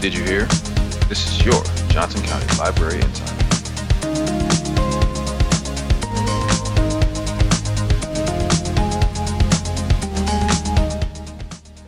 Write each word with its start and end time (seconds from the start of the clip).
Did 0.00 0.14
you 0.14 0.24
hear? 0.24 0.46
This 1.10 1.26
is 1.26 1.44
your 1.44 1.62
Johnson 1.90 2.22
County 2.22 2.46
Library 2.56 3.02
Insider. 3.02 3.44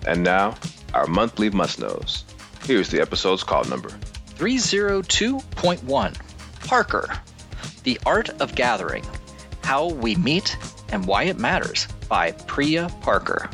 And 0.06 0.22
now, 0.22 0.56
our 0.92 1.06
monthly 1.06 1.48
must 1.48 1.78
knows. 1.78 2.24
Here's 2.64 2.90
the 2.90 3.00
episode's 3.00 3.42
call 3.42 3.64
number. 3.64 3.88
302.1 4.36 6.66
Parker 6.66 7.08
The 7.84 7.98
Art 8.04 8.28
of 8.42 8.54
Gathering 8.54 9.06
How 9.64 9.88
We 9.88 10.16
Meet 10.16 10.58
and 10.90 11.06
Why 11.06 11.22
It 11.22 11.38
Matters 11.38 11.88
by 12.10 12.32
Priya 12.32 12.90
Parker. 13.00 13.48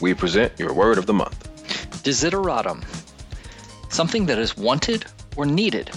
We 0.00 0.14
present 0.14 0.52
your 0.60 0.72
word 0.72 0.96
of 0.96 1.06
the 1.06 1.12
month. 1.12 1.40
Desideratum 2.04 2.84
Something 3.92 4.26
that 4.26 4.38
is 4.38 4.56
wanted 4.56 5.04
or 5.36 5.44
needed. 5.44 5.90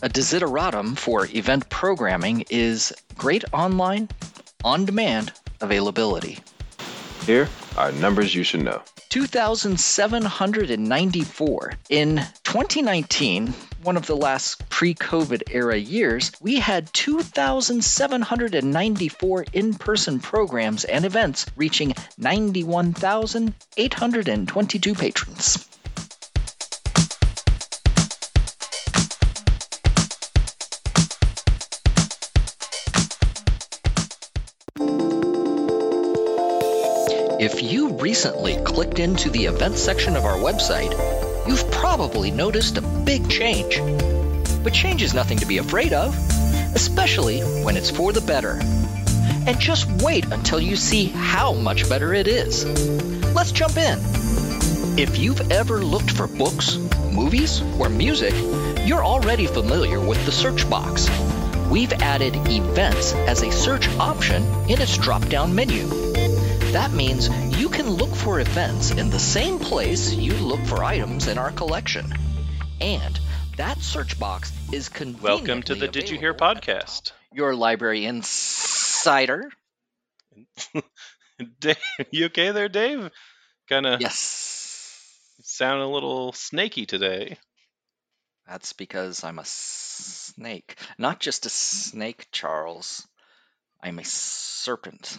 A 0.00 0.08
desideratum 0.08 0.96
for 0.96 1.26
event 1.26 1.68
programming 1.68 2.46
is 2.48 2.94
great 3.18 3.44
online, 3.52 4.08
on 4.64 4.86
demand 4.86 5.30
availability. 5.60 6.38
Here 7.26 7.50
are 7.76 7.92
numbers 7.92 8.34
you 8.34 8.42
should 8.42 8.64
know. 8.64 8.80
2,794. 9.10 11.74
In 11.90 12.22
2019, 12.44 13.48
one 13.82 13.98
of 13.98 14.06
the 14.06 14.16
last 14.16 14.66
pre 14.70 14.94
COVID 14.94 15.42
era 15.50 15.76
years, 15.76 16.32
we 16.40 16.58
had 16.58 16.90
2,794 16.94 19.44
in 19.52 19.74
person 19.74 20.20
programs 20.20 20.84
and 20.84 21.04
events 21.04 21.44
reaching 21.54 21.92
91,822 22.16 24.94
patrons. 24.94 25.66
If 37.40 37.62
you 37.62 37.94
recently 37.94 38.56
clicked 38.64 38.98
into 38.98 39.30
the 39.30 39.46
events 39.46 39.80
section 39.80 40.14
of 40.14 40.26
our 40.26 40.36
website, 40.36 40.92
you've 41.48 41.70
probably 41.70 42.30
noticed 42.30 42.76
a 42.76 42.82
big 42.82 43.30
change. 43.30 43.80
But 44.62 44.74
change 44.74 45.02
is 45.02 45.14
nothing 45.14 45.38
to 45.38 45.46
be 45.46 45.56
afraid 45.56 45.94
of, 45.94 46.14
especially 46.74 47.40
when 47.40 47.78
it's 47.78 47.90
for 47.90 48.12
the 48.12 48.20
better. 48.20 48.60
And 49.46 49.58
just 49.58 49.90
wait 50.02 50.26
until 50.26 50.60
you 50.60 50.76
see 50.76 51.06
how 51.06 51.54
much 51.54 51.88
better 51.88 52.12
it 52.12 52.28
is. 52.28 52.66
Let's 53.34 53.52
jump 53.52 53.78
in. 53.78 53.98
If 54.98 55.16
you've 55.16 55.50
ever 55.50 55.82
looked 55.82 56.10
for 56.10 56.26
books, 56.26 56.76
movies, 57.10 57.62
or 57.78 57.88
music, 57.88 58.34
you're 58.84 59.02
already 59.02 59.46
familiar 59.46 59.98
with 59.98 60.22
the 60.26 60.32
search 60.32 60.68
box. 60.68 61.08
We've 61.70 61.94
added 61.94 62.36
events 62.48 63.14
as 63.14 63.42
a 63.42 63.50
search 63.50 63.88
option 63.96 64.42
in 64.68 64.82
its 64.82 64.98
drop 64.98 65.26
down 65.30 65.54
menu. 65.54 66.09
That 66.72 66.92
means 66.92 67.28
you 67.58 67.68
can 67.68 67.90
look 67.90 68.14
for 68.14 68.38
events 68.38 68.92
in 68.92 69.10
the 69.10 69.18
same 69.18 69.58
place 69.58 70.14
you 70.14 70.32
look 70.34 70.60
for 70.60 70.84
items 70.84 71.26
in 71.26 71.36
our 71.36 71.50
collection. 71.50 72.12
And 72.80 73.18
that 73.56 73.80
search 73.80 74.18
box 74.20 74.52
is 74.72 74.88
conveniently 74.88 75.28
Welcome 75.30 75.62
to 75.64 75.74
the 75.74 75.88
Did 75.88 76.10
You 76.10 76.18
Hear 76.18 76.32
podcast. 76.32 77.10
Your 77.32 77.56
library 77.56 78.04
insider. 78.04 79.50
Dave, 81.60 81.76
you 82.12 82.26
okay 82.26 82.52
there, 82.52 82.68
Dave? 82.68 83.10
Kind 83.68 83.86
of 83.86 84.00
Yes. 84.00 85.10
sound 85.42 85.82
a 85.82 85.88
little 85.88 86.32
snaky 86.32 86.86
today. 86.86 87.36
That's 88.46 88.72
because 88.74 89.24
I'm 89.24 89.38
a 89.40 89.44
snake. 89.44 90.76
Not 90.98 91.18
just 91.18 91.46
a 91.46 91.50
snake, 91.50 92.28
Charles. 92.30 93.06
I'm 93.82 93.98
a 93.98 94.04
serpent. 94.04 95.18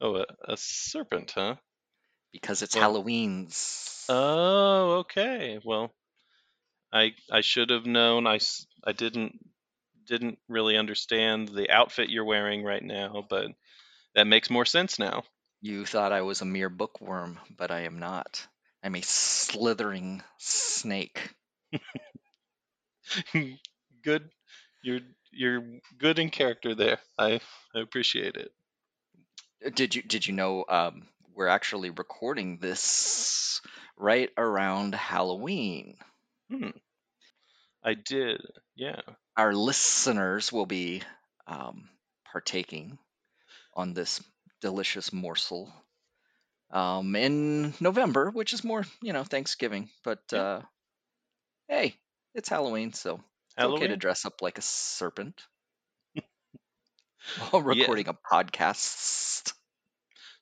Oh, 0.00 0.16
a, 0.16 0.26
a 0.48 0.56
serpent, 0.56 1.32
huh? 1.34 1.56
Because 2.32 2.62
it's 2.62 2.74
Well- 2.76 2.82
Halloween's. 2.84 4.04
Oh, 4.08 4.98
okay. 5.00 5.60
Well, 5.64 5.92
I 6.92 7.14
I 7.30 7.40
should 7.40 7.70
have 7.70 7.84
known. 7.86 8.26
I, 8.28 8.36
s- 8.36 8.66
I 8.84 8.92
didn't 8.92 9.38
didn't 10.06 10.38
really 10.48 10.76
understand 10.76 11.48
the 11.48 11.70
outfit 11.70 12.10
you're 12.10 12.24
wearing 12.24 12.62
right 12.64 12.82
now, 12.82 13.24
but 13.28 13.48
that 14.14 14.26
makes 14.26 14.50
more 14.50 14.66
sense 14.66 14.98
now. 14.98 15.24
You 15.62 15.86
thought 15.86 16.12
I 16.12 16.22
was 16.22 16.40
a 16.42 16.46
mere 16.46 16.70
bookworm, 16.70 17.40
but 17.56 17.70
I 17.70 17.80
am 17.82 17.98
not. 18.00 18.46
I'm 18.82 18.96
a 18.96 19.02
slithering 19.02 20.22
snake. 20.38 21.34
good, 24.02 24.30
you're 24.82 25.00
you're 25.32 25.62
good 25.98 26.18
in 26.18 26.30
character 26.30 26.74
there. 26.74 26.98
I 27.18 27.40
I 27.74 27.80
appreciate 27.80 28.36
it. 28.36 28.52
Did 29.74 29.94
you 29.94 30.02
did 30.02 30.26
you 30.26 30.32
know 30.32 30.64
um, 30.68 31.06
we're 31.34 31.48
actually 31.48 31.90
recording 31.90 32.58
this 32.58 33.60
right 33.96 34.30
around 34.36 34.94
Halloween? 34.94 35.96
Hmm. 36.50 36.70
I 37.84 37.94
did. 37.94 38.40
Yeah. 38.74 39.00
Our 39.36 39.54
listeners 39.54 40.52
will 40.52 40.66
be 40.66 41.02
um, 41.46 41.88
partaking 42.24 42.98
on 43.74 43.94
this 43.94 44.22
delicious 44.60 45.12
morsel 45.12 45.72
um, 46.70 47.14
in 47.16 47.74
November, 47.80 48.30
which 48.30 48.52
is 48.52 48.64
more 48.64 48.84
you 49.02 49.12
know 49.12 49.24
Thanksgiving. 49.24 49.90
But 50.04 50.20
Yeah. 50.32 50.40
uh, 50.40 50.62
hey, 51.68 51.96
it's 52.34 52.48
Halloween, 52.48 52.92
so 52.92 53.22
it's 53.56 53.64
okay 53.64 53.88
to 53.88 53.96
dress 53.96 54.24
up 54.24 54.40
like 54.42 54.58
a 54.58 54.62
serpent 54.62 55.42
while 57.50 57.62
recording 57.62 58.08
a 58.08 58.14
podcast. 58.14 59.52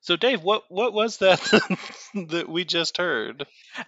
So 0.00 0.16
Dave, 0.16 0.43
what 0.43 0.65
what 0.69 0.93
was 0.93 1.19
that 1.19 1.41
that 2.28 2.49
we 2.49 2.65
just 2.65 2.97
heard? 2.97 3.47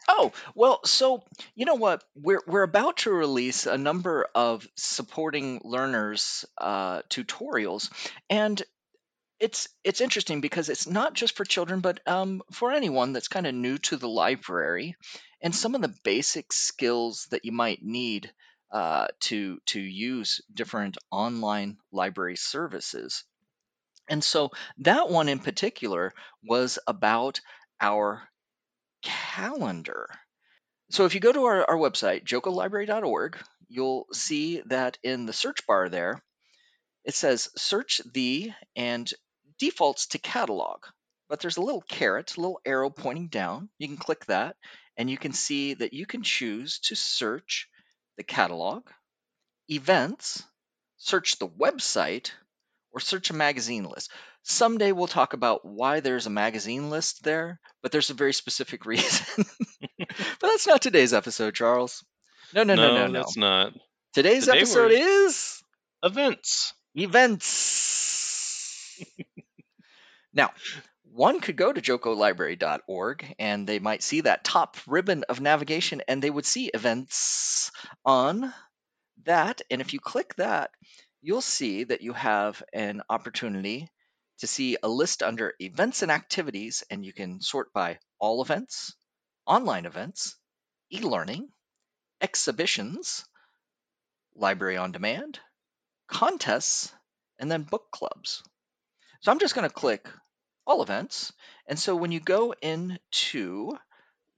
Oh, 0.09 0.33
well, 0.55 0.81
so 0.85 1.25
you 1.55 1.67
know 1.67 1.77
what? 1.77 2.05
We're 2.15 2.43
we're 2.47 2.63
about 2.63 2.99
to 2.99 3.13
release 3.13 3.67
a 3.67 3.79
number 3.79 4.27
of 4.35 4.67
supporting 4.77 5.61
learners 5.65 6.45
uh, 6.59 7.03
tutorials, 7.09 7.91
and 8.29 8.61
it's 9.39 9.69
it's 9.85 10.01
interesting 10.01 10.41
because 10.41 10.69
it's 10.69 10.87
not 10.87 11.15
just 11.15 11.37
for 11.37 11.45
children, 11.45 11.81
but 11.81 12.01
um, 12.07 12.43
for 12.53 12.73
anyone 12.73 13.13
that's 13.13 13.29
kind 13.29 13.47
of 13.47 13.55
new 13.55 13.79
to 13.79 13.97
the 13.97 14.09
library, 14.09 14.97
and 15.41 15.55
some 15.55 15.75
of 15.75 15.81
the 15.81 15.95
basic 16.05 16.53
skills 16.53 17.27
that 17.31 17.45
you 17.45 17.53
might 17.53 17.83
need 17.83 18.31
uh, 18.73 19.09
to 19.21 19.59
to 19.67 19.81
use 19.81 20.41
different 20.53 20.97
online 21.11 21.79
library 21.93 22.37
services. 22.37 23.25
And 24.09 24.23
so 24.25 24.51
that 24.79 25.09
one 25.09 25.29
in 25.29 25.39
particular 25.39 26.13
was 26.45 26.79
about 26.87 27.41
our 27.81 28.23
calendar. 29.03 30.09
So 30.91 31.05
if 31.05 31.15
you 31.15 31.21
go 31.21 31.33
to 31.33 31.45
our, 31.45 31.65
our 31.71 31.77
website, 31.77 32.25
jocolibrary.org, 32.25 33.39
you'll 33.69 34.07
see 34.13 34.63
that 34.67 34.99
in 35.05 35.27
the 35.27 35.33
search 35.33 35.65
bar 35.67 35.89
there, 35.89 36.21
it 37.05 37.15
says 37.15 37.49
search 37.57 38.01
the 38.13 38.53
and 38.75 39.11
defaults 39.59 40.09
to 40.09 40.19
catalog. 40.19 40.85
But 41.29 41.39
there's 41.41 41.59
a 41.59 41.63
little 41.63 41.83
caret, 41.83 42.37
a 42.37 42.41
little 42.41 42.61
arrow 42.65 42.91
pointing 42.91 43.29
down. 43.29 43.69
You 43.79 43.87
can 43.87 43.97
click 43.97 44.27
that 44.27 44.57
and 44.97 45.09
you 45.09 45.17
can 45.17 45.33
see 45.33 45.75
that 45.75 45.93
you 45.93 46.05
can 46.05 46.25
choose 46.25 46.81
to 46.81 46.97
search 46.97 47.69
the 48.21 48.25
catalog, 48.25 48.83
events, 49.71 50.43
search 50.99 51.39
the 51.39 51.49
website, 51.49 52.33
or 52.93 53.01
search 53.01 53.31
a 53.31 53.35
magazine 53.35 53.85
list. 53.85 54.11
Someday 54.43 54.93
we'll 54.93 55.07
talk 55.07 55.33
about 55.33 55.65
why 55.65 56.01
there's 56.01 56.27
a 56.27 56.31
magazine 56.31 56.91
list 56.91 57.25
there, 57.25 57.59
but 57.83 57.93
there's 57.93 58.11
a 58.11 58.15
very 58.15 58.35
specific 58.35 58.85
reason. 58.93 59.47
but 59.99 60.43
that's 60.43 60.67
not 60.67 60.83
today's 60.83 61.15
episode, 61.15 61.55
Charles. 61.55 62.05
No, 62.53 62.63
no, 62.63 62.75
no, 62.75 62.95
no, 62.95 63.07
no. 63.07 63.21
that's 63.21 63.39
not 63.39 63.73
Today's 64.13 64.45
Today 64.45 64.59
episode 64.59 64.93
is 64.93 65.63
events. 66.03 66.75
events. 66.97 69.03
now, 70.35 70.51
one 71.13 71.41
could 71.41 71.57
go 71.57 71.73
to 71.73 71.81
jocolibrary.org 71.81 73.35
and 73.39 73.67
they 73.67 73.79
might 73.79 74.03
see 74.03 74.21
that 74.23 74.45
top 74.45 74.77
ribbon 74.87 75.25
of 75.29 75.41
navigation 75.41 76.03
and 76.07 76.23
they 76.23 76.31
would 76.31 76.47
see 76.47 76.71
events 76.73 77.73
on 78.05 78.55
that. 79.25 79.61
And 79.71 79.81
if 79.81 79.93
you 79.93 80.01
click 80.01 80.35
that, 80.37 80.71
you'll 81.21 81.41
see 81.41 81.85
that 81.85 82.03
you 82.03 82.13
have 82.13 82.63
an 82.73 83.03
opportunity 83.11 83.89
to 84.39 84.47
see 84.47 84.77
a 84.83 84.89
list 84.89 85.23
under 85.23 85.53
events 85.61 86.03
and 86.03 86.11
activities, 86.11 86.83
and 86.91 87.05
you 87.05 87.13
can 87.13 87.43
sort 87.43 87.73
by 87.75 87.99
all 88.19 88.43
events, 88.43 88.95
online 89.47 89.85
events, 89.85 90.37
e 90.91 91.01
learning, 91.01 91.49
exhibitions, 92.23 93.27
library 94.35 94.79
on 94.79 94.93
demand, 94.93 95.39
contests, 96.09 96.91
and 97.39 97.51
then 97.51 97.65
book 97.65 97.91
clubs. 97.91 98.43
So 99.21 99.31
I'm 99.31 99.39
just 99.41 99.55
going 99.55 99.69
to 99.69 99.75
click 99.75 100.09
all 100.67 100.83
events. 100.83 101.33
And 101.67 101.79
so 101.79 101.97
when 101.97 102.13
you 102.13 102.21
go 102.21 102.55
into 102.61 103.77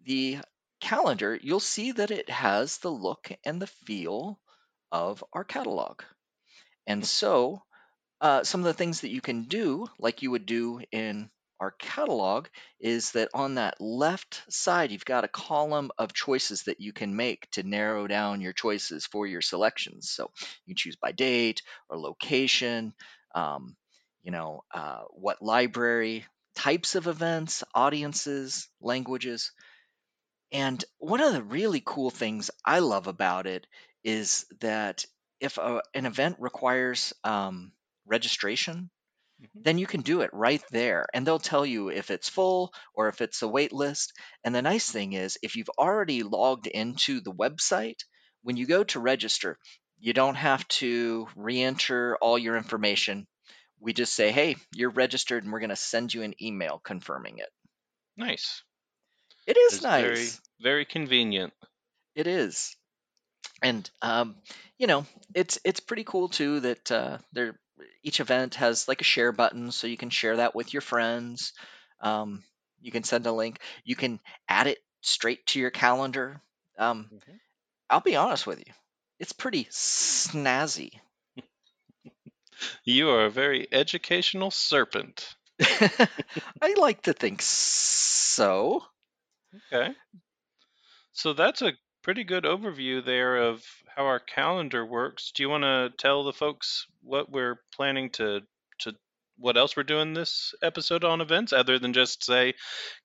the 0.05 0.39
calendar, 0.81 1.39
you'll 1.41 1.61
see 1.61 1.93
that 1.93 2.11
it 2.11 2.29
has 2.29 2.79
the 2.79 2.91
look 2.91 3.31
and 3.45 3.61
the 3.63 3.67
feel 3.67 4.39
of 4.91 5.25
our 5.33 5.45
catalog. 5.45 6.03
And 6.87 7.07
so, 7.07 7.63
uh, 8.21 8.45
some 8.45 8.61
of 8.61 8.67
the 8.67 8.75
things 8.75 9.01
that 9.01 9.11
you 9.11 9.21
can 9.21 9.45
do, 9.45 9.87
like 9.99 10.23
you 10.23 10.31
would 10.31 10.47
do 10.47 10.81
in 10.91 11.31
our 11.61 11.71
catalog, 11.73 12.49
is 12.81 13.13
that 13.13 13.29
on 13.35 13.55
that 13.55 13.81
left 13.81 14.43
side, 14.49 14.91
you've 14.91 15.05
got 15.05 15.25
a 15.25 15.29
column 15.29 15.91
of 15.99 16.13
choices 16.13 16.65
that 16.65 16.81
you 16.81 16.93
can 16.93 17.15
make 17.15 17.49
to 17.53 17.63
narrow 17.63 18.07
down 18.07 18.41
your 18.41 18.53
choices 18.53 19.07
for 19.07 19.27
your 19.27 19.41
selections. 19.41 20.11
So 20.11 20.31
you 20.67 20.75
can 20.75 20.77
choose 20.77 20.97
by 20.97 21.13
date 21.13 21.63
or 21.89 21.99
location, 21.99 22.93
um, 23.35 23.77
you 24.23 24.31
know, 24.33 24.65
uh, 24.75 25.03
what 25.11 25.43
library, 25.43 26.27
types 26.57 26.95
of 26.95 27.07
events, 27.07 27.65
audiences, 27.75 28.69
languages. 28.81 29.53
And 30.53 30.85
one 30.99 31.21
of 31.21 31.33
the 31.33 31.43
really 31.43 31.83
cool 31.85 32.11
things 32.11 32.51
I 32.65 32.79
love 32.79 33.07
about 33.09 33.47
it 33.49 33.67
is 34.05 34.47
that 34.61 35.05
if 35.41 35.59
a, 35.59 35.83
an 35.95 36.07
event 36.07 36.37
requires 36.39 37.13
um, 37.25 37.73
registration, 38.07 38.91
Mhm. 39.43 39.65
then 39.65 39.79
you 39.79 39.87
can 39.87 40.03
do 40.03 40.23
it 40.23 40.31
right 40.35 40.63
there. 40.71 41.07
And 41.15 41.27
they'll 41.27 41.39
tell 41.41 41.67
you 41.67 41.91
if 41.91 42.11
it's 42.11 42.29
full 42.29 42.73
or 42.95 43.09
if 43.09 43.21
it's 43.23 43.43
a 43.43 43.49
wait 43.49 43.73
list. 43.73 44.13
And 44.45 44.55
the 44.55 44.63
nice 44.63 44.91
thing 44.91 45.15
is, 45.15 45.39
if 45.43 45.57
you've 45.57 45.71
already 45.79 46.23
logged 46.23 46.67
into 46.69 47.21
the 47.21 47.33
website, 47.33 48.01
when 48.43 48.57
you 48.57 48.67
go 48.67 48.85
to 48.85 49.01
register, 49.01 49.59
you 49.99 50.13
don't 50.13 50.37
have 50.37 50.67
to 50.81 51.29
re 51.37 51.63
enter 51.63 52.17
all 52.19 52.39
your 52.39 52.57
information. 52.57 53.27
We 53.83 53.93
just 53.93 54.15
say, 54.15 54.33
hey, 54.33 54.57
you're 54.75 54.91
registered, 54.91 55.45
and 55.45 55.53
we're 55.53 55.61
going 55.61 55.71
to 55.71 55.77
send 55.77 56.15
you 56.15 56.23
an 56.23 56.35
email 56.43 56.81
confirming 56.83 57.39
it. 57.39 57.51
Nice. 58.17 58.63
It 59.47 59.57
is 59.57 59.81
It's 59.81 59.83
nice. 59.83 60.41
very 60.41 60.41
very 60.61 60.85
convenient. 60.85 61.53
It 62.15 62.27
is, 62.27 62.77
and 63.63 63.89
um, 64.03 64.37
you 64.79 64.87
know, 64.87 65.07
it's 65.35 65.59
it's 65.65 65.81
pretty 65.81 66.05
cool 66.05 66.29
too 66.29 66.61
that 66.61 66.93
uh, 66.93 67.19
there 67.33 67.59
each 68.03 68.21
event 68.21 68.57
has 68.57 68.89
like 68.89 69.01
a 69.01 69.05
share 69.05 69.33
button, 69.33 69.73
so 69.73 69.87
you 69.87 69.97
can 69.97 70.11
share 70.11 70.37
that 70.37 70.55
with 70.55 70.73
your 70.73 70.83
friends. 70.83 71.53
Um, 72.01 72.45
you 72.81 72.93
can 72.93 73.05
send 73.05 73.27
a 73.27 73.33
link. 73.33 73.61
You 73.85 73.97
can 73.97 74.21
add 74.49 74.67
it 74.69 74.79
straight 75.03 75.47
to 75.49 75.61
your 75.61 75.71
calendar. 75.71 76.41
Um, 76.79 77.11
Mhm. 77.11 77.41
I'll 77.91 78.01
be 78.01 78.17
honest 78.17 78.47
with 78.47 78.61
you, 78.61 78.73
it's 79.19 79.33
pretty 79.33 79.65
snazzy. 79.67 81.01
You 82.85 83.11
are 83.11 83.27
a 83.27 83.31
very 83.31 83.67
educational 83.73 84.51
serpent. 84.51 85.35
I 85.61 86.75
like 86.77 87.03
to 87.03 87.13
think 87.13 87.43
so. 87.43 88.83
Okay. 89.73 89.95
So 91.13 91.33
that's 91.33 91.63
a 91.63 91.73
pretty 92.03 92.25
good 92.25 92.45
overview 92.45 93.05
there 93.05 93.37
of 93.37 93.65
how 93.95 94.05
our 94.05 94.21
calendar 94.21 94.85
works. 94.85 95.33
Do 95.33 95.43
you 95.43 95.49
want 95.49 95.65
to 95.65 95.93
tell 95.99 96.25
the 96.25 96.33
folks 96.33 96.87
what 97.03 97.31
we're 97.31 97.61
planning 97.75 98.11
to 98.11 98.41
to 98.81 98.95
what 99.39 99.57
else 99.57 99.77
we're 99.77 99.83
doing 99.83 100.15
this 100.15 100.55
episode 100.63 101.05
on 101.05 101.21
events 101.21 101.53
other 101.53 101.79
than 101.79 101.93
just 101.93 102.25
say 102.25 102.55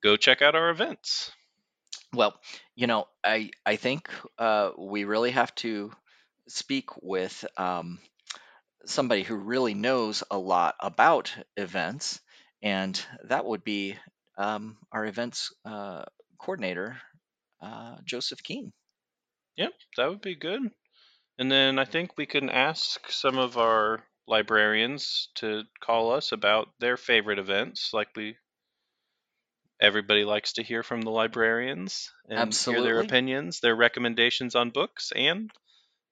go 0.01 0.15
check 0.15 0.41
out 0.41 0.55
our 0.55 0.69
events? 0.69 1.31
Well, 2.13 2.39
you 2.75 2.87
know, 2.87 3.07
I 3.23 3.51
I 3.65 3.75
think 3.75 4.09
uh, 4.37 4.71
we 4.77 5.03
really 5.03 5.31
have 5.31 5.53
to 5.55 5.91
speak 6.47 6.89
with 7.01 7.45
um, 7.57 7.99
somebody 8.89 9.23
who 9.23 9.35
really 9.35 9.73
knows 9.73 10.23
a 10.31 10.37
lot 10.37 10.75
about 10.79 11.35
events, 11.55 12.19
and 12.61 12.99
that 13.25 13.45
would 13.45 13.63
be 13.63 13.95
um, 14.37 14.77
our 14.91 15.05
events 15.05 15.53
uh, 15.65 16.03
coordinator, 16.39 16.97
uh, 17.61 17.97
Joseph 18.05 18.39
Keehn. 18.43 18.71
Yep, 19.57 19.73
that 19.97 20.09
would 20.09 20.21
be 20.21 20.35
good. 20.35 20.61
And 21.39 21.51
then 21.51 21.79
I 21.79 21.85
think 21.85 22.17
we 22.17 22.25
can 22.25 22.49
ask 22.49 23.11
some 23.11 23.37
of 23.37 23.57
our 23.57 24.03
librarians 24.27 25.29
to 25.35 25.63
call 25.79 26.11
us 26.11 26.31
about 26.31 26.69
their 26.79 26.97
favorite 26.97 27.39
events 27.39 27.91
like 27.93 28.09
we 28.15 28.37
everybody 29.79 30.23
likes 30.25 30.53
to 30.53 30.63
hear 30.63 30.83
from 30.83 31.01
the 31.01 31.11
librarians 31.11 32.11
and 32.29 32.53
hear 32.53 32.81
their 32.81 32.99
opinions, 32.99 33.59
their 33.59 33.75
recommendations 33.75 34.55
on 34.55 34.71
books, 34.71 35.11
and 35.15 35.51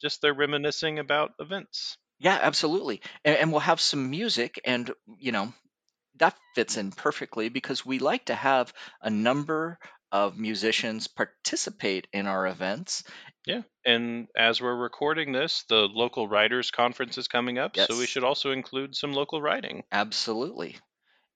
just 0.02 0.22
their 0.22 0.34
reminiscing 0.34 1.00
about 1.00 1.34
events. 1.40 1.98
Yeah, 2.20 2.38
absolutely. 2.42 3.02
And, 3.24 3.38
and 3.38 3.52
we'll 3.52 3.62
have 3.62 3.80
some 3.82 4.10
music, 4.10 4.60
and 4.66 4.92
you 5.20 5.32
know, 5.32 5.54
that 6.18 6.38
fits 6.56 6.78
in 6.78 6.92
perfectly 6.92 7.50
because 7.50 7.86
we 7.86 8.00
like 8.00 8.26
to 8.26 8.36
have 8.36 8.74
a 9.02 9.10
number 9.10 9.80
of 10.12 10.38
musicians 10.38 11.08
participate 11.08 12.08
in 12.14 12.28
our 12.28 12.48
events. 12.48 13.04
Yeah. 13.46 13.62
And 13.86 14.28
as 14.36 14.62
we're 14.62 14.76
recording 14.76 15.32
this, 15.32 15.64
the 15.70 15.88
local 15.88 16.28
writers 16.28 16.72
conference 16.72 17.18
is 17.18 17.28
coming 17.28 17.58
up, 17.58 17.76
so 17.78 17.98
we 17.98 18.02
Yes. 18.02 18.10
should 18.10 18.24
also 18.24 18.52
include 18.52 18.96
some 18.96 19.14
local 19.14 19.42
writing 19.42 19.84
Absolutely. 19.92 20.78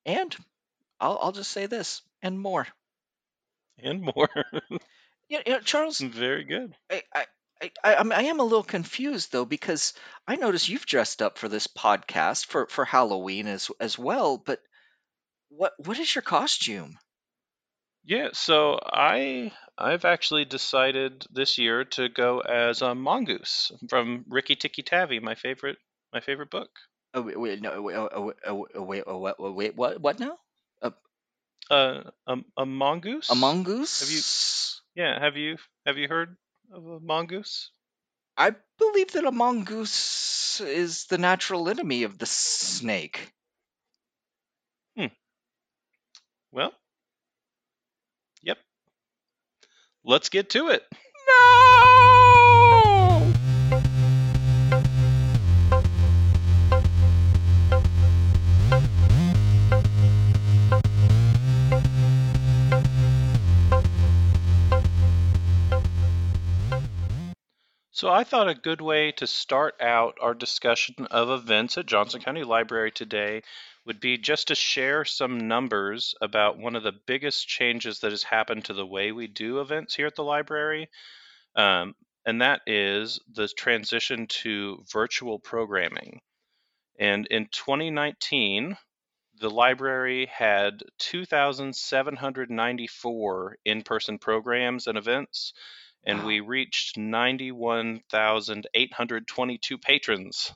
And 0.05 0.35
I'll, 0.99 1.17
I'll 1.21 1.31
just 1.33 1.51
say 1.51 1.65
this 1.67 2.01
and 2.21 2.39
more. 2.39 2.67
and 3.79 4.01
more. 4.01 4.29
You 5.29 5.39
you 5.45 5.53
know, 5.53 5.59
Charles, 5.61 5.99
Very 5.99 6.43
good. 6.43 6.75
I, 6.89 7.03
I, 7.13 7.25
I, 7.61 7.71
I 7.83 7.93
I'm- 7.95 8.39
a 8.39 8.43
little 8.43 8.63
confused 8.63 9.31
though 9.31 9.45
because 9.45 9.93
I 10.27 10.35
notice 10.35 10.69
you've 10.69 10.85
dressed 10.85 11.21
up 11.21 11.37
for 11.37 11.49
this 11.49 11.67
podcast 11.67 12.45
for, 12.45 12.67
for 12.67 12.85
Halloween 12.85 13.47
as 13.47 13.69
as 13.79 13.97
well. 13.97 14.37
But 14.37 14.61
what 15.49 15.73
what 15.85 15.99
is 15.99 16.13
your 16.13 16.21
costume? 16.21 16.97
Yeah, 18.05 18.29
so 18.33 18.79
I 18.83 19.51
I've 19.77 20.05
actually 20.05 20.45
decided 20.45 21.25
this 21.31 21.57
year 21.57 21.85
to 21.85 22.09
go 22.09 22.39
as 22.39 22.81
a 22.81 22.95
mongoose 22.95 23.71
from 23.89 24.25
Rikki 24.27 24.55
Tikki 24.55 24.83
Tavi, 24.83 25.19
my 25.19 25.35
favorite 25.35 25.77
my 26.13 26.21
favorite 26.21 26.49
book. 26.49 26.69
Oh, 27.13 27.21
wait, 27.21 27.39
wait, 27.39 27.61
no, 27.61 27.81
wait, 27.81 27.95
oh, 27.95 28.09
oh, 28.13 28.33
oh, 28.45 28.67
oh, 28.75 28.83
wait, 28.83 29.03
oh, 29.07 29.17
what, 29.17 29.35
oh, 29.39 29.51
wait, 29.51 29.75
what, 29.75 29.99
what 29.99 30.19
now? 30.19 30.37
Uh, 31.71 32.01
a, 32.25 32.37
a 32.57 32.65
mongoose. 32.65 33.29
A 33.29 33.35
mongoose? 33.35 33.99
Have 33.99 34.09
you? 34.09 35.03
Yeah, 35.03 35.19
have 35.19 35.37
you 35.37 35.57
have 35.85 35.97
you 35.97 36.07
heard 36.07 36.35
of 36.71 36.85
a 36.85 36.99
mongoose? 36.99 37.71
I 38.37 38.55
believe 38.77 39.11
that 39.13 39.25
a 39.25 39.31
mongoose 39.31 40.61
is 40.61 41.05
the 41.05 41.17
natural 41.17 41.69
enemy 41.69 42.03
of 42.03 42.17
the 42.17 42.25
snake. 42.25 43.33
Hmm. 44.95 45.07
Well, 46.51 46.73
yep. 48.41 48.57
Let's 50.03 50.29
get 50.29 50.51
to 50.51 50.69
it. 50.69 50.83
No! 51.27 52.18
So 67.99 68.07
I 68.07 68.23
thought 68.23 68.47
a 68.47 68.55
good 68.55 68.79
way 68.79 69.11
to 69.17 69.27
start 69.27 69.75
out 69.81 70.17
our 70.21 70.33
discussion 70.33 71.05
of 71.11 71.29
events 71.29 71.77
at 71.77 71.85
Johnson 71.85 72.21
County 72.21 72.45
Library 72.45 72.91
today 72.91 73.41
would 73.83 73.99
be 73.99 74.17
just 74.17 74.47
to 74.47 74.55
share 74.55 75.03
some 75.03 75.49
numbers 75.49 76.15
about 76.21 76.57
one 76.57 76.77
of 76.77 76.83
the 76.83 76.93
biggest 76.93 77.45
changes 77.45 77.99
that 77.99 78.11
has 78.11 78.23
happened 78.23 78.63
to 78.63 78.73
the 78.73 78.85
way 78.85 79.11
we 79.11 79.27
do 79.27 79.59
events 79.59 79.95
here 79.95 80.07
at 80.07 80.15
the 80.15 80.23
library. 80.23 80.87
Um, 81.57 81.93
and 82.25 82.41
that 82.41 82.61
is 82.65 83.19
the 83.33 83.49
transition 83.49 84.27
to 84.27 84.81
virtual 84.89 85.37
programming. 85.37 86.21
And 86.97 87.27
in 87.27 87.49
2019, 87.51 88.77
the 89.41 89.49
library 89.49 90.27
had 90.27 90.83
2,794 90.99 93.57
in 93.65 93.81
person 93.81 94.19
programs 94.19 94.87
and 94.87 94.97
events, 94.97 95.53
and 96.05 96.19
Wow. 96.19 96.25
we 96.25 96.39
reached 96.39 96.97
91,822 96.97 99.77
patrons, 99.77 100.53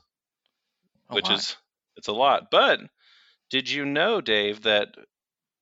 Oh 1.10 1.14
which 1.14 1.18
my. 1.18 1.30
is 1.30 1.56
it's 1.96 2.08
a 2.08 2.12
lot. 2.12 2.50
But 2.50 2.80
did 3.50 3.70
you 3.70 3.84
know, 3.86 4.20
Dave, 4.20 4.62
that 4.62 4.88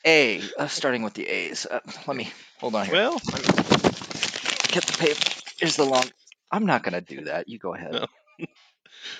A, 0.05 0.41
uh, 0.57 0.67
starting 0.67 1.03
with 1.03 1.13
the 1.15 1.27
A's. 1.27 1.65
Uh, 1.65 1.79
let 2.07 2.15
me 2.15 2.31
hold 2.59 2.75
on 2.75 2.85
here. 2.85 2.95
Well, 2.95 3.19
get 3.19 4.85
the 4.85 4.95
paper. 4.97 5.19
Here's 5.59 5.75
the 5.75 5.83
long. 5.85 6.05
I'm 6.49 6.65
not 6.65 6.83
gonna 6.83 7.01
do 7.01 7.25
that. 7.25 7.49
You 7.49 7.59
go 7.59 7.73
ahead. 7.73 7.91
No. 7.91 8.05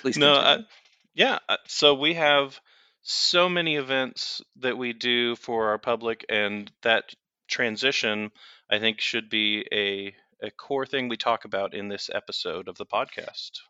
Please 0.00 0.16
no. 0.16 0.34
I, 0.34 0.58
yeah. 1.14 1.38
uh, 1.48 1.56
So 1.66 1.94
we 1.94 2.14
have 2.14 2.58
so 3.02 3.48
many 3.48 3.76
events 3.76 4.40
that 4.60 4.78
we 4.78 4.92
do 4.92 5.36
for 5.36 5.68
our 5.68 5.78
public, 5.78 6.24
and 6.28 6.70
that 6.82 7.04
transition, 7.48 8.30
I 8.70 8.78
think, 8.78 9.00
should 9.00 9.28
be 9.28 9.66
a 9.72 10.14
a 10.40 10.50
core 10.50 10.86
thing 10.86 11.08
we 11.08 11.16
talk 11.16 11.44
about 11.44 11.74
in 11.74 11.88
this 11.88 12.10
episode 12.12 12.68
of 12.68 12.76
the 12.76 12.86
podcast. 12.86 13.60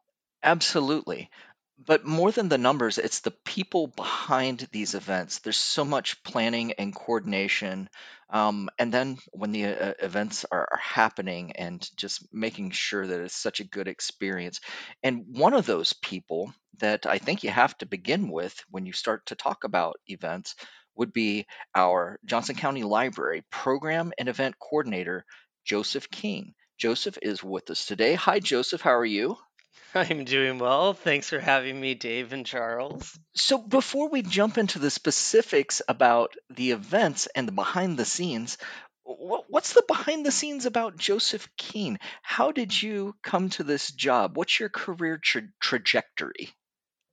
Absolutely. 0.42 1.30
But 1.78 2.04
more 2.04 2.32
than 2.32 2.49
the 2.49 2.58
numbers, 2.58 2.99
it's 2.99 3.20
the 3.20 3.30
people 3.30 3.87
behind 3.87 4.66
these 4.73 4.94
events. 4.94 5.38
There's 5.38 5.56
so 5.56 5.85
much 5.85 6.23
planning 6.25 6.73
and 6.73 6.94
coordination. 6.94 7.88
Um, 8.30 8.68
and 8.78 8.92
then 8.92 9.18
when 9.30 9.52
the 9.52 9.66
uh, 9.66 9.94
events 10.02 10.44
are, 10.50 10.68
are 10.73 10.80
happening 10.82 11.52
and 11.52 11.88
just 11.97 12.35
making 12.35 12.73
sure 12.73 13.06
that 13.06 13.20
it's 13.20 13.37
such 13.37 13.61
a 13.61 13.64
good 13.64 13.87
experience. 13.87 14.61
And 15.04 15.26
one 15.28 15.54
of 15.54 15.66
those 15.66 15.92
people 15.92 16.52
that 16.78 17.06
I 17.06 17.18
think 17.18 17.44
you 17.44 17.50
have 17.50 17.78
to 17.78 17.87
begin 17.87 18.28
with 18.28 18.61
when 18.70 18.85
you 18.85 18.92
start 18.92 19.26
to 19.26 19.37
talk 19.37 19.62
about 19.62 20.00
events 20.08 20.56
would 20.98 21.12
be 21.12 21.46
our 21.74 22.18
Johnson 22.24 22.56
County 22.56 22.82
Library 22.82 23.44
Program 23.50 24.12
and 24.18 24.28
Event 24.28 24.56
Coordinator, 24.58 25.24
Joseph 25.64 26.10
King. 26.10 26.54
Joseph 26.78 27.18
is 27.22 27.42
with 27.42 27.70
us 27.70 27.86
today. 27.86 28.14
Hi, 28.14 28.40
Joseph. 28.40 28.80
How 28.80 28.94
are 28.94 29.04
you? 29.04 29.36
I'm 29.94 30.24
doing 30.24 30.58
well. 30.58 30.92
Thanks 30.92 31.30
for 31.30 31.40
having 31.40 31.80
me, 31.80 31.94
Dave 31.94 32.32
and 32.32 32.44
Charles. 32.44 33.18
So, 33.34 33.58
before 33.58 34.10
we 34.10 34.22
jump 34.22 34.58
into 34.58 34.78
the 34.78 34.90
specifics 34.90 35.82
about 35.88 36.34
the 36.50 36.72
events 36.72 37.26
and 37.34 37.48
the 37.48 37.52
behind 37.52 37.96
the 37.96 38.04
scenes, 38.04 38.58
what's 39.04 39.72
the 39.72 39.84
behind 39.88 40.26
the 40.26 40.32
scenes 40.32 40.66
about 40.66 40.98
Joseph 40.98 41.48
Keehn? 41.58 41.96
How 42.22 42.52
did 42.52 42.80
you 42.80 43.14
come 43.22 43.48
to 43.50 43.64
this 43.64 43.90
job? 43.90 44.36
What's 44.36 44.60
your 44.60 44.68
career 44.68 45.18
tra- 45.18 45.48
trajectory? 45.60 46.50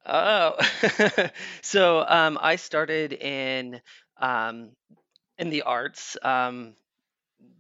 Oh, 0.06 0.56
so 1.62 2.06
um, 2.08 2.38
I 2.42 2.58
started 2.58 3.14
in 3.14 3.82
um, 4.18 4.72
in 5.38 5.50
the 5.50 5.64
arts. 5.64 6.18
Um, 6.24 6.76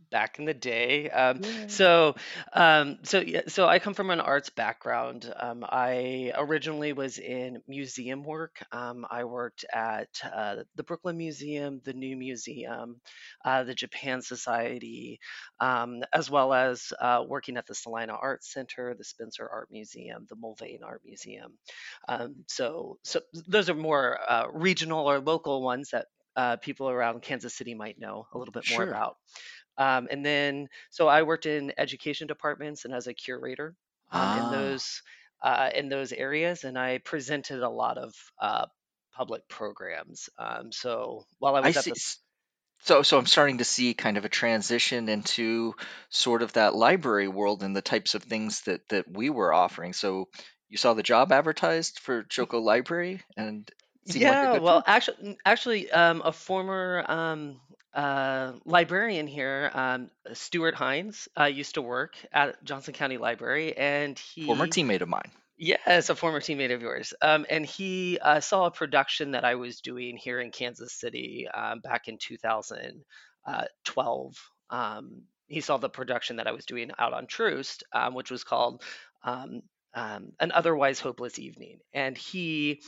back 0.10 0.40
in 0.40 0.46
the 0.46 0.54
day. 0.54 1.10
Um, 1.10 1.42
Yeah. 1.44 1.68
so, 1.68 2.16
um, 2.54 3.00
so 3.04 3.20
yeah, 3.20 3.42
so 3.48 3.68
I 3.68 3.80
come 3.80 3.94
from 3.94 4.10
an 4.10 4.20
arts 4.20 4.50
background. 4.50 5.32
Um, 5.40 5.66
I 5.68 6.32
originally 6.36 6.94
was 6.94 7.18
in 7.18 7.62
museum 7.68 8.24
work. 8.24 8.64
Um, 8.72 9.06
I 9.10 9.24
worked 9.26 9.66
at 9.74 10.10
uh, 10.24 10.58
the 10.76 10.84
Brooklyn 10.84 11.18
Museum, 11.18 11.82
the 11.84 11.94
New 11.94 12.16
Museum, 12.18 13.02
uh, 13.44 13.64
the 13.64 13.74
Japan 13.76 14.22
Society, 14.22 15.20
um, 15.60 16.04
as 16.14 16.30
well 16.30 16.54
as 16.54 16.92
uh, 17.00 17.24
working 17.28 17.58
at 17.58 17.66
the 17.68 17.76
Salina 17.76 18.14
Arts 18.14 18.52
Center, 18.52 18.94
the 18.98 19.04
Spencer 19.04 19.48
Art 19.52 19.70
Museum, 19.72 20.26
the 20.30 20.36
Mulvane 20.36 20.84
Art 20.84 21.02
Museum. 21.06 21.54
Um, 22.08 22.36
so, 22.48 22.98
so 23.04 23.22
those 23.48 23.70
are 23.70 23.76
more 23.76 24.20
uh, 24.30 24.48
regional 24.54 25.10
or 25.10 25.20
local 25.20 25.62
ones 25.62 25.90
that 25.92 26.06
uh, 26.36 26.58
people 26.58 26.90
around 26.90 27.22
Kansas 27.22 27.54
City 27.56 27.74
might 27.76 28.00
know 28.00 28.28
a 28.34 28.38
little 28.38 28.52
bit 28.52 28.70
more 28.70 28.84
Sure. 28.84 28.90
about. 28.90 29.18
Um, 29.77 30.08
and 30.12 30.25
then, 30.25 30.70
so 30.89 31.08
I 31.08 31.24
worked 31.24 31.46
in 31.46 31.74
education 31.77 32.27
departments 32.27 32.86
and 32.86 32.94
as 32.94 33.08
a 33.08 33.13
curator 33.13 33.75
um, 34.12 34.34
in 34.34 34.50
Ah, 34.50 34.50
those 34.50 35.01
uh, 35.41 35.70
in 35.75 35.89
those 35.89 36.12
areas, 36.13 36.63
and 36.63 36.77
I 36.77 37.00
presented 37.00 37.62
a 37.62 37.70
lot 37.70 37.98
of 37.98 38.13
uh, 38.39 38.65
public 39.13 39.48
programs. 39.50 40.29
Um, 40.38 40.72
so 40.72 41.25
while 41.39 41.55
I 41.55 41.62
I 41.62 41.62
was 41.62 41.77
at 41.77 41.84
see. 41.84 41.89
the 41.89 41.96
So, 42.79 43.01
so 43.03 43.17
I'm 43.17 43.25
starting 43.25 43.60
to 43.60 43.65
see 43.65 43.94
kind 43.94 44.17
of 44.17 44.25
a 44.25 44.29
transition 44.29 45.10
into 45.10 45.75
sort 46.10 46.41
of 46.41 46.53
that 46.53 46.75
library 46.75 47.27
world 47.27 47.63
and 47.63 47.75
the 47.75 47.82
types 47.82 48.15
of 48.15 48.24
things 48.24 48.62
that 48.63 48.88
that 48.89 49.10
we 49.12 49.29
were 49.29 49.53
offering. 49.53 49.94
So, 49.94 50.29
you 50.70 50.77
saw 50.77 50.94
the 50.94 51.03
job 51.03 51.32
advertised 51.32 52.00
for 52.00 52.24
JoCo 52.24 52.62
Library 52.62 53.24
and 53.38 53.70
it 54.06 54.12
seemed 54.12 54.28
like 54.28 54.42
a 54.42 54.44
Yeah, 54.44 54.48
good 54.48 54.62
well, 54.62 54.84
actually, 54.86 55.38
actually, 55.46 55.92
um, 55.92 56.22
a 56.24 56.32
former 56.32 57.04
um, 57.08 57.60
uh, 57.94 58.54
librarian 58.64 59.26
here, 59.26 59.72
um, 59.74 60.12
Stuart 60.34 60.76
Hines, 60.76 61.28
uh, 61.40 61.46
used 61.46 61.76
to 61.76 61.82
work 61.82 62.16
at 62.32 62.64
Johnson 62.64 62.94
County 62.94 63.18
Library, 63.18 63.76
and 63.76 64.18
he 64.20 64.46
Former 64.46 64.68
teammate 64.68 65.02
of 65.02 65.10
mine. 65.10 65.32
yes, 65.58 66.10
a 66.10 66.16
former 66.16 66.40
teammate 66.40 66.74
of 66.74 66.82
yours, 66.82 67.14
um, 67.22 67.46
and 67.50 67.66
he 67.66 68.18
uh, 68.20 68.40
saw 68.42 68.66
a 68.66 68.72
production 68.72 69.32
that 69.32 69.46
I 69.46 69.56
was 69.56 69.82
doing 69.82 70.18
here 70.18 70.40
in 70.40 70.52
Kansas 70.52 70.94
City 70.94 71.48
um, 71.54 71.80
back 71.82 72.08
in 72.08 72.18
2012. 72.20 74.36
Um, 74.70 75.24
he 75.48 75.62
saw 75.62 75.78
the 75.78 75.90
production 75.90 76.38
that 76.38 76.48
I 76.48 76.52
was 76.52 76.66
doing 76.66 76.92
out 76.98 77.14
on 77.14 77.28
Troost, 77.28 77.84
um, 77.94 78.16
which 78.16 78.32
was 78.32 78.44
called 78.44 78.82
um, 79.24 79.62
um, 79.94 80.32
An 80.40 80.52
Otherwise 80.52 81.00
Hopeless 81.00 81.38
Evening, 81.40 81.80
and 81.94 82.18
he 82.18 82.82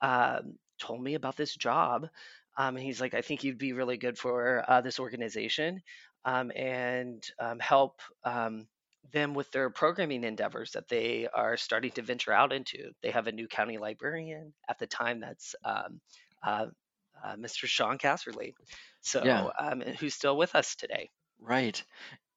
um, 0.00 0.58
told 0.82 1.02
me 1.02 1.14
about 1.14 1.36
this 1.36 1.54
job. 1.54 2.08
Um, 2.56 2.76
and 2.76 2.84
he's 2.84 3.00
like, 3.00 3.14
I 3.14 3.22
think 3.22 3.44
you'd 3.44 3.58
be 3.58 3.72
really 3.72 3.96
good 3.96 4.18
for 4.18 4.64
uh, 4.68 4.80
this 4.82 5.00
organization 5.00 5.82
um, 6.24 6.52
and 6.54 7.22
um, 7.38 7.58
help 7.60 8.00
um, 8.24 8.66
them 9.12 9.34
with 9.34 9.50
their 9.52 9.70
programming 9.70 10.24
endeavors 10.24 10.72
that 10.72 10.88
they 10.88 11.28
are 11.32 11.56
starting 11.56 11.92
to 11.92 12.02
venture 12.02 12.32
out 12.32 12.52
into. 12.52 12.92
They 13.02 13.10
have 13.10 13.26
a 13.26 13.32
new 13.32 13.48
county 13.48 13.78
librarian 13.78 14.52
at 14.68 14.78
the 14.78 14.86
time 14.86 15.20
that's 15.20 15.54
um, 15.64 16.00
uh, 16.42 16.66
uh, 17.24 17.36
Mr. 17.36 17.66
Sean 17.66 17.98
Casserly, 17.98 18.54
Yeah, 19.20 19.46
so 19.46 19.52
um, 19.58 19.80
who's 19.98 20.14
still 20.14 20.36
with 20.36 20.54
us 20.54 20.74
today. 20.76 21.10
right. 21.40 21.82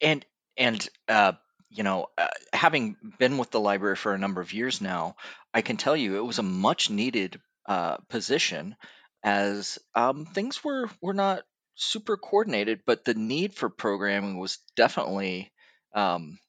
And 0.01 0.25
and 0.57 0.87
uh, 1.07 1.33
you 1.69 1.83
know, 1.83 2.07
uh, 2.17 2.27
having 2.53 2.95
been 3.19 3.37
with 3.37 3.51
the 3.51 3.59
library 3.59 3.95
for 3.95 4.13
a 4.13 4.17
number 4.17 4.41
of 4.41 4.53
years 4.53 4.81
now, 4.81 5.15
I 5.53 5.61
can 5.61 5.77
tell 5.77 5.95
you 5.95 6.17
it 6.17 6.25
was 6.25 6.39
a 6.39 6.43
much 6.43 6.89
needed 6.89 7.39
uh, 7.67 7.97
position 8.09 8.75
as 9.23 9.79
um, 9.95 10.25
things 10.25 10.63
were 10.63 10.89
were 11.01 11.13
not 11.13 11.43
super 11.75 12.17
coordinated, 12.17 12.81
but 12.85 13.03
the 13.05 13.13
need 13.15 13.53
for 13.55 13.69
programming 13.69 14.37
was 14.39 14.59
definitely 14.75 15.51
um, 15.93 16.39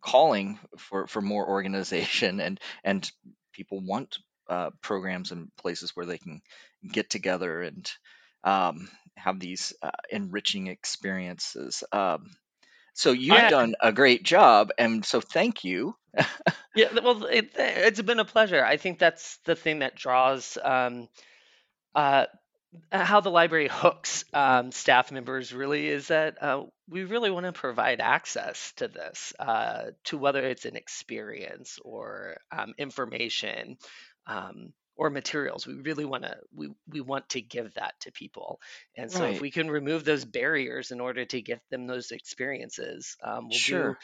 calling 0.00 0.58
for 0.78 1.06
for 1.06 1.20
more 1.22 1.48
organization 1.48 2.40
and 2.40 2.60
and 2.84 3.10
people 3.52 3.80
want 3.80 4.18
uh, 4.48 4.70
programs 4.82 5.32
and 5.32 5.54
places 5.56 5.96
where 5.96 6.06
they 6.06 6.18
can 6.18 6.40
get 6.92 7.08
together 7.10 7.62
and 7.62 7.90
um, 8.44 8.90
have 9.16 9.40
these 9.40 9.72
uh, 9.82 9.90
enriching 10.10 10.66
experiences. 10.66 11.82
Um, 11.92 12.36
so 12.94 13.12
you've 13.12 13.46
Yeah, 13.46 13.48
done 13.48 13.74
a 13.80 13.92
great 13.92 14.24
job, 14.24 14.70
and 14.78 15.04
so 15.04 15.20
thank 15.20 15.64
you. 15.64 15.96
yeah. 16.74 16.88
Well, 17.02 17.24
it, 17.24 17.52
it's 17.56 18.02
been 18.02 18.20
a 18.20 18.24
pleasure. 18.24 18.64
I 18.64 18.76
think 18.76 18.98
that's 18.98 19.38
the 19.44 19.56
thing 19.56 19.80
that 19.80 19.96
draws. 19.96 20.58
Um, 20.62 21.08
uh, 21.94 22.26
how 22.90 23.20
the 23.20 23.30
library 23.30 23.68
hooks 23.70 24.24
um, 24.32 24.72
staff 24.72 25.12
members 25.12 25.52
really 25.52 25.88
is 25.88 26.08
that 26.08 26.42
uh, 26.42 26.64
we 26.88 27.04
really 27.04 27.30
want 27.30 27.46
to 27.46 27.52
provide 27.52 28.00
access 28.00 28.72
to 28.76 28.88
this, 28.88 29.32
uh, 29.38 29.90
to 30.04 30.18
whether 30.18 30.44
it's 30.44 30.64
an 30.64 30.76
experience 30.76 31.78
or 31.84 32.36
um, 32.50 32.74
information 32.78 33.76
um, 34.26 34.72
or 34.96 35.10
materials. 35.10 35.66
We 35.66 35.74
really 35.74 36.04
want 36.04 36.24
to 36.24 36.36
we 36.54 36.70
we 36.88 37.00
want 37.00 37.28
to 37.30 37.40
give 37.40 37.74
that 37.74 37.94
to 38.00 38.12
people, 38.12 38.60
and 38.96 39.10
so 39.10 39.24
if 39.26 39.40
we 39.40 39.50
can 39.50 39.70
remove 39.70 40.04
those 40.04 40.24
barriers 40.24 40.90
in 40.90 41.00
order 41.00 41.24
to 41.26 41.42
give 41.42 41.60
them 41.70 41.86
those 41.86 42.10
experiences, 42.10 43.16
um, 43.22 43.48
we'll 43.48 43.60
do 43.66 43.94
Sure. 43.94 43.98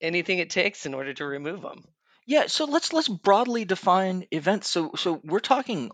Anything 0.00 0.38
it 0.38 0.50
takes 0.50 0.86
in 0.86 0.94
order 0.94 1.14
to 1.14 1.26
remove 1.26 1.62
them. 1.62 1.84
Yeah, 2.26 2.46
so 2.48 2.64
let's 2.64 2.92
let's 2.92 3.08
broadly 3.08 3.64
define 3.64 4.26
events. 4.30 4.68
So 4.68 4.92
so 4.96 5.20
we're 5.24 5.40
talking 5.40 5.90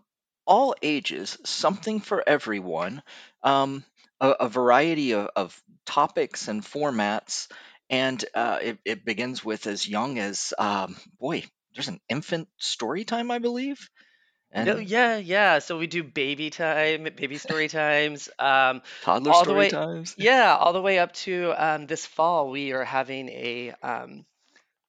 all 0.47 0.75
ages, 0.83 1.39
something 1.45 2.01
for 2.01 2.23
everyone, 2.27 3.03
um, 3.43 3.85
a, 4.21 4.31
a 4.31 4.49
variety 4.49 5.13
of, 5.13 5.29
of 5.37 5.63
topics 5.87 6.49
and 6.49 6.63
formats, 6.63 7.49
and 7.91 8.25
uh, 8.35 8.59
it, 8.61 8.79
it 8.85 9.05
begins 9.05 9.45
with 9.45 9.67
as 9.67 9.87
young 9.89 10.19
as 10.19 10.53
um, 10.59 10.97
boy, 11.21 11.45
there's 11.75 11.89
an 11.89 12.01
infant 12.09 12.49
story 12.59 13.05
time, 13.05 13.31
I 13.31 13.39
believe, 13.39 13.89
No, 14.57 14.77
and 14.77 14.89
yeah, 14.89 15.17
yeah. 15.17 15.59
So 15.61 15.79
we 15.79 15.87
do 15.87 16.03
baby 16.03 16.51
time, 16.51 17.05
baby 17.17 17.39
story 17.39 17.69
times, 17.69 18.29
um, 18.39 18.83
toddler 19.01 19.33
all 19.33 19.45
the 19.45 19.51
story 19.51 19.59
way, 19.61 19.71
times. 19.71 20.15
yeah, 20.19 20.57
all 20.57 20.73
the 20.73 20.83
way 20.83 20.99
up 20.99 21.13
to 21.25 21.55
um, 21.57 21.87
this 21.87 22.05
fall. 22.07 22.51
We 22.51 22.73
are 22.73 22.85
having 22.85 23.29
a 23.29 23.73
um, 23.83 24.25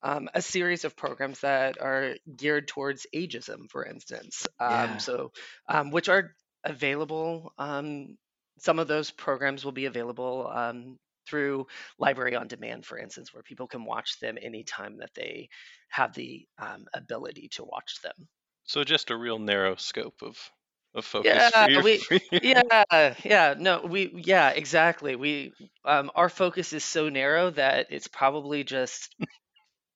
um, 0.01 0.29
a 0.33 0.41
series 0.41 0.85
of 0.85 0.95
programs 0.97 1.39
that 1.41 1.81
are 1.81 2.15
geared 2.35 2.67
towards 2.67 3.07
ageism, 3.15 3.69
for 3.69 3.85
instance. 3.85 4.45
Um, 4.59 4.71
Yeah, 4.71 4.97
so, 4.97 5.31
um, 5.69 5.91
which 5.91 6.09
are 6.09 6.35
available. 6.63 7.53
Um, 7.57 8.17
some 8.59 8.79
of 8.79 8.87
those 8.87 9.11
programs 9.11 9.65
will 9.65 9.71
be 9.71 9.85
available 9.85 10.49
um, 10.53 10.97
through 11.27 11.67
Library 11.97 12.35
on 12.35 12.47
Demand, 12.47 12.85
for 12.85 12.97
instance, 12.97 13.33
where 13.33 13.43
people 13.43 13.67
can 13.67 13.85
watch 13.85 14.19
them 14.19 14.37
anytime 14.41 14.97
that 14.97 15.13
they 15.15 15.49
have 15.89 16.13
the 16.13 16.45
um, 16.59 16.85
ability 16.93 17.49
to 17.53 17.63
watch 17.63 18.01
them. 18.03 18.27
So 18.65 18.83
just 18.83 19.09
a 19.09 19.15
real 19.15 19.39
narrow 19.39 19.75
scope 19.77 20.21
of 20.21 20.51
a 20.93 21.01
focus 21.01 21.47
Yeah, 21.49 21.49
for 21.49 21.69
your, 21.69 21.83
we 21.83 22.05
for 22.07 22.19
yeah, 22.41 23.15
yeah, 23.23 23.55
no, 23.57 23.81
we 23.81 24.11
yeah, 24.25 24.49
exactly. 24.49 25.15
We 25.15 25.55
um 25.85 26.11
our 26.15 26.29
focus 26.29 26.73
is 26.73 26.83
so 26.83 27.09
narrow 27.09 27.49
that 27.51 27.87
it's 27.89 28.07
probably 28.07 28.63
just 28.63 29.15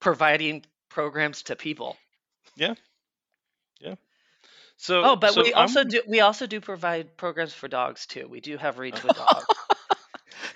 providing 0.01 0.65
programs 0.89 1.43
to 1.43 1.55
people. 1.57 1.97
yeah 2.55 2.75
yeah. 3.79 3.95
So 4.77 5.09
Oh, 5.09 5.15
but 5.15 5.35
so 5.35 5.43
we 5.43 5.53
I'm 5.55 5.77
also 5.77 5.83
do 5.83 6.03
we 6.07 6.19
also 6.19 6.45
do 6.45 6.61
provide 6.61 7.17
programs 7.17 7.51
for 7.53 7.67
dogs 7.67 8.05
too. 8.05 8.27
We 8.27 8.41
do 8.41 8.57
have 8.57 8.77
read 8.77 8.97
to 8.97 9.07
a 9.07 9.11
dog. 9.11 9.47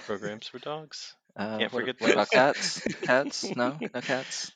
programs 0.05 0.47
for 0.47 0.59
dogs. 0.59 1.15
Uh, 1.35 1.59
Can't 1.59 1.71
what, 1.71 1.85
forget 1.85 1.95
what 1.97 2.11
about 2.11 2.29
cats? 2.29 2.81
Cats? 3.01 3.55
No, 3.55 3.81
no 3.93 4.01
cats. 4.01 4.51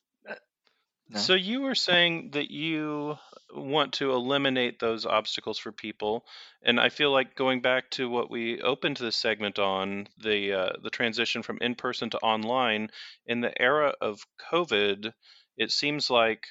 So 1.13 1.35
you 1.35 1.61
were 1.61 1.75
saying 1.75 2.31
that 2.31 2.49
you 2.49 3.17
want 3.53 3.93
to 3.93 4.11
eliminate 4.11 4.79
those 4.79 5.05
obstacles 5.05 5.59
for 5.59 5.71
people, 5.71 6.25
and 6.63 6.79
I 6.79 6.89
feel 6.89 7.11
like 7.11 7.35
going 7.35 7.61
back 7.61 7.91
to 7.91 8.09
what 8.09 8.31
we 8.31 8.59
opened 8.61 8.97
this 8.97 9.15
segment 9.15 9.59
on 9.59 10.07
the 10.17 10.53
uh, 10.53 10.73
the 10.81 10.89
transition 10.89 11.43
from 11.43 11.59
in 11.61 11.75
person 11.75 12.09
to 12.09 12.17
online 12.19 12.89
in 13.27 13.41
the 13.41 13.61
era 13.61 13.93
of 14.01 14.25
COVID, 14.51 15.13
it 15.57 15.71
seems 15.71 16.09
like 16.09 16.47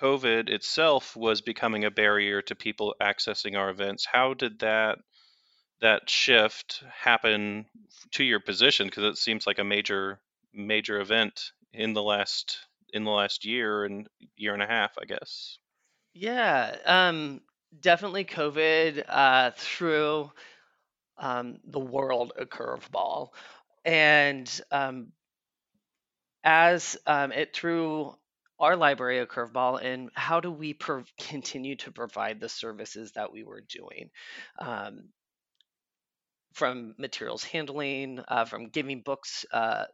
COVID 0.00 0.48
itself 0.48 1.14
was 1.14 1.42
becoming 1.42 1.84
a 1.84 1.90
barrier 1.90 2.40
to 2.42 2.54
people 2.54 2.94
accessing 3.00 3.58
our 3.58 3.68
events. 3.68 4.06
How 4.06 4.32
did 4.32 4.60
that 4.60 4.98
that 5.80 6.08
shift 6.08 6.82
happen 6.90 7.66
to 8.12 8.24
your 8.24 8.40
position? 8.40 8.86
Because 8.86 9.04
it 9.04 9.18
seems 9.18 9.46
like 9.46 9.58
a 9.58 9.64
major 9.64 10.18
major 10.54 10.98
event 10.98 11.52
in 11.72 11.92
the 11.92 12.02
last 12.02 12.58
in 12.92 13.04
the 13.04 13.10
last 13.10 13.44
year 13.44 13.84
and 13.84 14.08
year 14.36 14.54
and 14.54 14.62
a 14.62 14.66
half, 14.66 14.92
I 15.00 15.04
guess. 15.04 15.58
Yeah, 16.14 16.76
um, 16.86 17.40
definitely 17.78 18.24
COVID 18.24 19.04
uh, 19.08 19.52
threw 19.56 20.30
um, 21.18 21.58
the 21.64 21.80
world 21.80 22.32
a 22.38 22.46
curveball, 22.46 23.30
and 23.84 24.62
um, 24.70 25.12
as 26.44 26.96
um, 27.06 27.32
it 27.32 27.54
threw 27.54 28.14
our 28.58 28.76
library 28.76 29.18
a 29.20 29.26
curveball 29.26 29.80
in 29.82 30.10
how 30.14 30.40
do 30.40 30.50
we 30.50 30.74
prov- 30.74 31.12
continue 31.18 31.76
to 31.76 31.92
provide 31.92 32.40
the 32.40 32.48
services 32.48 33.12
that 33.12 33.32
we 33.32 33.42
were 33.44 33.62
doing, 33.62 34.10
um, 34.58 35.08
from 36.52 36.94
materials 36.98 37.44
handling, 37.44 38.20
uh, 38.28 38.44
from 38.44 38.68
giving 38.68 39.02
books. 39.02 39.44
Uh, 39.52 39.84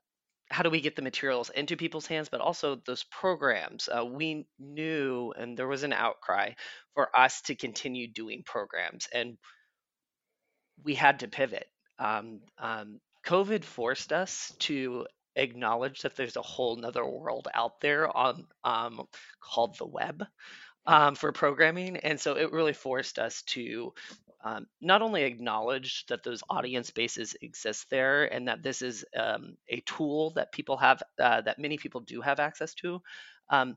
how 0.50 0.62
do 0.62 0.70
we 0.70 0.80
get 0.80 0.96
the 0.96 1.02
materials 1.02 1.50
into 1.50 1.76
people's 1.76 2.06
hands 2.06 2.28
but 2.28 2.40
also 2.40 2.76
those 2.86 3.04
programs 3.04 3.88
uh, 3.88 4.04
we 4.04 4.46
knew 4.58 5.32
and 5.36 5.56
there 5.56 5.68
was 5.68 5.82
an 5.82 5.92
outcry 5.92 6.52
for 6.94 7.08
us 7.18 7.40
to 7.42 7.54
continue 7.54 8.06
doing 8.06 8.42
programs 8.44 9.08
and 9.12 9.36
we 10.84 10.94
had 10.94 11.20
to 11.20 11.28
pivot. 11.28 11.66
Um, 11.98 12.40
um, 12.58 13.00
covid 13.26 13.64
forced 13.64 14.12
us 14.12 14.54
to 14.60 15.06
acknowledge 15.34 16.02
that 16.02 16.16
there's 16.16 16.36
a 16.36 16.42
whole 16.42 16.76
nother 16.76 17.04
world 17.04 17.48
out 17.52 17.80
there 17.80 18.14
on 18.14 18.46
um, 18.64 19.06
called 19.40 19.76
the 19.78 19.86
web 19.86 20.22
um, 20.86 21.14
for 21.14 21.32
programming 21.32 21.96
and 21.96 22.20
so 22.20 22.34
it 22.36 22.52
really 22.52 22.72
forced 22.72 23.18
us 23.18 23.42
to 23.42 23.92
um, 24.46 24.66
not 24.80 25.02
only 25.02 25.24
acknowledge 25.24 26.06
that 26.06 26.22
those 26.22 26.42
audience 26.48 26.92
bases 26.92 27.34
exist 27.42 27.90
there 27.90 28.32
and 28.32 28.46
that 28.46 28.62
this 28.62 28.80
is 28.80 29.04
um, 29.18 29.56
a 29.68 29.80
tool 29.80 30.30
that 30.30 30.52
people 30.52 30.76
have 30.76 31.02
uh, 31.18 31.40
that 31.40 31.58
many 31.58 31.76
people 31.76 32.00
do 32.00 32.20
have 32.20 32.38
access 32.38 32.72
to 32.74 33.02
um, 33.50 33.76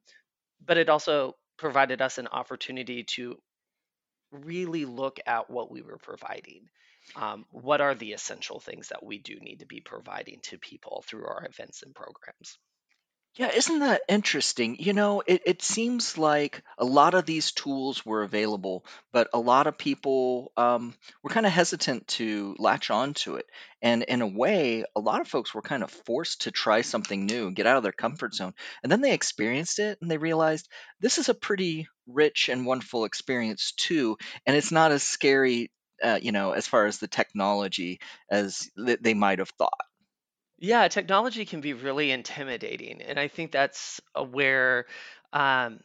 but 0.66 0.78
it 0.78 0.90
also 0.90 1.36
provided 1.58 2.02
us 2.02 2.20
an 2.20 2.28
opportunity 2.28 3.04
to 3.04 3.38
really 4.32 4.86
look 4.86 5.20
at 5.26 5.50
what 5.50 5.72
we 5.72 5.82
were 5.82 5.98
providing 5.98 6.70
um, 7.16 7.46
what 7.52 7.82
are 7.82 7.96
the 7.96 8.14
essential 8.14 8.60
things 8.60 8.90
that 8.90 9.04
we 9.04 9.18
do 9.18 9.40
need 9.40 9.60
to 9.60 9.66
be 9.66 9.82
providing 9.82 10.40
to 10.44 10.60
people 10.60 11.04
through 11.08 11.26
our 11.26 11.48
events 11.50 11.82
and 11.82 11.96
programs 11.96 12.60
Yeah, 13.36 13.52
isn't 13.54 13.80
that 13.80 14.02
interesting? 14.10 14.76
You 14.80 14.92
know, 14.92 15.24
it, 15.26 15.42
it 15.46 15.62
seems 15.62 16.18
like 16.18 16.62
a 16.78 16.84
lot 16.84 17.14
of 17.14 17.26
these 17.26 17.54
tools 17.54 18.06
were 18.06 18.24
available, 18.24 18.86
but 19.14 19.30
a 19.34 19.40
lot 19.40 19.66
of 19.66 19.78
people 19.78 20.52
um, 20.58 20.94
were 21.24 21.30
kind 21.30 21.46
of 21.46 21.52
hesitant 21.54 22.08
to 22.10 22.56
latch 22.60 22.90
on 22.90 23.14
to 23.16 23.36
it. 23.36 23.46
And 23.82 24.04
in 24.04 24.22
a 24.22 24.28
way, 24.28 24.84
a 24.94 25.00
lot 25.00 25.22
of 25.22 25.28
folks 25.30 25.54
were 25.54 25.62
kind 25.62 25.84
of 25.84 25.92
forced 25.92 26.42
to 26.42 26.52
try 26.52 26.82
something 26.82 27.26
new 27.26 27.48
and 27.48 27.56
get 27.56 27.66
out 27.66 27.78
of 27.78 27.84
their 27.84 27.94
comfort 27.94 28.34
zone. 28.36 28.54
And 28.84 28.92
then 28.92 29.00
they 29.00 29.14
experienced 29.14 29.80
it 29.80 30.00
and 30.02 30.12
they 30.12 30.18
realized 30.18 30.68
this 31.00 31.18
is 31.18 31.30
a 31.30 31.34
pretty 31.34 31.88
rich 32.08 32.50
and 32.50 32.66
wonderful 32.66 33.06
experience 33.06 33.72
too. 33.78 34.18
And 34.46 34.58
it's 34.58 34.72
not 34.72 34.92
as 34.92 35.04
scary, 35.04 35.72
uh, 36.04 36.20
you 36.22 36.34
know, 36.34 36.52
as 36.52 36.68
far 36.68 36.88
as 36.88 36.98
the 36.98 37.08
technology 37.08 38.02
as 38.30 38.70
th- 38.76 39.00
they 39.02 39.14
might 39.14 39.40
have 39.40 39.50
thought. 39.58 39.80
Yeah, 40.60 40.88
technology 40.90 41.46
can 41.46 41.62
be 41.62 41.74
really 41.74 42.12
intimidating, 42.12 43.02
and 43.02 43.18
I 43.20 43.28
think 43.30 43.52
that's 43.52 44.02
uh, 44.16 44.24
where 44.24 44.88
um, 45.32 45.80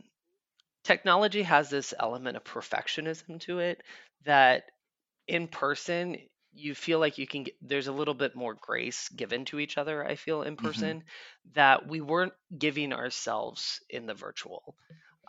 technology 0.84 1.42
has 1.42 1.70
this 1.70 1.94
element 1.98 2.37
of 2.37 2.44
perfectionism 2.44 3.40
to 3.42 3.60
it 3.60 3.82
that 4.24 4.64
in 5.28 5.48
person 5.48 6.16
you 6.52 6.74
feel 6.74 6.98
like 7.00 7.18
you 7.18 7.26
can 7.26 7.44
get, 7.44 7.54
there's 7.62 7.88
a 7.88 7.92
little 7.92 8.14
bit 8.14 8.34
more 8.37 8.54
grace 8.54 9.08
given 9.10 9.44
to 9.46 9.58
each 9.60 9.78
other 9.78 10.04
i 10.06 10.16
feel 10.16 10.42
in 10.42 10.56
hmm 10.58 10.94
person 10.96 11.02
that 11.54 11.87
we 11.88 12.00
weren't 12.00 12.32
giving 12.58 12.92
ourselves 12.92 13.80
in 13.90 14.06
the 14.06 14.14
virtual 14.14 14.76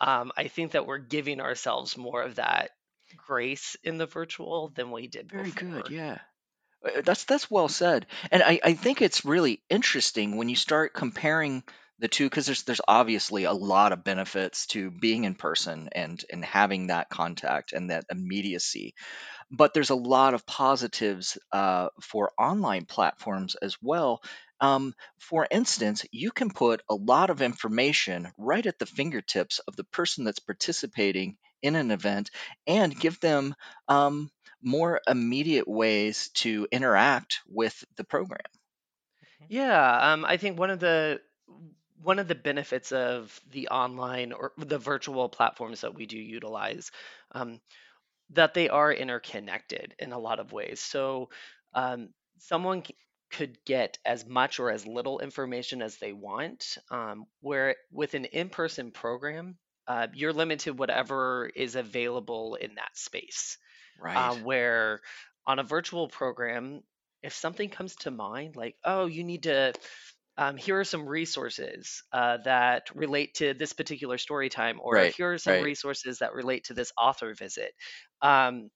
um, 0.00 0.32
i 0.36 0.48
think 0.48 0.72
that 0.72 0.86
we're 0.86 0.98
giving 0.98 1.40
ourselves 1.40 1.96
more 1.96 2.22
of 2.22 2.36
that 2.36 2.70
grace 3.16 3.76
in 3.84 3.98
the 3.98 4.06
virtual 4.06 4.68
than 4.70 4.90
we 4.92 5.08
did 5.08 5.28
before. 5.28 5.36
Very 5.36 5.52
good. 5.52 5.88
before 5.88 5.90
Yeah. 5.90 6.18
Uh, 6.86 7.00
That's 7.02 7.24
that's 7.24 7.50
well 7.50 7.68
said, 7.68 8.06
and 8.30 8.42
I, 8.42 8.60
I 8.62 8.74
think 8.74 9.02
it's 9.02 9.24
really 9.24 9.62
interesting 9.68 10.36
when 10.36 10.48
you 10.48 10.56
start 10.56 10.94
comparing 10.94 11.62
the 11.98 12.08
two 12.08 12.26
because 12.26 12.46
there's 12.46 12.62
there's 12.64 12.80
obviously 12.86 13.44
a 13.44 13.52
lot 13.52 13.92
of 13.92 14.04
benefits 14.04 14.66
to 14.68 14.90
being 14.90 15.24
in 15.24 15.34
person 15.34 15.88
and 15.92 16.22
and 16.30 16.44
having 16.44 16.88
that 16.88 17.08
contact 17.08 17.72
and 17.72 17.90
that 17.90 18.04
immediacy, 18.10 18.94
but 19.50 19.74
there's 19.74 19.90
a 19.90 19.96
lot 19.96 20.34
of 20.34 20.46
positives 20.46 21.38
uh, 21.52 21.88
for 22.02 22.32
online 22.38 22.86
platforms 22.86 23.56
as 23.56 23.76
well. 23.82 24.22
Um, 24.60 24.94
for 25.18 25.46
instance, 25.50 26.06
you 26.12 26.32
can 26.32 26.50
put 26.50 26.82
a 26.90 26.94
lot 26.94 27.30
of 27.30 27.42
information 27.42 28.32
right 28.38 28.66
at 28.66 28.78
the 28.78 28.86
fingertips 28.86 29.60
of 29.60 29.76
the 29.76 29.84
person 29.84 30.24
that's 30.24 30.40
participating 30.40 31.36
in 31.62 31.76
an 31.76 31.90
event 31.90 32.30
and 32.66 32.98
give 32.98 33.20
them 33.20 33.54
um, 33.88 34.30
more 34.66 35.00
immediate 35.08 35.68
ways 35.68 36.28
to 36.34 36.68
interact 36.72 37.40
with 37.46 37.84
the 37.96 38.04
program. 38.04 38.40
Yeah, 39.48 40.12
um, 40.12 40.24
I 40.24 40.36
think 40.36 40.58
one 40.58 40.70
of 40.70 40.80
the 40.80 41.20
one 42.02 42.18
of 42.18 42.28
the 42.28 42.34
benefits 42.34 42.92
of 42.92 43.40
the 43.50 43.68
online 43.68 44.32
or 44.32 44.52
the 44.58 44.78
virtual 44.78 45.28
platforms 45.28 45.80
that 45.80 45.94
we 45.94 46.06
do 46.06 46.18
utilize, 46.18 46.90
um, 47.32 47.60
that 48.30 48.54
they 48.54 48.68
are 48.68 48.92
interconnected 48.92 49.94
in 49.98 50.12
a 50.12 50.18
lot 50.18 50.40
of 50.40 50.52
ways. 50.52 50.80
So 50.80 51.30
um, 51.74 52.10
someone 52.38 52.84
c- 52.84 52.96
could 53.30 53.58
get 53.64 53.98
as 54.04 54.26
much 54.26 54.60
or 54.60 54.70
as 54.70 54.86
little 54.86 55.20
information 55.20 55.82
as 55.82 55.96
they 55.96 56.12
want, 56.12 56.78
um, 56.90 57.26
where 57.40 57.76
with 57.90 58.14
an 58.14 58.26
in-person 58.26 58.92
program, 58.92 59.58
uh, 59.88 60.08
you're 60.14 60.32
limited 60.32 60.78
whatever 60.78 61.50
is 61.54 61.76
available 61.76 62.56
in 62.56 62.74
that 62.76 62.96
space. 62.96 63.58
Right. 63.98 64.32
Um, 64.32 64.44
where 64.44 65.00
on 65.46 65.58
a 65.58 65.62
virtual 65.64 66.08
program, 66.08 66.82
if 67.22 67.32
something 67.34 67.68
comes 67.70 67.96
to 67.96 68.10
mind, 68.10 68.56
like, 68.56 68.76
oh, 68.84 69.06
you 69.06 69.24
need 69.24 69.44
to, 69.44 69.74
um, 70.38 70.56
here 70.56 70.78
are 70.80 70.84
some 70.84 71.08
resources 71.08 72.02
uh, 72.12 72.38
that 72.44 72.88
relate 72.94 73.34
to 73.34 73.54
this 73.54 73.72
particular 73.72 74.18
story 74.18 74.48
time, 74.50 74.80
or 74.82 75.04
Right. 75.04 75.16
here 75.16 75.32
are 75.32 75.38
some 75.38 75.58
Right. 75.58 75.62
resources 75.62 76.18
that 76.18 76.34
relate 76.34 76.64
to 76.64 76.74
this 76.74 76.92
author 76.98 77.34
visit. 77.34 77.72
Um, 78.22 78.70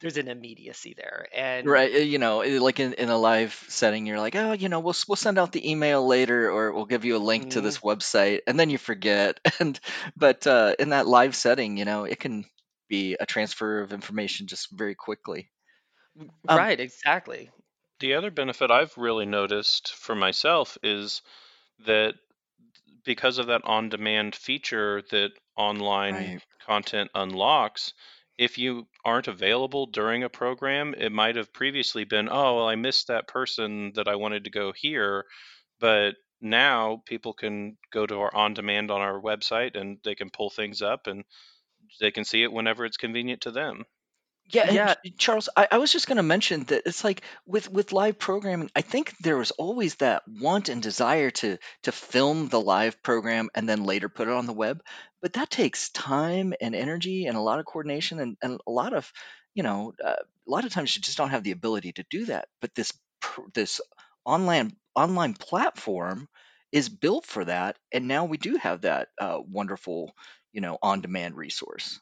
there's 0.00 0.16
an 0.16 0.28
immediacy 0.28 0.94
there. 0.96 1.28
And 1.34 1.64
Right, 1.64 1.94
uh, 1.94 1.98
you 1.98 2.18
know, 2.18 2.42
uh, 2.42 2.60
like 2.60 2.80
in, 2.80 2.94
in 2.94 3.08
a 3.08 3.16
live 3.16 3.52
setting, 3.68 4.04
you're 4.06 4.18
like, 4.18 4.34
oh, 4.34 4.50
you 4.52 4.68
know, 4.68 4.80
we'll 4.80 4.90
s- 4.94 5.06
we'll 5.06 5.14
send 5.14 5.38
out 5.38 5.52
the 5.52 5.70
email 5.70 6.04
later, 6.04 6.50
or 6.50 6.72
we'll 6.72 6.86
give 6.86 7.04
you 7.04 7.16
a 7.16 7.18
link 7.22 7.50
to 7.50 7.60
Mhm. 7.60 7.60
this 7.60 7.78
website, 7.78 8.40
and 8.48 8.58
then 8.58 8.68
you 8.70 8.78
forget. 8.78 9.38
And 9.60 9.78
but 10.16 10.44
uh, 10.46 10.74
in 10.80 10.88
that 10.90 11.06
live 11.06 11.36
setting, 11.36 11.76
you 11.76 11.84
know, 11.84 12.02
it 12.04 12.18
can 12.18 12.44
be 12.92 13.16
a 13.18 13.24
transfer 13.24 13.80
of 13.80 13.92
information 13.94 14.46
just 14.46 14.70
very 14.70 14.94
quickly. 14.94 15.50
Um, 16.46 16.58
right, 16.58 16.78
exactly. 16.78 17.50
The 18.00 18.14
other 18.14 18.30
benefit 18.30 18.70
I've 18.70 18.96
really 18.98 19.24
noticed 19.24 19.94
for 19.94 20.14
myself 20.14 20.76
is 20.82 21.22
that 21.86 22.16
because 23.04 23.38
of 23.38 23.46
that 23.46 23.62
on 23.64 23.88
demand 23.88 24.34
feature 24.36 25.02
that 25.10 25.30
online 25.56 26.14
right, 26.14 26.42
content 26.66 27.10
unlocks, 27.14 27.94
if 28.36 28.58
you 28.58 28.86
aren't 29.06 29.28
available 29.28 29.86
during 29.86 30.22
a 30.22 30.28
program, 30.28 30.94
it 30.98 31.12
might 31.12 31.36
have 31.36 31.52
previously 31.54 32.04
been, 32.04 32.28
oh, 32.28 32.56
well, 32.56 32.68
I 32.68 32.74
missed 32.74 33.06
that 33.06 33.26
person 33.26 33.92
that 33.94 34.06
I 34.08 34.16
wanted 34.16 34.44
to 34.44 34.50
go 34.50 34.72
here. 34.76 35.24
But 35.80 36.16
now 36.42 37.02
people 37.06 37.32
can 37.32 37.78
go 37.90 38.04
to 38.04 38.16
our 38.20 38.34
on 38.34 38.52
demand 38.52 38.90
on 38.90 39.00
our 39.00 39.18
website 39.18 39.76
and 39.76 39.98
they 40.04 40.14
can 40.14 40.28
pull 40.28 40.50
things 40.50 40.82
up 40.82 41.06
and 41.06 41.24
they 42.00 42.10
can 42.10 42.24
see 42.24 42.42
it 42.42 42.52
whenever 42.52 42.84
it's 42.84 42.96
convenient 42.96 43.42
to 43.42 43.50
them. 43.50 43.84
Yeah, 44.52 44.64
and 44.66 44.74
Yeah, 44.74 44.94
Charles, 45.18 45.48
I, 45.56 45.68
I 45.72 45.78
was 45.78 45.92
just 45.92 46.06
going 46.06 46.16
to 46.16 46.22
mention 46.22 46.64
that 46.64 46.82
it's 46.84 47.04
like 47.04 47.22
with 47.46 47.70
with 47.70 47.92
live 47.92 48.18
programming, 48.18 48.70
I 48.74 48.82
think 48.82 49.16
there 49.18 49.36
was 49.36 49.50
always 49.52 49.94
that 49.96 50.24
want 50.28 50.68
and 50.68 50.82
desire 50.82 51.30
to 51.30 51.58
to 51.84 51.92
film 51.92 52.48
the 52.48 52.60
live 52.60 53.02
program 53.02 53.50
and 53.54 53.68
then 53.68 53.84
later 53.84 54.08
put 54.08 54.28
it 54.28 54.34
on 54.34 54.46
the 54.46 54.52
web, 54.52 54.82
but 55.22 55.34
that 55.34 55.50
takes 55.50 55.90
time 55.90 56.52
and 56.60 56.74
energy 56.74 57.26
and 57.26 57.36
a 57.36 57.40
lot 57.40 57.60
of 57.60 57.66
coordination 57.66 58.18
and, 58.20 58.36
and 58.42 58.60
a 58.66 58.70
lot 58.70 58.92
of, 58.92 59.10
you 59.54 59.62
know, 59.62 59.94
uh, 60.04 60.16
a 60.16 60.50
lot 60.50 60.64
of 60.64 60.72
times 60.72 60.94
you 60.94 61.02
just 61.02 61.16
don't 61.16 61.30
have 61.30 61.44
the 61.44 61.52
ability 61.52 61.92
to 61.92 62.04
do 62.10 62.26
that. 62.26 62.48
But 62.60 62.74
this 62.74 62.92
this 63.54 63.80
online 64.24 64.76
online 64.94 65.34
platform 65.34 66.28
is 66.72 66.88
built 66.88 67.26
for 67.26 67.44
that, 67.44 67.78
and 67.92 68.08
now 68.08 68.24
we 68.24 68.38
do 68.38 68.56
have 68.56 68.82
that 68.82 69.08
uh, 69.20 69.38
wonderful, 69.46 70.12
you 70.52 70.60
know, 70.60 70.78
on 70.82 71.00
demand 71.00 71.36
resource. 71.36 72.00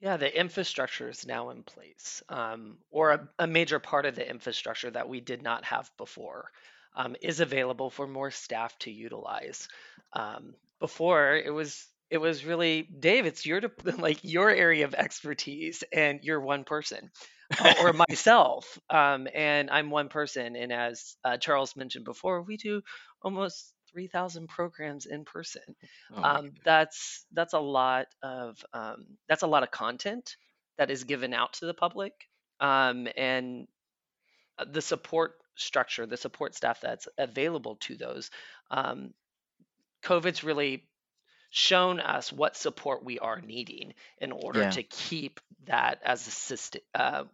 Yeah, 0.00 0.16
the 0.16 0.38
infrastructure 0.38 1.10
is 1.10 1.26
now 1.26 1.50
in 1.50 1.62
place, 1.62 2.22
um, 2.30 2.78
or 2.90 3.10
a, 3.10 3.28
a 3.38 3.46
major 3.46 3.78
part 3.78 4.06
of 4.06 4.14
the 4.14 4.28
infrastructure 4.28 4.90
that 4.90 5.08
we 5.08 5.20
did 5.20 5.42
not 5.42 5.64
have 5.64 5.90
before 5.98 6.50
um, 6.96 7.16
is 7.20 7.40
available 7.40 7.90
for 7.90 8.06
more 8.06 8.30
staff 8.30 8.76
to 8.80 8.90
utilize. 8.90 9.68
Um, 10.12 10.54
before 10.78 11.36
it 11.36 11.52
was 11.52 11.86
it 12.08 12.18
was 12.18 12.44
really 12.44 12.82
Dave, 12.82 13.26
it's 13.26 13.46
your 13.46 13.60
like 13.98 14.18
your 14.22 14.50
area 14.50 14.84
of 14.84 14.94
expertise, 14.94 15.84
and 15.92 16.20
you're 16.22 16.40
one 16.40 16.64
person, 16.64 17.10
uh, 17.58 17.74
or 17.82 17.92
myself, 18.08 18.78
um, 18.88 19.28
and 19.34 19.70
I'm 19.70 19.90
one 19.90 20.08
person. 20.08 20.56
And 20.56 20.72
as 20.72 21.16
uh, 21.24 21.36
Charles 21.36 21.76
mentioned 21.76 22.04
before, 22.04 22.42
we 22.42 22.56
do 22.56 22.82
almost 23.22 23.72
3,000 23.92 24.48
programs 24.48 25.06
in 25.06 25.24
person. 25.24 25.62
Oh 26.10 26.22
um, 26.22 26.52
that's 26.64 27.26
that's 27.32 27.54
a 27.54 27.58
lot 27.60 28.06
of 28.22 28.64
um, 28.72 29.18
that's 29.28 29.42
a 29.42 29.46
lot 29.48 29.62
of 29.62 29.70
content 29.70 30.36
that 30.78 30.90
is 30.90 31.04
given 31.04 31.34
out 31.34 31.54
to 31.54 31.66
the 31.66 31.74
public. 31.74 32.12
Um, 32.60 33.08
and 33.16 33.68
uh, 34.58 34.64
the 34.70 34.82
support 34.82 35.34
structure 35.56 36.06
the 36.06 36.16
support 36.16 36.54
staff 36.54 36.80
that's 36.80 37.08
available 37.18 37.76
to 37.76 37.96
those 37.96 38.30
um, 38.70 39.12
covid's 40.02 40.44
really 40.44 40.88
shown 41.50 42.00
us 42.00 42.32
what 42.32 42.56
support 42.56 43.04
we 43.04 43.18
are 43.18 43.40
needing 43.40 43.94
in 44.18 44.32
order 44.32 44.60
Yeah. 44.60 44.70
to 44.70 44.82
keep 44.82 45.40
that 45.64 46.02
as 46.04 46.26
a 46.26 46.30
system 46.30 46.82
uh, 46.94 47.24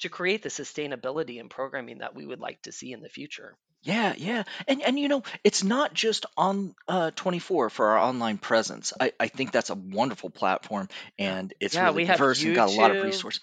to 0.00 0.08
create 0.08 0.42
the 0.42 0.48
sustainability 0.48 1.38
in 1.38 1.48
programming 1.48 1.98
that 1.98 2.14
we 2.14 2.26
would 2.26 2.40
like 2.40 2.62
to 2.62 2.72
see 2.72 2.92
in 2.92 3.00
the 3.00 3.08
future 3.08 3.56
Yeah, 3.82 4.14
yeah. 4.16 4.42
And 4.66 4.82
and 4.82 4.98
you 4.98 5.08
know, 5.08 5.22
it's 5.44 5.62
not 5.62 5.94
just 5.94 6.26
on 6.36 6.74
uh 6.88 7.12
24 7.12 7.70
for 7.70 7.86
our 7.90 7.98
online 7.98 8.38
presence. 8.38 8.92
I 8.98 9.12
I 9.20 9.28
think 9.28 9.52
that's 9.52 9.70
a 9.70 9.74
wonderful 9.74 10.30
platform 10.30 10.88
and 11.18 11.54
it's 11.60 11.74
yeah 11.74 11.84
really 11.84 11.96
we 11.96 12.04
have 12.06 12.18
diverse 12.18 12.44
and 12.44 12.54
got 12.54 12.68
a 12.68 12.72
lot 12.72 12.90
of 12.90 12.96
youtube 12.96 13.04
resources. 13.04 13.40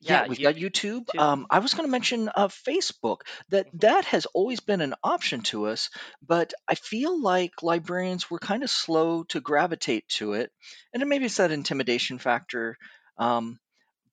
Yeah, 0.00 0.22
yeah 0.22 0.28
we've 0.28 0.40
got 0.42 0.56
YouTube. 0.56 1.06
too 1.06 1.18
Um, 1.18 1.46
I 1.50 1.60
was 1.60 1.74
going 1.74 1.86
to 1.86 1.90
mention 1.90 2.28
uh, 2.34 2.48
Facebook. 2.48 3.22
That 3.50 3.68
that 3.74 4.04
has 4.06 4.26
always 4.26 4.60
been 4.60 4.80
an 4.80 4.94
option 5.02 5.42
to 5.42 5.66
us, 5.66 5.90
but 6.26 6.52
I 6.68 6.74
feel 6.74 7.20
like 7.20 7.62
librarians 7.62 8.30
were 8.30 8.38
kind 8.40 8.62
of 8.64 8.70
slow 8.70 9.24
to 9.24 9.40
gravitate 9.40 10.08
to 10.18 10.34
it, 10.34 10.50
and 10.92 11.00
then 11.00 11.08
maybe 11.08 11.26
it's 11.26 11.36
that 11.36 11.52
intimidation 11.52 12.18
factor. 12.18 12.76
Um, 13.18 13.58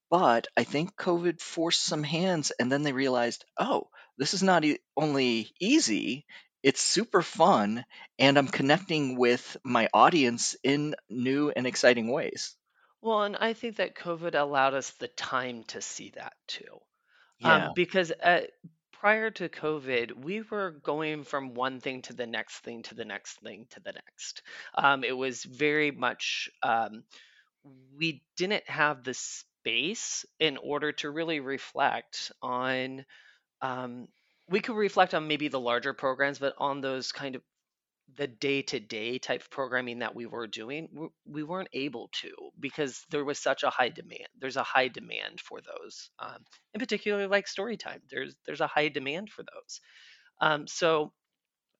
but 0.09 0.47
I 0.57 0.63
think 0.63 0.95
COVID 0.95 1.41
forced 1.41 1.83
some 1.83 2.03
hands, 2.03 2.51
and 2.59 2.71
then 2.71 2.83
they 2.83 2.93
realized, 2.93 3.45
oh, 3.59 3.89
this 4.19 4.35
is 4.35 4.43
not 4.43 4.63
e- 4.65 4.79
only 4.95 5.49
easy, 5.59 6.25
it's 6.61 6.81
super 6.81 7.21
fun, 7.21 7.85
and 8.19 8.37
I'm 8.37 8.47
connecting 8.47 9.17
with 9.17 9.57
my 9.63 9.87
audience 9.93 10.57
in 10.61 10.93
new 11.09 11.51
and 11.55 11.65
exciting 11.65 12.11
ways. 12.11 12.55
Well, 13.01 13.23
and 13.23 13.37
I 13.37 13.53
think 13.53 13.77
that 13.77 13.95
COVID 13.95 14.35
allowed 14.35 14.73
us 14.73 14.91
the 14.91 15.07
time 15.07 15.63
to 15.69 15.81
see 15.81 16.11
that 16.15 16.33
too. 16.47 16.81
Yeah. 17.39 17.67
Um, 17.67 17.71
because 17.73 18.11
uh, 18.11 18.41
prior 18.91 19.31
to 19.31 19.47
COVID, 19.47 20.21
we 20.21 20.41
were 20.41 20.71
going 20.83 21.23
from 21.23 21.53
one 21.53 21.79
thing 21.79 22.01
to 22.03 22.13
the 22.13 22.27
next 22.27 22.59
thing 22.59 22.83
to 22.83 22.95
the 22.95 23.05
next 23.05 23.39
thing 23.39 23.67
to 23.69 23.79
the 23.79 23.93
next. 23.93 24.41
Um, 24.75 25.05
it 25.05 25.15
was 25.15 25.45
very 25.45 25.91
much, 25.91 26.49
um, 26.61 27.03
we 27.97 28.21
didn't 28.35 28.69
have 28.69 29.05
the 29.05 29.13
space 29.13 30.25
in 30.39 30.57
order 30.57 30.91
to 30.91 31.09
really 31.09 31.39
reflect 31.39 32.33
on, 32.41 33.05
um, 33.61 34.07
we 34.49 34.59
could 34.61 34.75
reflect 34.75 35.13
on 35.13 35.27
maybe 35.27 35.47
the 35.47 35.59
larger 35.59 35.93
programs, 35.93 36.39
but 36.39 36.55
on 36.57 36.81
those 36.81 37.11
kind 37.11 37.35
of 37.35 37.41
the 38.15 38.27
day-to-day 38.27 39.19
type 39.19 39.41
of 39.41 39.49
programming 39.51 39.99
that 39.99 40.15
we 40.15 40.25
were 40.25 40.47
doing 40.47 41.09
we 41.25 41.43
weren't 41.43 41.69
able 41.73 42.09
to 42.11 42.31
because 42.59 43.05
there 43.11 43.23
was 43.23 43.37
such 43.37 43.63
a 43.63 43.69
high 43.69 43.89
demand 43.89 44.27
there's 44.39 44.57
a 44.57 44.63
high 44.63 44.87
demand 44.87 45.39
for 45.39 45.59
those 45.61 46.09
um, 46.19 46.37
in 46.73 46.79
particular 46.79 47.27
like 47.27 47.47
story 47.47 47.77
time 47.77 48.01
there's 48.09 48.35
there's 48.45 48.61
a 48.61 48.67
high 48.67 48.89
demand 48.89 49.29
for 49.29 49.43
those. 49.43 49.81
Um, 50.41 50.67
so 50.67 51.13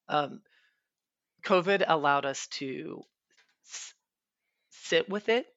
um, 0.10 0.42
covid 1.44 1.84
allowed 1.86 2.26
us 2.26 2.48
to 2.48 3.04
s- 3.66 3.94
sit 4.72 5.10
with 5.10 5.30
it. 5.30 5.48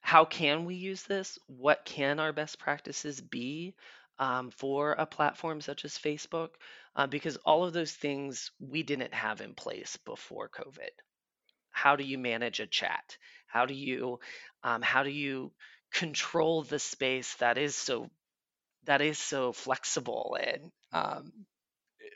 How 0.00 0.26
can 0.26 0.66
we 0.66 0.74
use 0.74 1.04
this? 1.04 1.38
What 1.46 1.86
can 1.86 2.18
our 2.20 2.32
best 2.32 2.58
practices 2.58 3.20
be 3.22 3.74
um, 4.18 4.50
for 4.50 4.92
a 4.92 5.06
platform 5.06 5.60
such 5.60 5.84
as 5.84 5.98
facebook 5.98 6.50
uh, 6.96 7.06
because 7.06 7.36
all 7.38 7.64
of 7.64 7.72
those 7.72 7.92
things 7.92 8.50
we 8.60 8.82
didn't 8.82 9.14
have 9.14 9.40
in 9.40 9.54
place 9.54 9.96
before 10.04 10.48
COVID. 10.48 10.90
How 11.70 11.96
do 11.96 12.04
you 12.04 12.18
manage 12.18 12.60
a 12.60 12.66
chat? 12.66 13.16
How 13.46 13.66
do 13.66 13.74
you 13.74 14.20
um, 14.62 14.82
how 14.82 15.02
do 15.02 15.10
you 15.10 15.52
control 15.92 16.62
the 16.62 16.78
space 16.78 17.34
that 17.36 17.58
is 17.58 17.74
so 17.76 18.10
that 18.84 19.00
is 19.02 19.18
so 19.18 19.52
flexible 19.52 20.36
and 20.40 20.70
um, 20.92 21.32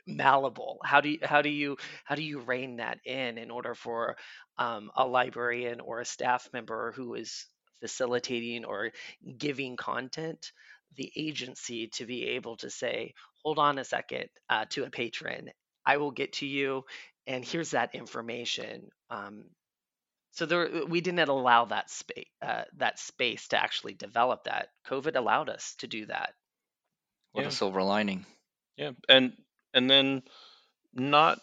malleable? 0.07 0.79
How 0.83 1.01
do 1.01 1.09
you 1.09 1.19
how 1.23 1.41
do 1.41 1.49
you 1.49 1.77
how 2.05 2.15
do 2.15 2.23
you 2.23 2.39
rein 2.39 2.77
that 2.77 2.99
in 3.05 3.37
in 3.37 3.51
order 3.51 3.75
for 3.75 4.17
um, 4.57 4.91
a 4.95 5.05
librarian 5.07 5.79
or 5.79 5.99
a 5.99 6.05
staff 6.05 6.49
member 6.53 6.93
who 6.93 7.15
is 7.15 7.45
facilitating 7.79 8.65
or 8.65 8.91
giving 9.37 9.75
content 9.77 10.51
the 10.95 11.11
agency 11.15 11.87
to 11.89 12.05
be 12.05 12.25
able 12.29 12.57
to 12.57 12.69
say, 12.69 13.13
hold 13.43 13.59
on 13.59 13.77
a 13.77 13.83
second 13.83 14.29
uh, 14.49 14.65
to 14.71 14.85
a 14.85 14.89
patron, 14.89 15.49
I 15.85 15.97
will 15.97 16.11
get 16.11 16.33
to 16.33 16.45
you, 16.47 16.85
and 17.25 17.43
here's 17.45 17.71
that 17.71 17.95
information. 17.95 18.89
Um, 19.09 19.45
so 20.31 20.45
there, 20.45 20.85
we 20.85 21.01
didn't 21.01 21.29
allow 21.29 21.65
that 21.65 21.89
space 21.89 22.25
uh, 22.41 22.63
that 22.77 22.99
space 22.99 23.47
to 23.49 23.61
actually 23.61 23.95
develop 23.95 24.43
that. 24.45 24.69
COVID 24.87 25.15
allowed 25.15 25.49
us 25.49 25.75
to 25.79 25.87
do 25.87 26.05
that. 26.07 26.33
What 27.31 27.43
Yeah. 27.43 27.47
a 27.47 27.51
silver 27.51 27.83
lining. 27.83 28.25
Yeah, 28.75 28.91
and 29.07 29.41
and 29.73 29.89
then 29.89 30.23
not 30.93 31.39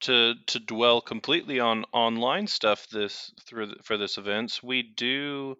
to 0.00 0.34
to 0.46 0.58
dwell 0.60 1.00
completely 1.00 1.60
on 1.60 1.84
online 1.92 2.46
stuff 2.46 2.88
this 2.88 3.32
through 3.42 3.74
for 3.84 3.96
this 3.96 4.18
events, 4.18 4.62
we 4.62 4.82
do 4.82 5.56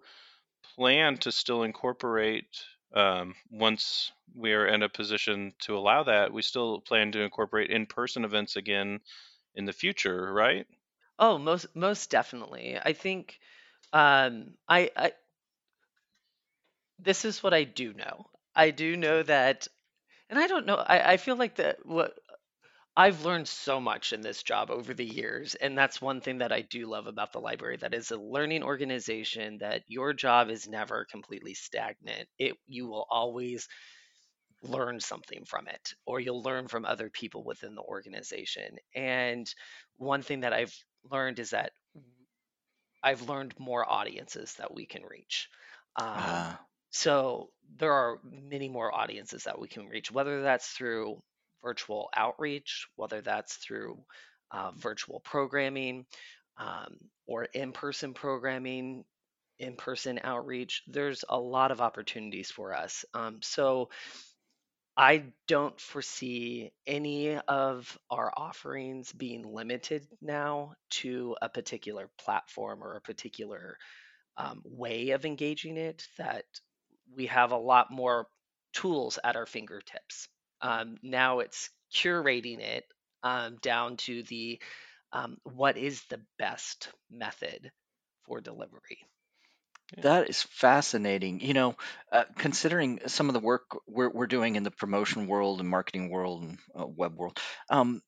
plan 0.76 1.18
to 1.18 1.32
still 1.32 1.62
incorporate 1.64 2.64
um, 2.94 3.34
once 3.50 4.12
we 4.34 4.52
are 4.52 4.66
in 4.66 4.82
a 4.82 4.88
position 4.88 5.54
to 5.60 5.76
allow 5.76 6.04
that. 6.04 6.32
We 6.32 6.42
still 6.42 6.80
plan 6.80 7.12
to 7.12 7.22
incorporate 7.22 7.70
in-person 7.70 8.24
events 8.24 8.56
again 8.56 9.00
in 9.54 9.64
the 9.64 9.72
future, 9.72 10.32
right? 10.32 10.66
Oh, 11.18 11.38
most 11.38 11.74
most 11.74 12.10
definitely. 12.10 12.78
I 12.78 12.92
think 12.92 13.38
um, 13.92 14.54
I, 14.68 14.90
I 14.96 15.12
this 16.98 17.24
is 17.24 17.42
what 17.42 17.54
I 17.54 17.64
do 17.64 17.92
know. 17.92 18.26
I 18.54 18.70
do 18.70 18.96
know 18.96 19.22
that, 19.22 19.68
and 20.30 20.38
I 20.38 20.46
don't 20.46 20.66
know. 20.66 20.76
I, 20.76 21.12
I 21.12 21.16
feel 21.16 21.36
like 21.36 21.56
that 21.56 21.84
what 21.84 22.18
I've 22.98 23.24
learned 23.24 23.48
so 23.48 23.80
much 23.80 24.12
in 24.12 24.20
this 24.22 24.42
job 24.42 24.70
over 24.70 24.92
the 24.92 25.06
years, 25.06 25.54
and 25.54 25.78
that's 25.78 26.02
one 26.02 26.20
thing 26.20 26.38
that 26.38 26.52
I 26.52 26.62
do 26.62 26.86
love 26.86 27.06
about 27.06 27.32
the 27.32 27.40
library. 27.40 27.78
That 27.78 27.94
is 27.94 28.10
a 28.10 28.18
learning 28.18 28.62
organization. 28.64 29.58
That 29.60 29.84
your 29.88 30.12
job 30.12 30.50
is 30.50 30.68
never 30.68 31.06
completely 31.06 31.54
stagnant. 31.54 32.28
It 32.38 32.56
you 32.66 32.88
will 32.88 33.06
always 33.10 33.68
learn 34.62 35.00
something 35.00 35.44
from 35.46 35.68
it, 35.68 35.94
or 36.06 36.20
you'll 36.20 36.42
learn 36.42 36.68
from 36.68 36.84
other 36.86 37.10
people 37.10 37.44
within 37.44 37.74
the 37.76 37.82
organization. 37.82 38.78
And 38.94 39.52
one 39.98 40.22
thing 40.22 40.40
that 40.40 40.52
I've 40.54 40.74
learned 41.10 41.38
is 41.40 41.50
that 41.50 41.72
I've 43.02 43.22
learned 43.28 43.58
more 43.58 43.90
audiences 43.90 44.54
that 44.54 44.72
we 44.74 44.86
can 44.86 45.04
reach. 45.04 45.48
Um, 45.96 46.48
Ah, 46.48 46.66
so 46.90 47.50
there 47.76 47.92
are 47.92 48.20
many 48.24 48.68
more 48.68 48.94
audiences 48.94 49.44
that 49.44 49.58
we 49.58 49.68
can 49.68 49.86
reach, 49.88 50.10
whether 50.10 50.42
that's 50.42 50.68
through 50.70 51.22
virtual 51.62 52.10
outreach, 52.16 52.86
whether 52.96 53.20
that's 53.20 53.56
through 53.56 53.98
uh, 54.50 54.70
virtual 54.76 55.20
programming 55.20 56.06
um, 56.56 56.96
or 57.26 57.44
in 57.44 57.72
person 57.72 58.14
programming, 58.14 59.04
in 59.58 59.76
person 59.76 60.20
outreach. 60.22 60.82
There's 60.86 61.24
a 61.28 61.38
lot 61.38 61.70
of 61.70 61.80
opportunities 61.80 62.50
for 62.50 62.74
us. 62.74 63.04
Um, 63.14 63.40
so 63.42 63.90
I 64.96 65.26
don't 65.46 65.80
foresee 65.80 66.72
any 66.84 67.36
of 67.36 67.96
our 68.10 68.32
offerings 68.36 69.12
being 69.12 69.44
limited 69.44 70.08
now 70.20 70.72
to 70.90 71.36
a 71.40 71.48
particular 71.48 72.10
platform 72.18 72.82
or 72.82 72.96
a 72.96 73.00
particular 73.00 73.78
um, 74.36 74.60
way 74.64 75.10
of 75.10 75.24
engaging 75.24 75.76
it 75.76 76.04
that 76.18 76.44
we 77.14 77.26
have 77.26 77.52
a 77.52 77.56
lot 77.56 77.92
more 77.92 78.26
tools 78.72 79.18
at 79.22 79.36
our 79.36 79.46
fingertips. 79.46 80.28
Um, 80.60 80.96
now 81.02 81.40
it's 81.40 81.70
curating 81.94 82.60
it 82.60 82.84
um, 83.22 83.56
down 83.62 83.96
to 83.98 84.22
the 84.24 84.60
um, 85.12 85.38
what 85.44 85.76
is 85.76 86.02
the 86.10 86.20
best 86.38 86.90
method 87.10 87.70
for 88.26 88.40
delivery. 88.40 88.98
That 89.96 90.28
is 90.28 90.42
fascinating. 90.42 91.40
You 91.40 91.54
know, 91.54 91.76
uh, 92.12 92.24
considering 92.36 93.00
some 93.06 93.28
of 93.28 93.32
the 93.32 93.40
work 93.40 93.64
we're, 93.86 94.10
we're 94.10 94.26
doing 94.26 94.56
in 94.56 94.62
the 94.62 94.70
promotion 94.70 95.26
world 95.26 95.60
and 95.60 95.68
marketing 95.68 96.10
world 96.10 96.42
and 96.42 96.58
uh, 96.78 96.86
web 96.86 97.16
world, 97.16 97.38
um, 97.70 98.02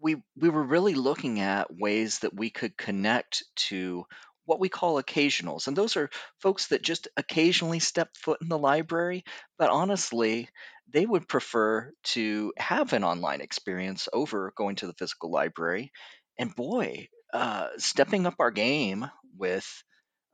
we 0.00 0.16
we 0.36 0.48
were 0.48 0.64
really 0.64 0.94
looking 0.94 1.38
at 1.38 1.72
ways 1.72 2.18
that 2.20 2.34
we 2.34 2.50
could 2.50 2.76
connect 2.76 3.44
to 3.54 4.04
what 4.46 4.58
we 4.58 4.68
call 4.68 5.00
occasionals, 5.00 5.68
and 5.68 5.76
those 5.76 5.96
are 5.96 6.10
folks 6.40 6.66
that 6.68 6.82
just 6.82 7.06
occasionally 7.16 7.78
step 7.78 8.08
foot 8.16 8.42
in 8.42 8.48
the 8.48 8.58
library, 8.58 9.22
but 9.56 9.70
honestly, 9.70 10.48
they 10.92 11.06
would 11.06 11.28
prefer 11.28 11.92
to 12.04 12.52
have 12.58 12.92
an 12.92 13.04
online 13.04 13.40
experience 13.40 14.08
over 14.12 14.52
going 14.56 14.76
to 14.76 14.86
the 14.86 14.94
physical 14.94 15.30
library. 15.30 15.92
And 16.38 16.54
boy, 16.54 17.08
uh, 17.32 17.70
stepping 17.78 18.26
up 18.26 18.36
our 18.38 18.50
game 18.50 19.06
with 19.36 19.84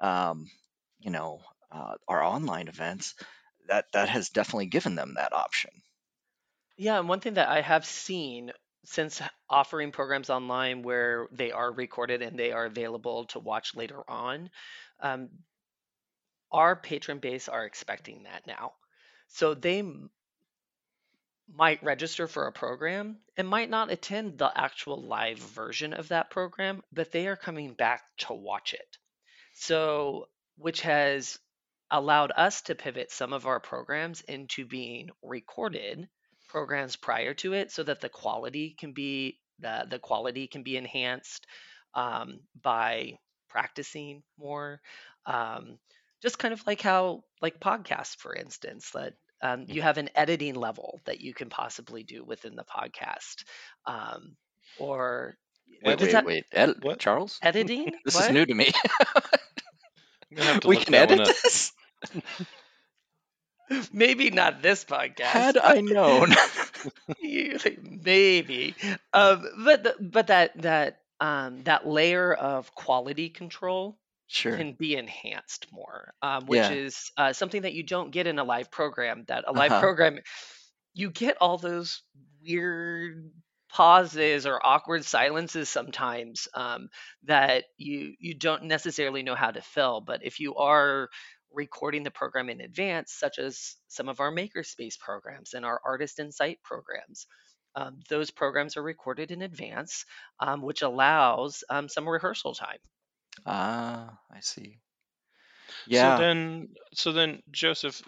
um, 0.00 0.50
you 1.00 1.10
know 1.10 1.42
uh, 1.70 1.94
our 2.08 2.22
online 2.22 2.68
events 2.68 3.14
that 3.68 3.86
that 3.92 4.08
has 4.08 4.30
definitely 4.30 4.66
given 4.66 4.94
them 4.94 5.14
that 5.14 5.32
option 5.32 5.70
Yeah, 6.76 6.98
and 6.98 7.08
one 7.08 7.20
thing 7.20 7.34
that 7.34 7.48
I 7.48 7.60
have 7.60 7.84
seen 7.84 8.52
since 8.84 9.20
offering 9.50 9.92
programs 9.92 10.30
online 10.30 10.82
where 10.82 11.28
they 11.32 11.50
are 11.52 11.70
recorded 11.72 12.22
and 12.22 12.38
they 12.38 12.52
are 12.52 12.64
available 12.64 13.26
to 13.26 13.40
watch 13.40 13.74
later 13.74 14.08
on, 14.08 14.50
um, 15.00 15.44
our 16.52 16.76
patron 16.76 17.18
base 17.20 17.48
are 17.48 17.64
expecting 17.64 18.24
that 18.24 18.46
now. 18.46 18.74
So 19.28 19.54
they 19.54 19.82
might 21.52 21.82
register 21.82 22.26
for 22.26 22.46
a 22.46 22.52
program 22.52 23.18
and 23.36 23.48
might 23.48 23.70
not 23.70 23.90
attend 23.90 24.38
the 24.38 24.50
actual 24.54 25.02
live 25.02 25.38
version 25.38 25.92
of 25.92 26.08
that 26.08 26.30
program, 26.30 26.82
but 26.92 27.10
they 27.12 27.26
are 27.26 27.36
coming 27.36 27.74
back 27.74 28.02
to 28.18 28.34
watch 28.34 28.74
it. 28.74 28.96
So, 29.54 30.28
which 30.56 30.82
has 30.82 31.38
allowed 31.90 32.32
us 32.36 32.62
to 32.62 32.74
pivot 32.74 33.10
some 33.10 33.32
of 33.32 33.46
our 33.46 33.60
programs 33.60 34.20
into 34.22 34.66
being 34.66 35.08
recorded 35.22 36.08
programs 36.48 36.96
prior 36.96 37.34
to 37.34 37.52
it 37.52 37.70
so 37.70 37.82
that 37.82 38.00
the 38.00 38.08
quality 38.08 38.74
can 38.78 38.92
be 38.92 39.38
the, 39.60 39.86
the 39.88 39.98
quality 39.98 40.46
can 40.46 40.62
be 40.62 40.76
enhanced 40.76 41.46
um, 41.94 42.40
by 42.62 43.18
practicing 43.48 44.22
more 44.38 44.80
um, 45.26 45.78
just 46.22 46.38
kind 46.38 46.52
of 46.52 46.66
like 46.66 46.80
how 46.80 47.22
like 47.42 47.60
podcasts 47.60 48.16
for 48.16 48.34
instance 48.34 48.90
that 48.92 49.14
um, 49.42 49.64
you 49.68 49.82
have 49.82 49.98
an 49.98 50.10
editing 50.14 50.54
level 50.54 51.00
that 51.06 51.20
you 51.20 51.34
can 51.34 51.48
possibly 51.48 52.02
do 52.02 52.24
within 52.24 52.56
the 52.56 52.64
podcast 52.64 53.44
um, 53.86 54.36
or 54.78 55.36
wait 55.84 55.98
does 55.98 56.08
wait 56.08 56.12
that 56.12 56.26
wait 56.26 56.44
Ed, 56.52 56.74
What? 56.82 56.98
charles? 56.98 57.38
Editing? 57.42 57.92
This 58.04 58.18
is 58.18 58.30
new 58.30 58.46
to 58.46 58.54
me. 58.54 58.72
Gonna 60.34 60.60
we 60.66 60.76
can 60.76 60.94
edit 60.94 61.24
this? 61.26 61.72
Maybe 63.92 64.30
not 64.30 64.62
this 64.62 64.84
podcast. 64.84 65.22
Had 65.24 65.58
i 65.58 65.80
known. 65.80 66.34
Maybe. 67.22 68.74
Um, 69.12 69.46
but 69.64 69.82
the, 69.84 69.96
but 70.00 70.28
that 70.28 70.60
that 70.62 71.00
um, 71.20 71.62
that 71.64 71.86
layer 71.86 72.32
of 72.32 72.74
quality 72.74 73.28
control 73.28 73.98
sure. 74.28 74.56
can 74.56 74.74
be 74.74 74.94
enhanced 74.96 75.66
more 75.72 76.14
um, 76.22 76.46
which 76.46 76.60
yeah. 76.60 76.70
is 76.70 77.10
uh, 77.16 77.32
something 77.32 77.62
that 77.62 77.74
you 77.74 77.82
don't 77.82 78.12
get 78.12 78.26
in 78.26 78.38
a 78.38 78.44
live 78.44 78.70
program 78.70 79.24
that 79.26 79.44
a 79.46 79.52
live 79.52 79.72
uh-huh. 79.72 79.80
program 79.80 80.18
you 80.94 81.10
get 81.10 81.36
all 81.40 81.58
those 81.58 82.02
weird 82.42 83.30
pauses 83.70 84.46
or 84.46 84.64
awkward 84.64 85.04
silences 85.04 85.68
sometimes 85.68 86.48
um, 86.54 86.88
that 87.24 87.64
you 87.76 88.14
you 88.18 88.34
don't 88.34 88.64
necessarily 88.64 89.22
know 89.22 89.34
how 89.34 89.50
to 89.50 89.60
fill 89.60 90.00
but 90.00 90.24
if 90.24 90.40
you 90.40 90.54
are 90.56 91.08
recording 91.52 92.02
the 92.02 92.10
program 92.10 92.50
in 92.50 92.60
advance 92.60 93.12
such 93.12 93.38
as 93.38 93.76
some 93.88 94.08
of 94.08 94.20
our 94.20 94.30
makerspace 94.32 94.98
programs 94.98 95.54
and 95.54 95.64
our 95.64 95.80
artist 95.84 96.18
insight 96.18 96.58
programs 96.62 97.26
um, 97.76 98.00
those 98.08 98.30
programs 98.30 98.76
are 98.76 98.82
recorded 98.82 99.30
in 99.30 99.42
advance 99.42 100.04
um, 100.40 100.62
which 100.62 100.82
allows 100.82 101.62
um, 101.70 101.88
some 101.88 102.08
rehearsal 102.08 102.54
time 102.54 102.78
ah 103.54 104.20
i 104.30 104.40
see 104.40 104.80
Yeah. 105.86 105.88
So 105.90 106.10
then, 106.12 106.74
so 106.94 107.12
then, 107.12 107.42
Joseph, 107.50 108.02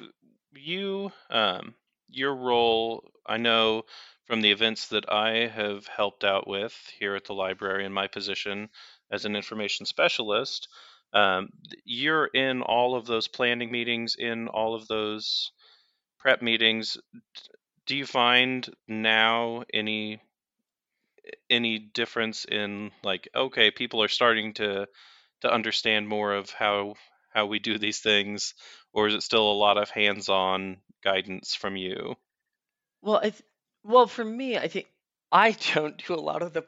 you, 0.52 1.12
um, 1.30 1.74
your 2.08 2.34
role, 2.34 3.10
I 3.26 3.36
know 3.38 3.84
from 4.26 4.40
the 4.40 4.50
events 4.50 4.88
that 4.88 5.10
I 5.12 5.46
have 5.48 5.86
helped 5.86 6.24
out 6.24 6.46
with 6.46 6.74
here 6.98 7.14
at 7.16 7.24
the 7.24 7.34
library 7.34 7.84
in 7.84 7.92
my 7.92 8.06
position 8.06 8.70
as 9.10 9.24
an 9.24 9.36
information 9.36 9.86
specialist, 9.86 10.68
um, 11.12 11.50
you're 11.84 12.26
in 12.26 12.62
all 12.62 12.94
of 12.94 13.06
those 13.06 13.28
planning 13.28 13.70
meetings, 13.70 14.14
in 14.18 14.48
all 14.48 14.74
of 14.74 14.86
those 14.88 15.52
prep 16.18 16.42
meetings. 16.42 16.96
Do 17.86 17.96
you 17.96 18.06
find 18.06 18.68
now 18.88 19.64
any 19.72 20.20
any 21.50 21.78
difference 21.78 22.44
in 22.44 22.90
like, 23.02 23.28
okay, 23.34 23.70
people 23.70 24.02
are 24.02 24.08
starting 24.08 24.54
to 24.54 24.86
to 25.40 25.52
understand 25.52 26.08
more 26.08 26.32
of 26.34 26.50
how 26.50 26.94
how 27.30 27.46
we 27.46 27.58
do 27.60 27.78
these 27.78 28.00
things, 28.00 28.54
or 28.92 29.06
is 29.08 29.14
it 29.14 29.22
still 29.22 29.50
a 29.50 29.54
lot 29.54 29.78
of 29.78 29.90
hands-on 29.90 30.82
guidance 31.02 31.54
from 31.54 31.76
you? 31.76 32.16
Well, 33.02 33.18
I 33.18 33.30
th- 33.30 33.42
well 33.82 34.06
for 34.06 34.24
me, 34.24 34.56
I 34.58 34.68
think 34.68 34.86
I 35.32 35.52
don't 35.74 36.02
do 36.06 36.14
a 36.14 36.16
lot 36.20 36.42
of 36.42 36.52
the 36.52 36.66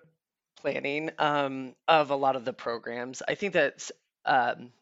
planning 0.56 1.10
um, 1.18 1.74
of 1.88 2.10
a 2.10 2.16
lot 2.16 2.36
of 2.36 2.44
the 2.44 2.52
programs. 2.52 3.22
I 3.26 3.34
think 3.34 3.54
that 3.54 3.90
um, 4.24 4.72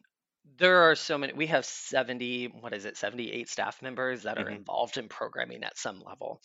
there 0.57 0.83
are 0.89 0.95
so 0.95 1.17
many. 1.17 1.33
We 1.33 1.47
have 1.47 1.65
seventy, 1.65 2.47
what 2.47 2.73
is 2.73 2.85
it, 2.85 2.97
seventy-eight 2.97 3.49
staff 3.49 3.81
members 3.81 4.23
that 4.23 4.37
are 4.37 4.47
hmm 4.47 4.57
involved 4.57 4.97
in 4.97 5.07
programming 5.09 5.63
at 5.63 5.77
some 5.77 6.01
level. 6.01 6.41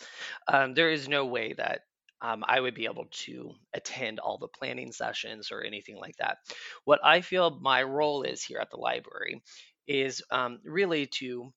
Um, 0.49 0.75
there 0.75 0.91
is 0.91 1.09
no 1.09 1.27
way 1.27 1.53
that 1.55 1.83
um, 2.23 2.45
I 2.47 2.61
would 2.61 2.75
be 2.75 2.87
able 2.87 3.07
to 3.25 3.53
attend 3.75 4.21
all 4.21 4.39
the 4.39 4.49
planning 4.49 4.93
sessions 4.93 5.51
or 5.53 5.63
anything 5.63 5.97
like 5.99 6.17
that. 6.17 6.39
What 6.85 7.01
I 7.05 7.21
feel 7.21 7.59
my 7.61 7.83
role 7.83 8.23
is 8.23 8.43
here 8.43 8.59
at 8.59 8.71
the 8.71 8.79
library 8.79 9.43
is 9.87 10.23
um, 10.31 10.61
really 10.65 11.07
to 11.07 11.53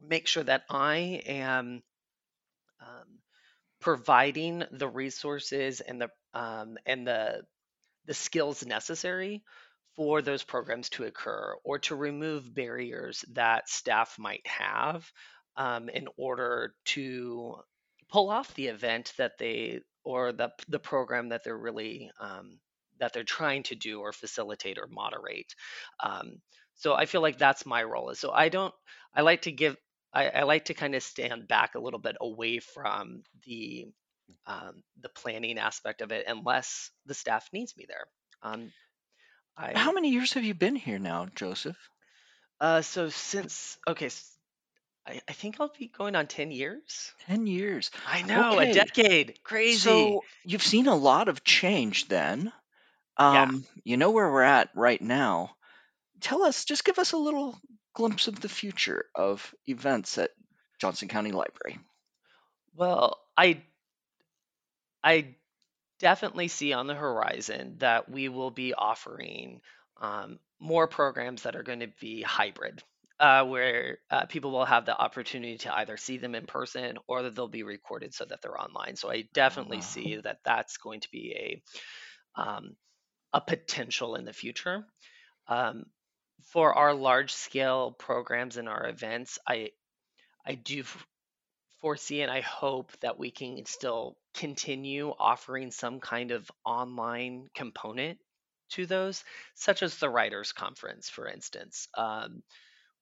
make 0.00 0.26
sure 0.26 0.44
that 0.44 0.64
I 0.70 1.22
am 1.26 1.82
um, 2.80 3.18
providing 3.80 4.64
the 4.72 4.88
resources 4.88 5.80
and 5.80 6.00
the 6.00 6.10
um, 6.34 6.76
and 6.86 7.06
the 7.06 7.42
the 8.06 8.14
skills 8.14 8.66
necessary 8.66 9.42
for 9.96 10.22
those 10.22 10.44
programs 10.44 10.90
to 10.90 11.04
occur 11.04 11.56
or 11.64 11.78
to 11.80 11.94
remove 11.96 12.54
barriers 12.54 13.24
that 13.32 13.68
staff 13.68 14.18
might 14.18 14.46
have 14.46 15.10
um, 15.56 15.88
in 15.88 16.08
order 16.18 16.74
to 16.84 17.56
pull 18.14 18.30
off 18.30 18.54
the 18.54 18.68
event 18.68 19.12
that 19.18 19.38
they 19.38 19.80
or 20.04 20.30
the 20.30 20.52
the 20.68 20.78
program 20.78 21.30
that 21.30 21.42
they're 21.42 21.58
really 21.58 22.12
um, 22.20 22.60
that 23.00 23.12
they're 23.12 23.24
trying 23.24 23.64
to 23.64 23.74
do 23.74 24.00
or 24.00 24.12
facilitate 24.12 24.78
or 24.78 24.86
moderate. 24.86 25.52
Um, 26.00 26.40
so 26.76 26.94
I 26.94 27.06
feel 27.06 27.22
like 27.22 27.38
that's 27.38 27.66
my 27.66 27.82
role. 27.82 28.14
So 28.14 28.30
I 28.30 28.50
don't. 28.50 28.72
I 29.12 29.22
like 29.22 29.42
to 29.42 29.52
give. 29.52 29.76
I, 30.12 30.28
I 30.28 30.42
like 30.44 30.66
to 30.66 30.74
kind 30.74 30.94
of 30.94 31.02
stand 31.02 31.48
back 31.48 31.74
a 31.74 31.80
little 31.80 31.98
bit 31.98 32.16
away 32.20 32.60
from 32.60 33.24
the 33.44 33.88
um, 34.46 34.84
the 35.02 35.08
planning 35.08 35.58
aspect 35.58 36.00
of 36.00 36.12
it, 36.12 36.26
unless 36.28 36.92
the 37.06 37.14
staff 37.14 37.48
needs 37.52 37.76
me 37.76 37.86
there. 37.88 38.06
Um, 38.44 38.70
how 39.74 39.90
many 39.92 40.10
years 40.10 40.34
have 40.34 40.44
you 40.44 40.52
been 40.52 40.74
here 40.76 40.98
now 40.98 41.28
joseph 41.36 41.76
uh, 42.60 42.82
so 42.82 43.08
since 43.08 43.78
okay, 43.86 44.08
I, 45.06 45.20
I 45.28 45.32
think 45.32 45.60
I'll 45.60 45.68
be 45.68 45.88
going 45.88 46.16
on 46.16 46.26
ten 46.26 46.50
years. 46.50 47.12
10 47.26 47.46
years 47.46 47.90
I 48.04 48.22
know, 48.22 48.58
a 48.58 48.66
decade, 48.66 49.38
crazy. 49.44 49.78
so 49.80 50.24
you've 50.44 50.62
seen 50.62 50.86
a 50.86 50.94
lot 50.96 51.28
of 51.28 51.44
change 51.44 52.08
then 52.08 52.52
Yeah. 53.26 53.50
um 53.50 53.66
you 53.84 53.96
know 53.96 54.10
where 54.10 54.30
we're 54.30 54.42
at 54.42 54.70
right 54.74 55.00
now 55.02 55.56
tell 56.20 56.42
us, 56.44 56.64
just 56.64 56.84
give 56.84 56.98
us 56.98 57.12
a 57.12 57.18
little 57.18 57.58
glimpse 57.94 58.28
of 58.28 58.40
the 58.40 58.48
future 58.48 59.06
of 59.14 59.54
events 59.66 60.18
at 60.18 60.30
Johnson 60.80 61.08
County 61.08 61.32
Library. 61.32 61.78
Well, 62.74 63.24
I 63.36 63.64
I 65.02 65.36
definitely 66.00 66.48
see 66.48 66.72
on 66.72 66.86
the 66.88 66.94
horizon 66.94 67.78
that 67.78 68.10
we 68.10 68.28
will 68.28 68.50
be 68.52 68.74
offering 68.74 69.62
um, 69.98 70.40
more 70.60 70.88
programs 70.88 71.42
that 71.44 71.56
are 71.56 71.62
going 71.64 71.80
to 71.80 71.88
be 72.00 72.22
hybrid, 72.22 72.82
uh, 73.20 73.44
where 73.46 73.98
uh, 74.10 74.26
people 74.26 74.50
will 74.50 74.64
have 74.64 74.86
the 74.86 74.96
opportunity 74.96 75.58
to 75.58 75.74
either 75.76 75.96
see 75.96 76.18
them 76.18 76.34
in 76.34 76.46
person 76.46 76.98
or 77.06 77.22
that 77.22 77.34
they'll 77.36 77.48
be 77.48 77.62
recorded 77.62 78.14
so 78.14 78.24
that 78.24 78.40
they're 78.42 78.60
online. 78.60 78.96
So 78.96 79.10
I 79.10 79.28
definitely 79.32 79.80
Uh, 79.80 79.82
see 79.82 80.16
that 80.16 80.40
that's 80.44 80.76
going 80.78 81.00
to 81.00 81.10
be 81.10 81.62
a 82.36 82.40
um, 82.40 82.76
a 83.32 83.40
potential 83.40 84.16
in 84.16 84.24
the 84.24 84.32
future. 84.32 84.86
Um, 85.48 85.86
for 86.44 86.74
our 86.74 86.94
large 86.94 87.32
scale 87.32 87.92
programs 87.92 88.56
and 88.58 88.68
our 88.68 88.88
events, 88.88 89.38
I 89.48 89.72
I 90.46 90.54
do 90.54 90.80
f- 90.80 91.06
foresee 91.80 92.22
and 92.22 92.30
I 92.30 92.40
hope 92.40 92.92
that 93.00 93.18
we 93.18 93.30
can 93.30 93.64
still 93.66 94.18
continue 94.34 95.10
offering 95.10 95.70
some 95.70 96.00
kind 96.00 96.30
of 96.30 96.50
online 96.64 97.48
component 97.54 98.18
to 98.70 98.86
those, 98.86 99.24
such 99.54 99.82
as 99.82 99.98
the 99.98 100.08
writers 100.10 100.52
conference, 100.52 101.10
for 101.10 101.28
instance. 101.28 101.88
Um, 101.94 102.42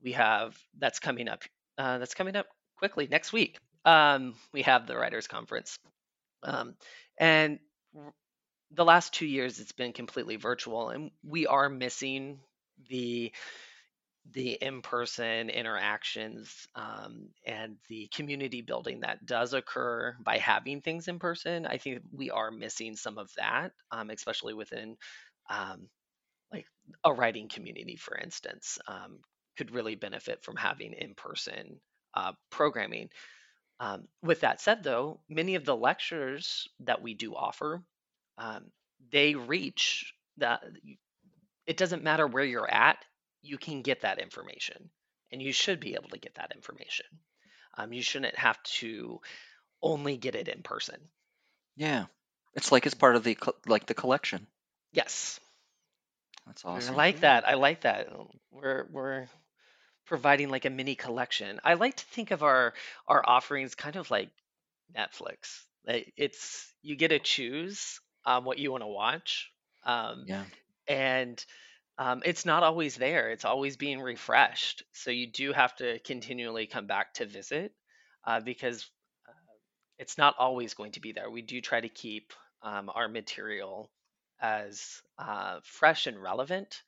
we 0.03 0.13
have 0.13 0.57
that's 0.79 0.99
coming 0.99 1.29
up. 1.29 1.43
Uh, 1.79 1.99
that's 1.99 2.15
coming 2.15 2.37
up 2.37 2.47
quickly 2.77 3.09
next 3.11 3.33
week. 3.33 3.59
Um, 3.85 4.35
we 4.53 4.63
have 4.63 4.87
the 4.87 4.97
writers 4.97 5.27
conference, 5.27 5.77
um, 6.43 6.75
and 7.19 7.59
the 8.73 8.85
last 8.85 9.13
two 9.13 9.27
years 9.27 9.59
it's 9.61 9.73
been 9.73 9.93
completely 9.93 10.37
virtual, 10.37 10.91
and 10.91 11.11
we 11.25 11.47
are 11.47 11.69
missing 11.69 12.41
the 12.89 13.33
the 14.31 14.53
in-person 14.53 15.51
interactions 15.51 16.69
um, 16.77 17.29
and 17.45 17.77
the 17.89 18.09
community 18.15 18.63
building 18.63 19.01
that 19.01 19.25
does 19.27 19.53
occur 19.53 20.15
by 20.25 20.39
having 20.39 20.81
things 20.81 21.09
in 21.09 21.19
person 21.19 21.67
i 21.67 21.77
think 21.77 22.01
we 22.13 22.31
are 22.31 22.51
missing 22.51 22.95
some 22.95 23.19
of 23.19 23.31
that 23.37 23.73
um, 23.91 24.11
especially 24.11 24.55
within 24.55 24.97
um, 25.51 25.89
like 26.53 26.67
a 27.05 27.13
writing 27.13 27.49
community 27.49 27.97
for 27.97 28.17
instance 28.17 28.79
um, 28.87 29.19
could 29.57 29.71
really 29.71 29.95
benefit 29.95 30.43
from 30.43 30.57
having 30.57 30.93
in-person 30.93 31.81
uh, 32.15 32.33
programming 32.51 33.09
um, 33.81 34.07
with 34.23 34.41
that 34.41 34.61
said 34.61 34.83
though 34.83 35.21
many 35.29 35.55
of 35.55 35.65
the 35.65 35.77
lectures 35.77 36.69
that 36.81 37.03
we 37.03 37.15
do 37.15 37.35
offer 37.35 37.83
um, 38.39 38.65
they 39.11 39.35
reach 39.35 40.13
that 40.39 40.63
it 41.67 41.77
doesn't 41.77 42.03
matter 42.03 42.27
where 42.27 42.45
you're 42.45 42.71
at 42.71 42.99
you 43.43 43.59
can 43.59 43.83
get 43.83 44.03
that 44.03 44.21
information 44.21 44.91
and 45.33 45.43
you 45.43 45.53
should 45.53 45.81
be 45.81 45.95
able 45.95 46.11
to 46.11 46.19
get 46.19 46.35
that 46.37 46.53
information. 46.55 47.07
Um, 47.77 47.93
you 47.93 48.03
shouldn't 48.03 48.37
have 48.37 48.63
to 48.63 49.21
only 49.83 50.17
get 50.17 50.35
it 50.35 50.47
in 50.47 50.63
person. 50.63 50.97
Yeah. 51.77 52.05
It's 52.55 52.71
like 52.71 52.85
it's 52.85 52.95
part 52.95 53.17
of 53.17 53.25
the 53.25 53.37
like 53.67 53.87
the 53.87 53.95
collection. 53.95 54.47
Yes. 54.93 55.41
That's 56.47 56.65
awesome. 56.65 56.95
I 56.95 56.97
like 56.97 57.21
that. 57.21 57.49
I 57.49 57.55
like 57.55 57.81
that. 57.83 58.09
We're 58.51 58.87
we're 58.93 59.27
providing 60.13 60.51
like 60.51 60.67
a 60.67 60.71
mini 60.71 60.95
collection. 60.95 61.59
I 61.65 61.73
like 61.75 61.97
to 61.97 62.05
think 62.05 62.33
of 62.33 62.43
our 62.43 62.75
our 63.09 63.23
offerings 63.27 63.75
kind 63.75 63.97
of 63.97 64.11
like 64.11 64.29
Netflix. 64.95 65.63
It's 65.87 66.71
you 66.83 66.97
get 66.97 67.09
to 67.09 67.19
choose 67.19 67.99
um, 68.27 68.45
what 68.45 68.59
you 68.59 68.71
want 68.71 68.83
to 68.83 68.89
watch. 68.89 69.51
Um, 69.85 70.27
Yeah. 70.27 70.45
and 70.87 71.43
um, 71.99 72.23
it's 72.27 72.45
not 72.45 72.63
always 72.63 72.97
there. 72.97 73.31
It's 73.31 73.47
always 73.47 73.77
being 73.79 74.01
refreshed. 74.03 74.83
So 74.93 75.11
you 75.11 75.27
do 75.33 75.53
have 75.53 75.75
to 75.77 75.99
continually 76.01 76.67
come 76.67 76.87
back 76.87 77.15
to 77.15 77.27
visit 77.27 77.73
uh, 78.27 78.41
because 78.41 78.91
uh, 79.29 79.33
it's 79.99 80.19
not 80.19 80.37
always 80.39 80.75
going 80.75 80.93
to 80.93 81.01
be 81.01 81.13
there. 81.13 81.31
We 81.31 81.43
do 81.43 81.61
try 81.63 81.81
to 81.81 81.89
keep 81.89 82.35
um, 82.63 82.91
our 82.95 83.09
material 83.09 83.91
as 84.41 85.01
uh, 85.19 85.61
fresh 85.65 86.07
and 86.07 86.23
relevant 86.23 86.83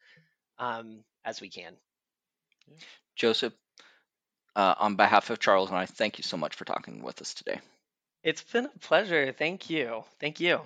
um, 0.58 1.04
as 1.24 1.40
we 1.40 1.48
can. 1.48 1.74
Joseph, 3.16 3.52
uh, 4.56 4.74
on 4.78 4.96
behalf 4.96 5.30
of 5.30 5.38
Charles 5.38 5.70
and 5.70 5.78
I, 5.78 5.86
thank 5.86 6.18
you 6.18 6.24
so 6.24 6.36
much 6.36 6.54
for 6.54 6.64
talking 6.64 7.02
with 7.02 7.20
us 7.20 7.34
today. 7.34 7.60
It's 8.22 8.42
been 8.42 8.66
a 8.66 8.78
pleasure. 8.78 9.32
Thank 9.32 9.68
you. 9.68 10.04
Thank 10.18 10.40
you. 10.40 10.60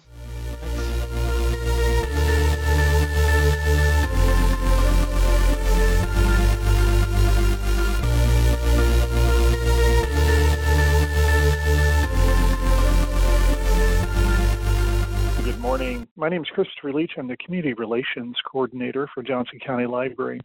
Good 15.44 15.58
morning. 15.58 16.06
My 16.16 16.28
name 16.28 16.42
is 16.42 16.48
Christopher 16.50 16.92
Leach. 16.92 17.12
I'm 17.18 17.26
the 17.26 17.36
Community 17.38 17.74
Relations 17.74 18.36
Coordinator 18.46 19.08
for 19.12 19.22
Johnson 19.22 19.58
County 19.58 19.86
Library. 19.86 20.40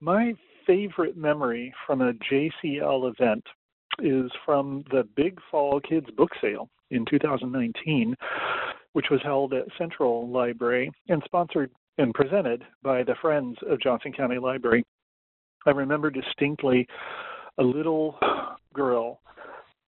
My 0.00 0.34
favorite 0.70 1.16
memory 1.16 1.74
from 1.84 2.00
a 2.00 2.12
JCL 2.12 3.10
event 3.10 3.42
is 3.98 4.30
from 4.46 4.84
the 4.92 5.02
Big 5.16 5.36
Fall 5.50 5.80
Kids 5.80 6.06
Book 6.16 6.30
Sale 6.40 6.68
in 6.92 7.04
2019, 7.10 8.14
which 8.92 9.06
was 9.10 9.18
held 9.24 9.52
at 9.52 9.64
Central 9.76 10.30
Library 10.30 10.92
and 11.08 11.20
sponsored 11.24 11.72
and 11.98 12.14
presented 12.14 12.62
by 12.84 13.02
the 13.02 13.16
Friends 13.20 13.56
of 13.68 13.80
Johnson 13.80 14.12
County 14.12 14.38
Library. 14.38 14.84
I 15.66 15.70
remember 15.70 16.08
distinctly 16.08 16.86
a 17.58 17.64
little 17.64 18.16
girl 18.72 19.18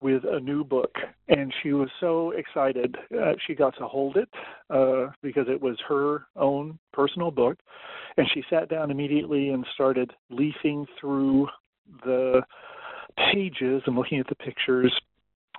with 0.03 0.25
a 0.25 0.41
new 0.41 0.65
book, 0.65 0.95
and 1.29 1.53
she 1.63 1.73
was 1.73 1.89
so 2.01 2.33
excited. 2.33 2.97
Uh, 3.15 3.33
she 3.47 3.55
got 3.55 3.77
to 3.79 3.87
hold 3.87 4.17
it 4.17 4.29
uh, 4.71 5.13
because 5.23 5.47
it 5.49 5.61
was 5.61 5.77
her 5.89 6.27
own 6.37 6.79
personal 6.93 7.31
book, 7.31 7.59
and 8.17 8.27
she 8.35 8.43
sat 8.51 8.69
down 8.69 8.91
immediately 8.91 9.51
and 9.51 9.65
started 9.75 10.11
leafing 10.31 10.87
through 11.01 11.47
the 12.05 12.43
pages 13.33 13.83
and 13.87 13.97
looking 13.97 14.19
at 14.19 14.29
the 14.29 14.35
pictures. 14.35 14.93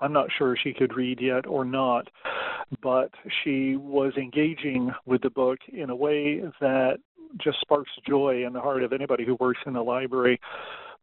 I'm 0.02 0.14
not 0.14 0.28
sure 0.38 0.58
she 0.62 0.74
could 0.74 0.96
read 0.96 1.20
yet 1.22 1.46
or 1.46 1.64
not, 1.64 2.08
but 2.82 3.12
she 3.44 3.76
was 3.76 4.14
engaging 4.18 4.92
with 5.06 5.22
the 5.22 5.30
book 5.30 5.60
in 5.72 5.90
a 5.90 5.96
way 5.96 6.42
that 6.60 6.98
just 7.42 7.60
sparks 7.62 7.92
joy 8.08 8.46
in 8.46 8.54
the 8.54 8.62
heart 8.62 8.84
of 8.84 8.94
anybody 8.94 9.26
who 9.26 9.36
works 9.40 9.60
in 9.66 9.74
the 9.74 9.82
library 9.82 10.40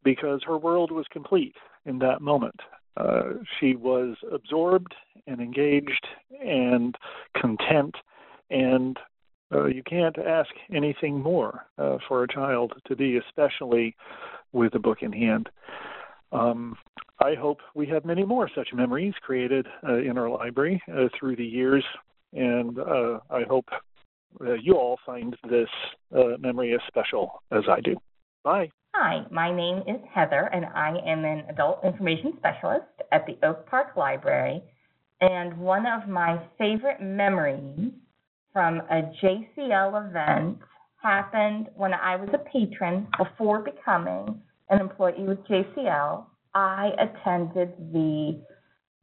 because 0.04 0.40
her 0.46 0.58
world 0.58 0.90
was 0.90 1.06
complete 1.10 1.54
in 1.86 1.98
that 1.98 2.20
moment. 2.20 2.58
Uh, 3.00 3.22
she 3.58 3.76
was 3.76 4.16
absorbed 4.30 4.94
and 5.26 5.40
engaged 5.40 6.06
and 6.44 6.96
content, 7.40 7.94
and 8.50 8.98
uh, 9.52 9.66
you 9.66 9.82
can't 9.82 10.18
ask 10.18 10.50
anything 10.74 11.20
more 11.20 11.66
uh, 11.78 11.96
for 12.06 12.24
a 12.24 12.28
child 12.28 12.72
to 12.86 12.94
be, 12.94 13.16
especially 13.16 13.96
with 14.52 14.74
a 14.74 14.78
book 14.78 14.98
in 15.00 15.12
hand. 15.12 15.48
Um, 16.32 16.76
I 17.20 17.34
hope 17.34 17.60
we 17.74 17.86
have 17.86 18.04
many 18.04 18.24
more 18.24 18.50
such 18.54 18.68
memories 18.74 19.14
created 19.22 19.66
uh, 19.86 19.98
in 19.98 20.18
our 20.18 20.28
library 20.28 20.82
uh, 20.92 21.08
through 21.18 21.36
the 21.36 21.44
years, 21.44 21.84
and 22.32 22.78
I 22.78 23.42
hope 23.48 23.66
you 24.62 24.74
all 24.74 24.98
find 25.04 25.36
this 25.48 25.68
memory 26.38 26.74
as 26.74 26.80
special 26.86 27.42
as 27.50 27.64
I 27.68 27.80
do. 27.80 27.96
Bye. 28.44 28.70
Hi, 28.92 29.24
my 29.30 29.54
name 29.54 29.84
is 29.86 30.00
Heather, 30.12 30.50
and 30.52 30.66
I 30.66 30.98
am 31.06 31.24
an 31.24 31.44
adult 31.48 31.84
information 31.84 32.34
specialist 32.38 32.90
at 33.12 33.24
the 33.24 33.38
Oak 33.46 33.64
Park 33.66 33.96
Library. 33.96 34.62
And 35.20 35.56
one 35.58 35.86
of 35.86 36.08
my 36.08 36.42
favorite 36.58 37.00
memories 37.00 37.92
from 38.52 38.80
a 38.90 39.02
JCL 39.22 40.08
event 40.08 40.58
happened 41.00 41.68
when 41.76 41.94
I 41.94 42.16
was 42.16 42.30
a 42.34 42.38
patron 42.38 43.06
before 43.16 43.60
becoming 43.60 44.42
an 44.70 44.80
employee 44.80 45.22
with 45.22 45.38
JCL. 45.46 46.24
I 46.54 46.90
attended 46.98 47.72
the 47.92 48.42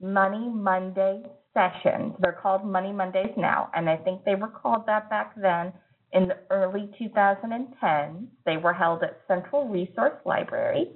Money 0.01 0.49
Monday 0.49 1.23
sessions. 1.53 2.13
They're 2.19 2.37
called 2.41 2.65
Money 2.65 2.91
Mondays 2.91 3.33
now, 3.37 3.69
and 3.73 3.89
I 3.89 3.95
think 3.95 4.25
they 4.25 4.35
were 4.35 4.49
called 4.49 4.85
that 4.87 5.09
back 5.09 5.33
then 5.41 5.71
in 6.13 6.27
the 6.27 6.37
early 6.49 6.89
2010s. 6.99 8.27
They 8.45 8.57
were 8.57 8.73
held 8.73 9.03
at 9.03 9.21
Central 9.27 9.67
Resource 9.67 10.19
Library. 10.25 10.91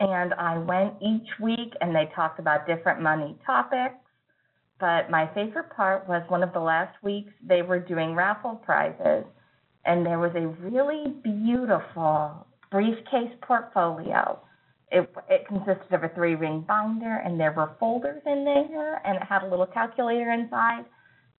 And 0.00 0.34
I 0.34 0.58
went 0.58 0.94
each 1.02 1.28
week 1.40 1.72
and 1.80 1.94
they 1.94 2.10
talked 2.14 2.38
about 2.38 2.66
different 2.66 3.00
money 3.00 3.36
topics. 3.44 3.96
But 4.78 5.10
my 5.10 5.28
favorite 5.34 5.70
part 5.74 6.08
was 6.08 6.22
one 6.28 6.42
of 6.44 6.52
the 6.52 6.60
last 6.60 7.02
weeks 7.02 7.32
they 7.42 7.62
were 7.62 7.80
doing 7.80 8.14
raffle 8.14 8.56
prizes. 8.64 9.24
And 9.84 10.06
there 10.06 10.18
was 10.18 10.32
a 10.36 10.46
really 10.46 11.14
beautiful 11.22 12.46
briefcase 12.70 13.32
portfolio. 13.42 14.38
It, 14.90 15.10
it 15.28 15.46
consisted 15.46 15.92
of 15.92 16.04
a 16.04 16.08
three 16.14 16.34
ring 16.34 16.64
binder, 16.66 17.16
and 17.24 17.38
there 17.38 17.52
were 17.52 17.72
folders 17.78 18.22
in 18.24 18.44
there, 18.44 19.06
and 19.06 19.16
it 19.16 19.22
had 19.22 19.42
a 19.42 19.48
little 19.48 19.66
calculator 19.66 20.32
inside 20.32 20.84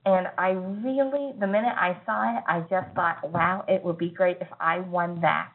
and 0.05 0.27
I 0.37 0.51
really, 0.51 1.33
the 1.39 1.47
minute 1.47 1.73
I 1.75 1.97
saw 2.05 2.37
it, 2.37 2.43
I 2.47 2.61
just 2.61 2.93
thought, 2.95 3.29
wow, 3.31 3.65
it 3.67 3.83
would 3.83 3.97
be 3.97 4.09
great 4.09 4.37
if 4.39 4.47
I 4.59 4.79
won 4.79 5.19
that. 5.21 5.51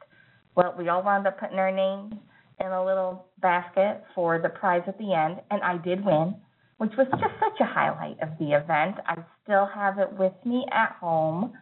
Well, 0.55 0.75
we 0.79 0.89
all 0.89 1.03
wound 1.03 1.27
up 1.27 1.41
putting 1.41 1.59
our 1.59 1.73
names 1.73 2.15
in 2.61 2.67
a 2.67 2.85
little 2.85 3.27
basket 3.41 4.05
for 4.15 4.39
the 4.39 4.49
prize 4.49 4.83
at 4.87 4.99
the 4.99 5.13
end, 5.13 5.41
and 5.51 5.63
I 5.63 5.79
did 5.79 6.05
win, 6.05 6.37
which 6.79 6.93
was 6.97 7.07
just 7.11 7.35
such 7.41 7.61
a 7.61 7.65
highlight 7.65 8.21
of 8.23 8.29
the 8.39 8.53
event. 8.53 8.97
I 9.07 9.17
still 9.43 9.67
have 9.75 9.99
it 9.99 10.13
with 10.13 10.35
me 10.45 10.67
at 10.71 10.93
home. 11.01 11.55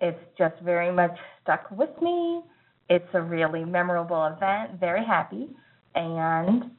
It's 0.00 0.20
just 0.38 0.54
very 0.62 0.92
much 0.92 1.16
stuck 1.42 1.70
with 1.70 1.90
me. 2.00 2.42
It's 2.88 3.08
a 3.12 3.20
really 3.20 3.64
memorable 3.64 4.24
event, 4.26 4.80
very 4.80 5.04
happy, 5.04 5.48
and 5.94 6.70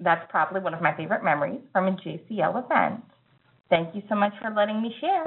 that's 0.00 0.24
probably 0.30 0.60
one 0.60 0.74
of 0.74 0.80
my 0.80 0.96
favorite 0.96 1.24
memories 1.24 1.60
from 1.72 1.88
a 1.88 1.92
JCL 1.92 2.64
event. 2.64 3.02
Thank 3.70 3.94
you 3.94 4.02
so 4.08 4.14
much 4.14 4.32
for 4.40 4.50
letting 4.50 4.82
me 4.82 4.94
share. 5.00 5.26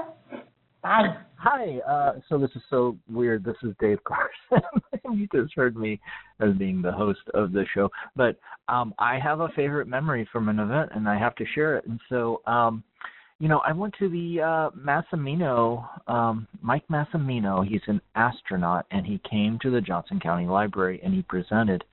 Bye. 0.82 1.16
Hi. 1.36 1.80
Uh, 1.88 2.14
so 2.28 2.40
this 2.40 2.50
is 2.56 2.62
so 2.70 2.98
weird. 3.10 3.44
This 3.44 3.56
is 3.64 3.74
Dave 3.80 4.00
Carson. 4.04 4.68
you 5.14 5.28
just 5.34 5.54
heard 5.56 5.78
me 5.78 6.00
as 6.40 6.54
being 6.56 6.82
the 6.82 6.92
host 6.92 7.20
of 7.34 7.52
the 7.52 7.66
show, 7.74 7.90
but 8.16 8.40
um, 8.68 8.94
I 8.98 9.20
have 9.20 9.42
a 9.42 9.50
favorite 9.50 9.88
memory 9.88 10.28
from 10.32 10.50
an 10.50 10.60
event, 10.60 10.92
and 10.96 11.08
I 11.08 11.20
have 11.20 11.36
to 11.36 11.46
share 11.54 11.78
it. 11.78 11.86
And 11.86 12.00
so, 12.10 12.42
um, 12.48 12.84
you 13.38 13.48
know, 13.48 13.60
I 13.60 13.74
went 13.74 13.94
to 14.00 14.10
the 14.10 14.42
uh, 14.42 14.70
Massimino, 14.78 15.88
um, 16.08 16.48
Mike 16.62 16.88
Massimino. 16.90 17.68
He's 17.68 17.82
an 17.88 18.02
astronaut, 18.16 18.86
and 18.92 19.06
he 19.06 19.20
came 19.30 19.60
to 19.62 19.70
the 19.70 19.82
Johnson 19.82 20.20
County 20.20 20.48
Library 20.48 21.00
and 21.04 21.14
he 21.14 21.22
presented. 21.24 21.84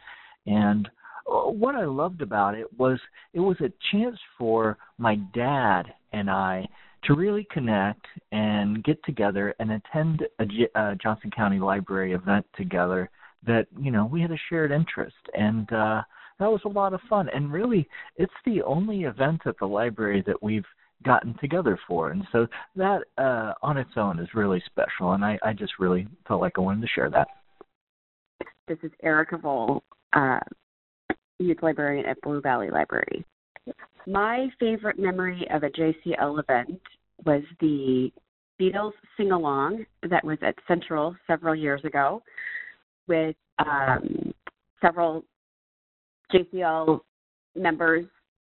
And 0.47 0.89
uh, 1.31 1.51
what 1.51 1.75
I 1.75 1.85
loved 1.85 2.23
about 2.23 2.55
it 2.55 2.67
was 2.79 2.99
it 3.35 3.41
was 3.41 3.57
a 3.61 3.73
chance 3.93 4.19
for 4.39 4.79
my 4.99 5.17
dad 5.35 5.93
and 6.13 6.31
I 6.31 6.67
to 7.05 7.15
really 7.15 7.47
connect 7.51 8.07
and 8.33 8.83
get 8.85 9.03
together 9.05 9.55
and 9.61 9.73
attend 9.73 10.23
a, 10.41 10.45
a 10.75 10.97
Johnson 10.97 11.31
County 11.31 11.59
Library 11.59 12.13
event 12.13 12.47
together 12.57 13.11
that 13.47 13.67
you 13.79 13.91
know 13.91 14.05
we 14.05 14.21
had 14.21 14.33
a 14.33 14.39
shared 14.49 14.73
interest. 14.73 15.17
And 15.35 15.73
uh 15.73 16.03
that 16.41 16.51
was 16.51 16.61
a 16.65 16.69
lot 16.69 16.95
of 16.95 17.01
fun. 17.09 17.29
And 17.33 17.53
really 17.53 17.89
it's 18.17 18.33
the 18.45 18.63
only 18.63 19.05
event 19.05 19.43
at 19.47 19.59
the 19.59 19.67
library 19.67 20.23
that 20.27 20.43
we've 20.43 20.67
gotten 21.05 21.37
together 21.41 21.79
for. 21.87 22.11
And 22.11 22.25
so 22.33 22.47
that 22.77 23.03
uh 23.17 23.55
on 23.63 23.77
its 23.77 23.93
own 23.97 24.19
is 24.19 24.29
really 24.35 24.63
special. 24.67 25.13
And 25.13 25.25
i 25.25 25.39
i 25.45 25.53
just 25.53 25.73
really 25.79 26.09
felt 26.27 26.41
like 26.41 26.55
i 26.59 26.61
wanted 26.61 26.83
to 26.83 26.89
share 26.89 27.11
that. 27.11 27.29
This 28.67 28.79
is 28.83 28.91
erica 29.03 29.39
Vole, 29.39 29.83
uh 30.15 30.41
youth 31.39 31.59
librarian 31.63 32.05
at 32.07 32.21
blue 32.23 32.41
valley 32.41 32.71
library 32.71 33.25
my 34.07 34.49
favorite 34.59 34.99
memory 34.99 35.47
of 35.51 35.63
a 35.63 35.71
JCL 35.71 36.41
event 36.41 36.81
was 37.25 37.43
the 37.61 38.11
Beatles 38.61 38.93
sing 39.17 39.33
along 39.33 39.85
that 40.09 40.25
was 40.25 40.39
at 40.43 40.55
Central 40.67 41.15
several 41.27 41.55
years 41.55 41.85
ago 41.85 42.23
with 43.07 43.37
um, 43.59 44.33
several 44.81 45.25
JCL 46.33 47.01
members, 47.55 48.05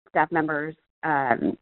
staff 0.09 0.31
members, 0.31 0.75
um, 1.03 1.57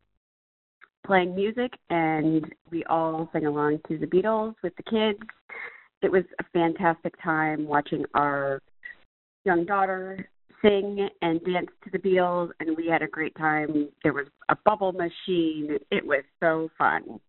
playing 1.05 1.35
music, 1.35 1.71
and 1.89 2.45
we 2.71 2.83
all 2.85 3.29
sang 3.33 3.45
along 3.45 3.79
to 3.87 3.97
the 3.97 4.05
Beatles 4.05 4.55
with 4.63 4.73
the 4.77 4.83
kids. 4.83 5.19
It 6.01 6.11
was 6.11 6.23
a 6.39 6.43
fantastic 6.53 7.13
time 7.21 7.65
watching 7.65 8.05
our 8.13 8.61
young 9.43 9.65
daughter 9.65 10.29
sing 10.61 11.07
and 11.21 11.43
dance 11.43 11.69
to 11.83 11.89
the 11.91 11.97
Beatles, 11.97 12.49
and 12.59 12.75
we 12.75 12.87
had 12.87 13.01
a 13.01 13.07
great 13.07 13.35
time. 13.35 13.89
There 14.03 14.13
was 14.13 14.27
a 14.49 14.55
bubble 14.65 14.91
machine. 14.91 15.77
It 15.91 16.05
was 16.05 16.23
so 16.39 16.69
fun. 16.77 17.19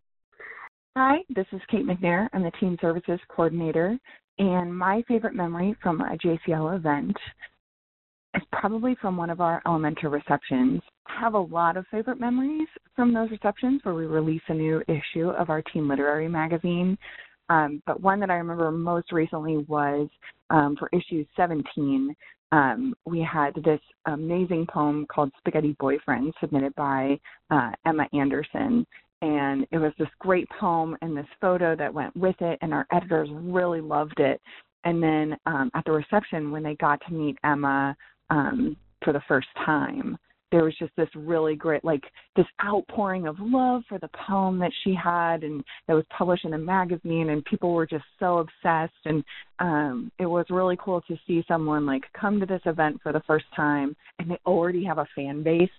Hi, 0.97 1.19
this 1.35 1.47
is 1.53 1.61
Kate 1.71 1.87
McNair. 1.87 2.29
I'm 2.33 2.43
the 2.43 2.51
Teen 2.59 2.77
Services 2.81 3.21
Coordinator, 3.29 3.99
and 4.39 4.77
my 4.77 5.03
favorite 5.07 5.35
memory 5.35 5.77
from 5.83 6.01
a 6.01 6.17
JCL 6.17 6.77
event 6.77 7.17
is 8.35 8.43
probably 8.53 8.97
from 9.01 9.17
one 9.17 9.31
of 9.31 9.41
our 9.41 9.63
Elementia 9.67 10.11
receptions. 10.11 10.81
I 11.07 11.21
have 11.21 11.35
a 11.35 11.39
lot 11.39 11.77
of 11.77 11.87
favorite 11.91 12.21
memories 12.21 12.69
from 12.95 13.13
those 13.13 13.31
receptions 13.31 13.81
where 13.83 13.95
we 13.95 14.07
release 14.07 14.43
a 14.49 14.55
new 14.55 14.83
issue 14.89 15.31
of 15.31 15.51
our 15.51 15.63
teen 15.63 15.89
literary 15.89 16.29
magazine. 16.29 16.97
Um, 17.49 17.83
but 17.87 18.01
one 18.01 18.21
that 18.21 18.31
I 18.31 18.35
remember 18.35 18.71
most 18.71 19.11
recently 19.11 19.59
was 19.69 20.09
um, 20.51 20.77
for 20.79 20.89
issue 20.93 21.25
17 21.37 22.15
um, 22.53 22.95
we 23.05 23.21
had 23.21 23.55
this 23.65 23.81
amazing 24.07 24.67
poem 24.67 25.07
called 25.07 25.31
Spaghetti 25.39 25.77
Boyfriend 25.79 26.33
submitted 26.41 26.75
by 26.75 27.19
uh, 27.51 27.71
Emma 27.87 28.07
Anderson. 28.13 28.87
And 29.23 29.67
it 29.71 29.79
was 29.79 29.93
this 29.99 30.09
great 30.19 30.49
poem 30.59 30.97
and 31.03 31.17
this 31.17 31.27
photo 31.41 31.77
that 31.77 31.93
went 31.93 32.17
with 32.17 32.37
it, 32.41 32.59
and 32.63 32.73
our 32.73 32.87
editors 32.91 33.29
really 33.33 33.81
loved 33.81 34.19
it. 34.19 34.41
And 34.85 35.03
then 35.03 35.37
um, 35.45 35.71
at 35.75 35.85
the 35.85 35.93
reception, 35.93 36.51
when 36.51 36.63
they 36.63 36.75
got 36.77 37.01
to 37.07 37.13
meet 37.13 37.37
Emma 37.45 37.95
um, 38.31 38.77
for 39.05 39.13
the 39.13 39.21
first 39.29 39.49
time, 39.65 40.17
there 40.51 40.65
was 40.65 40.75
just 40.79 40.95
this 40.97 41.09
really 41.15 41.55
great 41.55 41.85
like 41.85 42.03
this 42.37 42.47
outpouring 42.65 43.27
of 43.27 43.37
love 43.39 43.83
for 43.89 43.99
the 43.99 44.11
poem 44.27 44.59
that 44.59 44.73
she 44.83 44.95
had 44.95 45.43
and 45.45 45.63
that 45.87 45.95
was 45.95 46.05
published 46.17 46.45
in 46.45 46.55
a 46.55 46.59
magazine 46.59 47.31
and 47.31 47.45
people 47.45 47.73
were 47.73 47.87
just 47.87 48.05
so 48.19 48.39
obsessed. 48.39 48.93
And 49.05 49.25
um 49.59 50.11
it 50.19 50.27
was 50.27 50.47
really 50.51 50.77
cool 50.83 51.01
to 51.03 51.17
see 51.27 51.45
someone 51.47 51.87
like 51.87 52.03
come 52.19 52.41
to 52.41 52.47
this 52.47 52.63
event 52.67 53.01
for 53.03 53.13
the 53.13 53.23
first 53.27 53.47
time 53.55 53.97
and 54.19 54.31
they 54.31 54.39
already 54.47 54.85
have 54.85 54.99
a 54.99 55.09
fan 55.15 55.43
base 55.43 55.71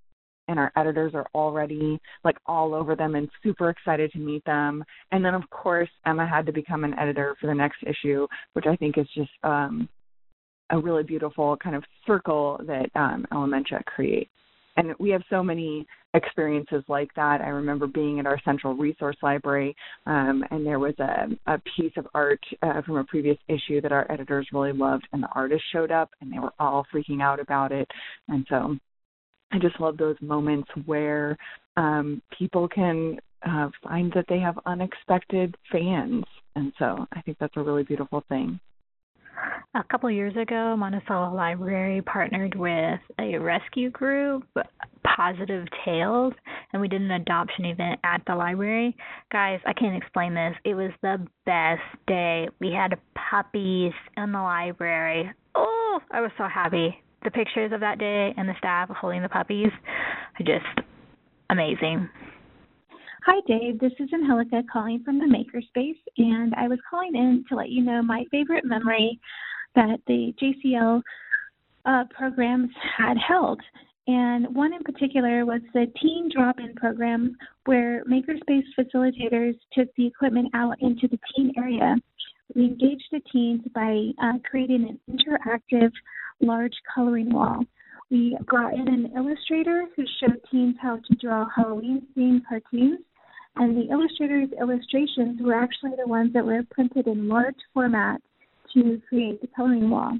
and 0.47 0.57
our 0.57 0.71
editors 0.75 1.13
are 1.13 1.27
already 1.35 1.99
like 2.23 2.37
all 2.45 2.73
over 2.73 2.95
them 2.95 3.15
and 3.15 3.29
super 3.43 3.69
excited 3.69 4.11
to 4.11 4.19
meet 4.19 4.43
them. 4.45 4.83
And 5.11 5.23
then 5.23 5.33
of 5.33 5.49
course 5.49 5.89
Emma 6.05 6.27
had 6.27 6.45
to 6.45 6.53
become 6.53 6.83
an 6.83 6.97
editor 6.97 7.35
for 7.39 7.47
the 7.47 7.55
next 7.55 7.83
issue 7.83 8.27
which 8.53 8.65
I 8.67 8.75
think 8.75 8.97
is 8.97 9.07
just 9.15 9.31
um 9.43 9.89
a 10.73 10.79
really 10.79 11.03
beautiful 11.03 11.57
kind 11.57 11.75
of 11.75 11.83
circle 12.07 12.57
that 12.65 12.89
um, 12.95 13.25
Elementia 13.33 13.83
creates 13.85 14.31
and 14.77 14.93
we 14.99 15.09
have 15.09 15.21
so 15.29 15.43
many 15.43 15.85
experiences 16.13 16.83
like 16.87 17.13
that. 17.15 17.41
I 17.41 17.49
remember 17.49 17.87
being 17.87 18.19
at 18.19 18.25
our 18.25 18.39
central 18.43 18.73
resource 18.75 19.17
library, 19.21 19.75
um, 20.05 20.43
and 20.51 20.65
there 20.65 20.79
was 20.79 20.93
a, 20.99 21.27
a 21.47 21.61
piece 21.75 21.93
of 21.97 22.07
art 22.13 22.39
uh, 22.61 22.81
from 22.81 22.97
a 22.97 23.03
previous 23.03 23.37
issue 23.47 23.81
that 23.81 23.91
our 23.91 24.09
editors 24.11 24.47
really 24.51 24.73
loved, 24.73 25.07
and 25.13 25.23
the 25.23 25.29
artist 25.33 25.63
showed 25.71 25.91
up, 25.91 26.09
and 26.21 26.31
they 26.31 26.39
were 26.39 26.53
all 26.59 26.85
freaking 26.93 27.21
out 27.21 27.39
about 27.39 27.71
it. 27.71 27.87
And 28.27 28.45
so, 28.49 28.75
I 29.53 29.59
just 29.59 29.79
love 29.81 29.97
those 29.97 30.15
moments 30.21 30.69
where 30.85 31.37
um, 31.75 32.21
people 32.37 32.69
can 32.69 33.19
uh, 33.45 33.69
find 33.83 34.11
that 34.13 34.25
they 34.29 34.39
have 34.39 34.57
unexpected 34.65 35.55
fans, 35.71 36.23
and 36.55 36.71
so 36.79 37.05
I 37.11 37.21
think 37.21 37.37
that's 37.39 37.57
a 37.57 37.61
really 37.61 37.83
beautiful 37.83 38.23
thing. 38.29 38.59
A 39.73 39.83
couple 39.89 40.11
years 40.11 40.35
ago, 40.35 40.75
Monticello 40.77 41.33
Library 41.33 42.01
partnered 42.01 42.55
with 42.55 42.99
a 43.19 43.37
rescue 43.37 43.89
group, 43.89 44.43
Positive 45.05 45.65
Tales, 45.85 46.33
and 46.73 46.81
we 46.81 46.89
did 46.89 47.01
an 47.01 47.11
adoption 47.11 47.65
event 47.65 47.99
at 48.03 48.21
the 48.27 48.35
library. 48.35 48.95
Guys, 49.31 49.59
I 49.65 49.73
can't 49.73 49.95
explain 49.95 50.33
this. 50.33 50.55
It 50.65 50.75
was 50.75 50.91
the 51.01 51.25
best 51.45 51.81
day. 52.05 52.49
We 52.59 52.71
had 52.71 52.99
puppies 53.29 53.93
in 54.17 54.31
the 54.33 54.41
library. 54.41 55.31
Oh, 55.55 55.99
I 56.11 56.19
was 56.19 56.31
so 56.37 56.47
happy. 56.53 57.01
The 57.23 57.31
pictures 57.31 57.71
of 57.71 57.79
that 57.79 57.97
day 57.97 58.33
and 58.35 58.49
the 58.49 58.55
staff 58.57 58.89
holding 58.89 59.21
the 59.21 59.29
puppies 59.29 59.71
are 60.39 60.45
just 60.45 60.87
amazing. 61.49 62.09
Hi, 63.23 63.39
Dave. 63.45 63.79
This 63.79 63.91
is 63.99 64.09
Angelica 64.11 64.63
calling 64.73 65.03
from 65.05 65.19
the 65.19 65.25
Makerspace, 65.25 65.99
and 66.17 66.55
I 66.55 66.67
was 66.67 66.79
calling 66.89 67.13
in 67.13 67.45
to 67.49 67.55
let 67.55 67.69
you 67.69 67.83
know 67.83 68.01
my 68.01 68.25
favorite 68.31 68.65
memory 68.65 69.19
that 69.75 69.99
the 70.07 70.33
JCL 70.41 71.03
uh, 71.85 72.05
programs 72.09 72.71
had 72.97 73.17
held. 73.19 73.61
And 74.07 74.55
one 74.55 74.73
in 74.73 74.81
particular 74.81 75.45
was 75.45 75.61
the 75.71 75.85
teen 76.01 76.31
drop 76.35 76.59
in 76.59 76.73
program 76.73 77.37
where 77.65 78.03
Makerspace 78.05 78.65
facilitators 78.75 79.55
took 79.73 79.89
the 79.97 80.07
equipment 80.07 80.49
out 80.55 80.81
into 80.81 81.07
the 81.07 81.19
teen 81.35 81.53
area. 81.55 81.97
We 82.55 82.63
engaged 82.63 83.05
the 83.11 83.21
teens 83.31 83.61
by 83.75 84.13
uh, 84.19 84.39
creating 84.49 84.97
an 85.07 85.15
interactive 85.15 85.91
large 86.39 86.75
coloring 86.95 87.31
wall. 87.31 87.63
We 88.09 88.35
brought 88.47 88.73
in 88.73 88.87
an 88.87 89.13
illustrator 89.15 89.85
who 89.95 90.05
showed 90.19 90.41
teens 90.51 90.75
how 90.81 90.95
to 90.95 91.15
draw 91.21 91.45
Halloween 91.55 92.07
themed 92.17 92.41
cartoons 92.49 92.97
and 93.55 93.75
the 93.75 93.91
illustrator's 93.91 94.49
illustrations 94.59 95.39
were 95.41 95.55
actually 95.55 95.91
the 95.97 96.07
ones 96.07 96.33
that 96.33 96.45
were 96.45 96.61
printed 96.71 97.07
in 97.07 97.27
large 97.27 97.55
format 97.73 98.21
to 98.73 99.01
create 99.09 99.41
the 99.41 99.47
coloring 99.55 99.89
wall. 99.89 100.17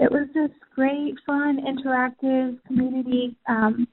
It 0.00 0.10
was 0.10 0.26
this 0.34 0.50
great, 0.74 1.14
fun, 1.24 1.60
interactive 1.60 2.58
community 2.66 3.36
um, 3.48 3.86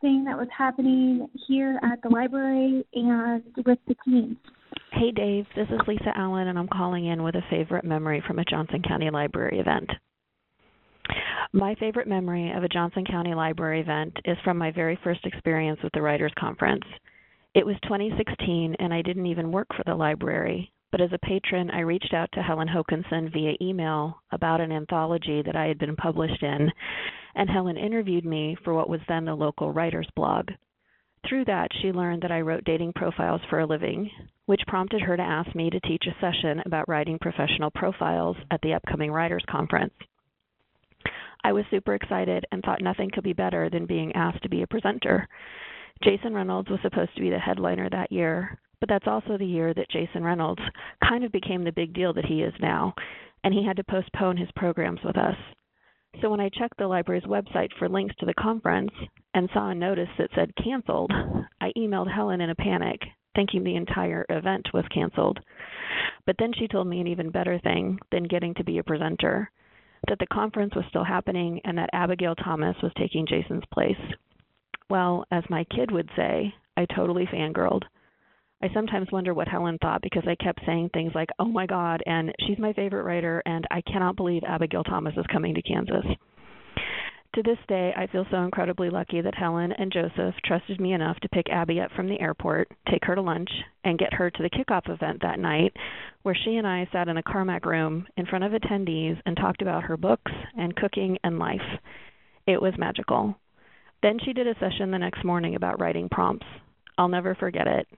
thing 0.00 0.24
that 0.24 0.36
was 0.36 0.48
happening 0.56 1.28
here 1.48 1.80
at 1.82 2.00
the 2.02 2.08
library 2.08 2.84
and 2.94 3.42
with 3.66 3.78
the 3.88 3.96
teens. 4.04 4.36
Hey 4.92 5.10
Dave, 5.10 5.46
this 5.56 5.66
is 5.70 5.80
Lisa 5.88 6.12
Allen, 6.14 6.46
and 6.46 6.58
I'm 6.58 6.68
calling 6.68 7.06
in 7.06 7.24
with 7.24 7.34
a 7.34 7.42
favorite 7.50 7.84
memory 7.84 8.22
from 8.26 8.38
a 8.38 8.44
Johnson 8.44 8.80
County 8.86 9.10
Library 9.10 9.58
event. 9.58 9.90
My 11.52 11.74
favorite 11.76 12.06
memory 12.06 12.52
of 12.52 12.62
a 12.62 12.68
Johnson 12.68 13.04
County 13.04 13.34
Library 13.34 13.80
event 13.80 14.16
is 14.24 14.36
from 14.44 14.56
my 14.56 14.70
very 14.70 14.98
first 15.02 15.24
experience 15.24 15.80
with 15.82 15.92
the 15.94 16.02
Writers 16.02 16.32
Conference. 16.38 16.84
It 17.54 17.64
was 17.64 17.76
2016, 17.84 18.74
and 18.80 18.92
I 18.92 19.00
didn't 19.02 19.26
even 19.26 19.52
work 19.52 19.68
for 19.76 19.84
the 19.86 19.94
library. 19.94 20.72
But 20.90 21.00
as 21.00 21.12
a 21.12 21.18
patron, 21.18 21.70
I 21.70 21.80
reached 21.80 22.12
out 22.12 22.28
to 22.32 22.42
Helen 22.42 22.66
Hokinson 22.66 23.32
via 23.32 23.54
email 23.60 24.20
about 24.32 24.60
an 24.60 24.72
anthology 24.72 25.40
that 25.42 25.54
I 25.54 25.66
had 25.66 25.78
been 25.78 25.94
published 25.94 26.42
in, 26.42 26.72
and 27.36 27.48
Helen 27.48 27.76
interviewed 27.76 28.24
me 28.24 28.56
for 28.64 28.74
what 28.74 28.88
was 28.88 29.00
then 29.06 29.24
the 29.24 29.36
local 29.36 29.72
writer's 29.72 30.08
blog. 30.16 30.50
Through 31.28 31.44
that, 31.44 31.70
she 31.80 31.92
learned 31.92 32.22
that 32.22 32.32
I 32.32 32.40
wrote 32.40 32.64
dating 32.64 32.92
profiles 32.94 33.40
for 33.48 33.60
a 33.60 33.66
living, 33.66 34.10
which 34.46 34.66
prompted 34.66 35.00
her 35.02 35.16
to 35.16 35.22
ask 35.22 35.54
me 35.54 35.70
to 35.70 35.80
teach 35.80 36.06
a 36.08 36.20
session 36.20 36.60
about 36.66 36.88
writing 36.88 37.20
professional 37.20 37.70
profiles 37.70 38.36
at 38.50 38.60
the 38.62 38.74
upcoming 38.74 39.12
Writers 39.12 39.44
Conference. 39.48 39.94
I 41.44 41.52
was 41.52 41.64
super 41.70 41.94
excited 41.94 42.46
and 42.50 42.62
thought 42.62 42.82
nothing 42.82 43.10
could 43.10 43.22
be 43.22 43.32
better 43.32 43.70
than 43.70 43.86
being 43.86 44.12
asked 44.16 44.42
to 44.42 44.48
be 44.48 44.62
a 44.62 44.66
presenter. 44.66 45.28
Jason 46.02 46.34
Reynolds 46.34 46.68
was 46.68 46.80
supposed 46.82 47.14
to 47.14 47.20
be 47.20 47.30
the 47.30 47.38
headliner 47.38 47.88
that 47.90 48.12
year, 48.12 48.58
but 48.80 48.88
that's 48.88 49.06
also 49.06 49.38
the 49.38 49.46
year 49.46 49.72
that 49.72 49.90
Jason 49.90 50.22
Reynolds 50.22 50.62
kind 51.08 51.24
of 51.24 51.32
became 51.32 51.64
the 51.64 51.72
big 51.72 51.94
deal 51.94 52.12
that 52.14 52.26
he 52.26 52.42
is 52.42 52.52
now, 52.60 52.94
and 53.42 53.54
he 53.54 53.64
had 53.64 53.76
to 53.76 53.84
postpone 53.84 54.36
his 54.36 54.50
programs 54.56 55.00
with 55.04 55.16
us. 55.16 55.36
So 56.20 56.30
when 56.30 56.40
I 56.40 56.48
checked 56.48 56.78
the 56.78 56.86
library's 56.86 57.24
website 57.24 57.70
for 57.78 57.88
links 57.88 58.14
to 58.16 58.26
the 58.26 58.34
conference 58.34 58.92
and 59.34 59.48
saw 59.52 59.70
a 59.70 59.74
notice 59.74 60.08
that 60.18 60.30
said 60.34 60.54
canceled, 60.62 61.12
I 61.60 61.72
emailed 61.76 62.12
Helen 62.12 62.40
in 62.40 62.50
a 62.50 62.54
panic, 62.54 63.00
thinking 63.34 63.64
the 63.64 63.76
entire 63.76 64.24
event 64.28 64.68
was 64.72 64.84
canceled. 64.92 65.40
But 66.26 66.36
then 66.38 66.52
she 66.52 66.68
told 66.68 66.86
me 66.86 67.00
an 67.00 67.06
even 67.06 67.30
better 67.30 67.58
thing 67.58 67.98
than 68.12 68.24
getting 68.24 68.54
to 68.54 68.64
be 68.64 68.78
a 68.78 68.84
presenter 68.84 69.50
that 70.08 70.18
the 70.18 70.26
conference 70.26 70.74
was 70.74 70.84
still 70.88 71.04
happening 71.04 71.60
and 71.64 71.78
that 71.78 71.90
Abigail 71.92 72.34
Thomas 72.34 72.76
was 72.82 72.92
taking 72.98 73.26
Jason's 73.26 73.64
place. 73.72 73.96
Well, 74.90 75.24
as 75.30 75.44
my 75.48 75.64
kid 75.64 75.90
would 75.90 76.10
say, 76.16 76.54
I 76.76 76.86
totally 76.94 77.26
fangirled. 77.26 77.82
I 78.62 78.68
sometimes 78.72 79.12
wonder 79.12 79.34
what 79.34 79.48
Helen 79.48 79.78
thought 79.82 80.02
because 80.02 80.24
I 80.26 80.42
kept 80.42 80.64
saying 80.64 80.90
things 80.92 81.12
like, 81.14 81.28
oh 81.38 81.44
my 81.46 81.66
God, 81.66 82.02
and 82.06 82.32
she's 82.46 82.58
my 82.58 82.72
favorite 82.72 83.02
writer, 83.02 83.42
and 83.44 83.66
I 83.70 83.82
cannot 83.82 84.16
believe 84.16 84.42
Abigail 84.46 84.84
Thomas 84.84 85.14
is 85.16 85.26
coming 85.30 85.54
to 85.54 85.62
Kansas. 85.62 86.06
To 87.34 87.42
this 87.42 87.58
day, 87.66 87.92
I 87.96 88.06
feel 88.06 88.24
so 88.30 88.44
incredibly 88.44 88.90
lucky 88.90 89.20
that 89.20 89.34
Helen 89.34 89.72
and 89.72 89.92
Joseph 89.92 90.36
trusted 90.44 90.80
me 90.80 90.92
enough 90.92 91.18
to 91.20 91.28
pick 91.30 91.50
Abby 91.50 91.80
up 91.80 91.90
from 91.96 92.08
the 92.08 92.20
airport, 92.20 92.68
take 92.88 93.04
her 93.06 93.16
to 93.16 93.20
lunch, 93.20 93.50
and 93.82 93.98
get 93.98 94.14
her 94.14 94.30
to 94.30 94.42
the 94.42 94.50
kickoff 94.50 94.88
event 94.88 95.20
that 95.22 95.40
night, 95.40 95.74
where 96.22 96.36
she 96.44 96.56
and 96.56 96.66
I 96.66 96.88
sat 96.92 97.08
in 97.08 97.16
a 97.16 97.22
Carmack 97.24 97.66
room 97.66 98.06
in 98.16 98.26
front 98.26 98.44
of 98.44 98.52
attendees 98.52 99.20
and 99.26 99.36
talked 99.36 99.62
about 99.62 99.82
her 99.82 99.96
books 99.96 100.30
and 100.56 100.76
cooking 100.76 101.18
and 101.24 101.40
life. 101.40 101.60
It 102.46 102.62
was 102.62 102.74
magical. 102.78 103.34
Then 104.04 104.18
she 104.22 104.34
did 104.34 104.46
a 104.46 104.54
session 104.60 104.90
the 104.90 104.98
next 104.98 105.24
morning 105.24 105.54
about 105.54 105.80
writing 105.80 106.10
prompts. 106.10 106.44
I'll 106.98 107.08
never 107.08 107.34
forget 107.34 107.66
it. 107.66 107.88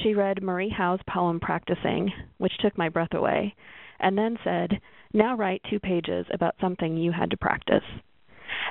She 0.00 0.14
read 0.14 0.40
Marie 0.40 0.68
Howe's 0.68 1.00
poem 1.08 1.40
Practicing, 1.40 2.12
which 2.38 2.56
took 2.60 2.78
my 2.78 2.88
breath 2.88 3.14
away, 3.14 3.52
and 3.98 4.16
then 4.16 4.38
said, 4.44 4.80
Now 5.12 5.36
write 5.36 5.60
two 5.68 5.80
pages 5.80 6.24
about 6.32 6.54
something 6.60 6.96
you 6.96 7.10
had 7.10 7.32
to 7.32 7.36
practice. 7.36 7.82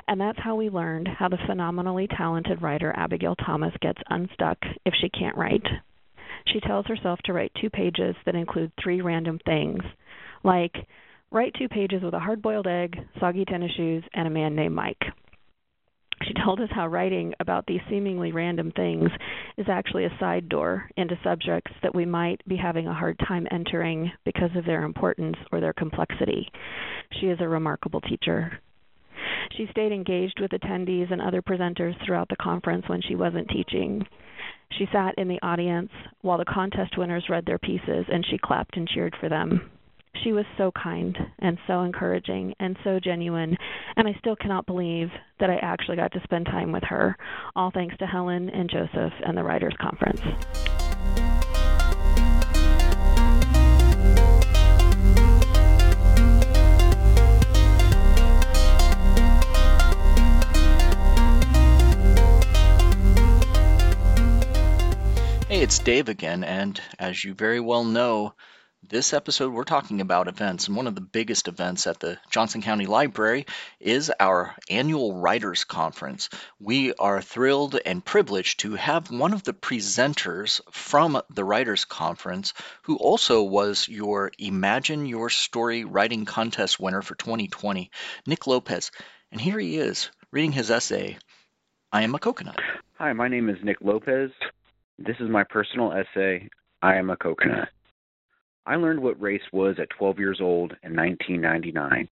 And 0.08 0.18
that's 0.18 0.38
how 0.38 0.54
we 0.54 0.70
learned 0.70 1.06
how 1.06 1.28
the 1.28 1.36
phenomenally 1.46 2.08
talented 2.16 2.62
writer 2.62 2.94
Abigail 2.96 3.36
Thomas 3.36 3.74
gets 3.82 4.00
unstuck 4.08 4.56
if 4.86 4.94
she 4.98 5.10
can't 5.10 5.36
write. 5.36 5.66
She 6.46 6.60
tells 6.60 6.86
herself 6.86 7.18
to 7.26 7.34
write 7.34 7.52
two 7.60 7.68
pages 7.68 8.16
that 8.24 8.34
include 8.34 8.72
three 8.82 9.02
random 9.02 9.38
things, 9.44 9.82
like 10.42 10.74
write 11.30 11.52
two 11.58 11.68
pages 11.68 12.02
with 12.02 12.14
a 12.14 12.20
hard 12.20 12.40
boiled 12.40 12.66
egg, 12.66 12.96
soggy 13.20 13.44
tennis 13.44 13.72
shoes, 13.76 14.02
and 14.14 14.26
a 14.26 14.30
man 14.30 14.56
named 14.56 14.74
Mike. 14.74 15.02
Told 16.46 16.60
us 16.60 16.68
how 16.70 16.86
writing 16.86 17.34
about 17.40 17.66
these 17.66 17.80
seemingly 17.90 18.30
random 18.30 18.70
things 18.70 19.10
is 19.56 19.66
actually 19.68 20.04
a 20.04 20.16
side 20.20 20.48
door 20.48 20.88
into 20.96 21.18
subjects 21.24 21.72
that 21.82 21.92
we 21.92 22.04
might 22.04 22.40
be 22.46 22.56
having 22.56 22.86
a 22.86 22.94
hard 22.94 23.18
time 23.26 23.48
entering 23.50 24.12
because 24.24 24.50
of 24.54 24.64
their 24.64 24.84
importance 24.84 25.34
or 25.50 25.58
their 25.60 25.72
complexity. 25.72 26.48
She 27.18 27.26
is 27.26 27.38
a 27.40 27.48
remarkable 27.48 28.00
teacher. 28.00 28.60
She 29.56 29.66
stayed 29.72 29.90
engaged 29.90 30.38
with 30.38 30.52
attendees 30.52 31.10
and 31.10 31.20
other 31.20 31.42
presenters 31.42 31.96
throughout 32.06 32.28
the 32.28 32.36
conference 32.36 32.88
when 32.88 33.02
she 33.02 33.16
wasn't 33.16 33.48
teaching. 33.48 34.06
She 34.78 34.86
sat 34.92 35.16
in 35.18 35.26
the 35.26 35.42
audience 35.42 35.90
while 36.20 36.38
the 36.38 36.44
contest 36.44 36.96
winners 36.96 37.28
read 37.28 37.44
their 37.44 37.58
pieces 37.58 38.06
and 38.08 38.24
she 38.24 38.38
clapped 38.38 38.76
and 38.76 38.86
cheered 38.86 39.16
for 39.18 39.28
them. 39.28 39.68
She 40.24 40.32
was 40.32 40.46
so 40.58 40.72
kind 40.72 41.16
and 41.38 41.56
so 41.68 41.82
encouraging 41.82 42.54
and 42.58 42.76
so 42.82 42.98
genuine, 42.98 43.56
and 43.96 44.08
I 44.08 44.16
still 44.18 44.34
cannot 44.34 44.66
believe 44.66 45.08
that 45.38 45.50
I 45.50 45.56
actually 45.56 45.96
got 45.96 46.10
to 46.12 46.20
spend 46.24 46.46
time 46.46 46.72
with 46.72 46.82
her, 46.84 47.16
all 47.54 47.70
thanks 47.70 47.96
to 47.98 48.06
Helen 48.06 48.50
and 48.50 48.68
Joseph 48.68 49.12
and 49.24 49.38
the 49.38 49.44
Writers 49.44 49.74
Conference. 49.80 50.20
Hey, 65.48 65.62
it's 65.62 65.78
Dave 65.78 66.08
again, 66.08 66.42
and 66.42 66.80
as 66.98 67.22
you 67.22 67.32
very 67.32 67.60
well 67.60 67.84
know, 67.84 68.34
this 68.88 69.12
episode 69.12 69.52
we're 69.52 69.64
talking 69.64 70.00
about 70.00 70.28
events, 70.28 70.68
and 70.68 70.76
one 70.76 70.86
of 70.86 70.94
the 70.94 71.00
biggest 71.00 71.48
events 71.48 71.86
at 71.86 71.98
the 71.98 72.18
Johnson 72.30 72.62
County 72.62 72.86
Library 72.86 73.46
is 73.80 74.12
our 74.20 74.54
annual 74.70 75.14
Writers 75.14 75.64
Conference. 75.64 76.28
We 76.60 76.94
are 76.94 77.20
thrilled 77.20 77.78
and 77.84 78.04
privileged 78.04 78.60
to 78.60 78.74
have 78.74 79.10
one 79.10 79.32
of 79.32 79.42
the 79.42 79.54
presenters 79.54 80.60
from 80.70 81.20
the 81.30 81.44
Writers 81.44 81.84
Conference, 81.84 82.52
who 82.82 82.96
also 82.96 83.42
was 83.42 83.88
your 83.88 84.30
Imagine 84.38 85.06
Your 85.06 85.30
Story 85.30 85.84
Writing 85.84 86.24
Contest 86.24 86.78
winner 86.78 87.02
for 87.02 87.14
2020, 87.14 87.90
Nick 88.26 88.46
Lopez. 88.46 88.90
And 89.32 89.40
here 89.40 89.58
he 89.58 89.76
is 89.76 90.10
reading 90.30 90.52
his 90.52 90.70
essay, 90.70 91.18
I 91.92 92.02
Am 92.02 92.14
a 92.14 92.18
Coconut. 92.18 92.60
Hi, 92.94 93.12
my 93.12 93.28
name 93.28 93.48
is 93.48 93.56
Nick 93.62 93.78
Lopez. 93.80 94.30
This 94.98 95.16
is 95.18 95.28
my 95.28 95.44
personal 95.44 95.92
essay, 95.92 96.48
I 96.82 96.96
Am 96.96 97.10
a 97.10 97.16
Coconut. 97.16 97.68
I 98.66 98.76
learned 98.76 99.00
what 99.00 99.20
race 99.20 99.42
was 99.52 99.76
at 99.78 99.90
12 99.90 100.18
years 100.18 100.40
old 100.40 100.72
in 100.82 100.96
1999. 100.96 102.08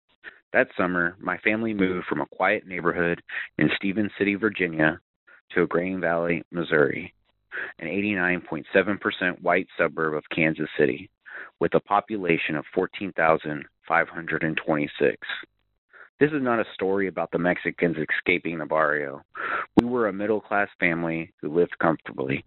That 0.53 0.69
summer, 0.77 1.17
my 1.19 1.39
family 1.39 1.73
moved 1.75 2.07
from 2.07 2.21
a 2.21 2.27
quiet 2.27 2.65
neighborhood 2.67 3.23
in 3.59 3.71
Stephens 3.75 4.13
City, 4.17 4.37
Virginia, 4.37 5.01
to 5.51 5.63
a 5.63 5.67
Grain 5.67 6.01
Valley, 6.01 6.45
Missouri, 6.53 7.13
an 7.81 7.89
89.7% 7.89 9.43
white 9.43 9.67
suburb 9.77 10.15
of 10.15 10.23
Kansas 10.35 10.71
City, 10.79 11.11
with 11.59 11.75
a 11.75 11.81
population 11.81 12.55
of 12.55 12.65
14,526. 12.73 15.29
This 16.21 16.31
is 16.31 16.43
not 16.43 16.61
a 16.61 16.75
story 16.75 17.09
about 17.09 17.33
the 17.33 17.39
Mexicans 17.39 17.97
escaping 17.97 18.59
the 18.59 18.67
barrio. 18.67 19.23
We 19.77 19.85
were 19.85 20.07
a 20.07 20.13
middle 20.13 20.41
class 20.41 20.69
family 20.79 21.33
who 21.43 21.53
lived 21.53 21.77
comfortably. 21.81 22.45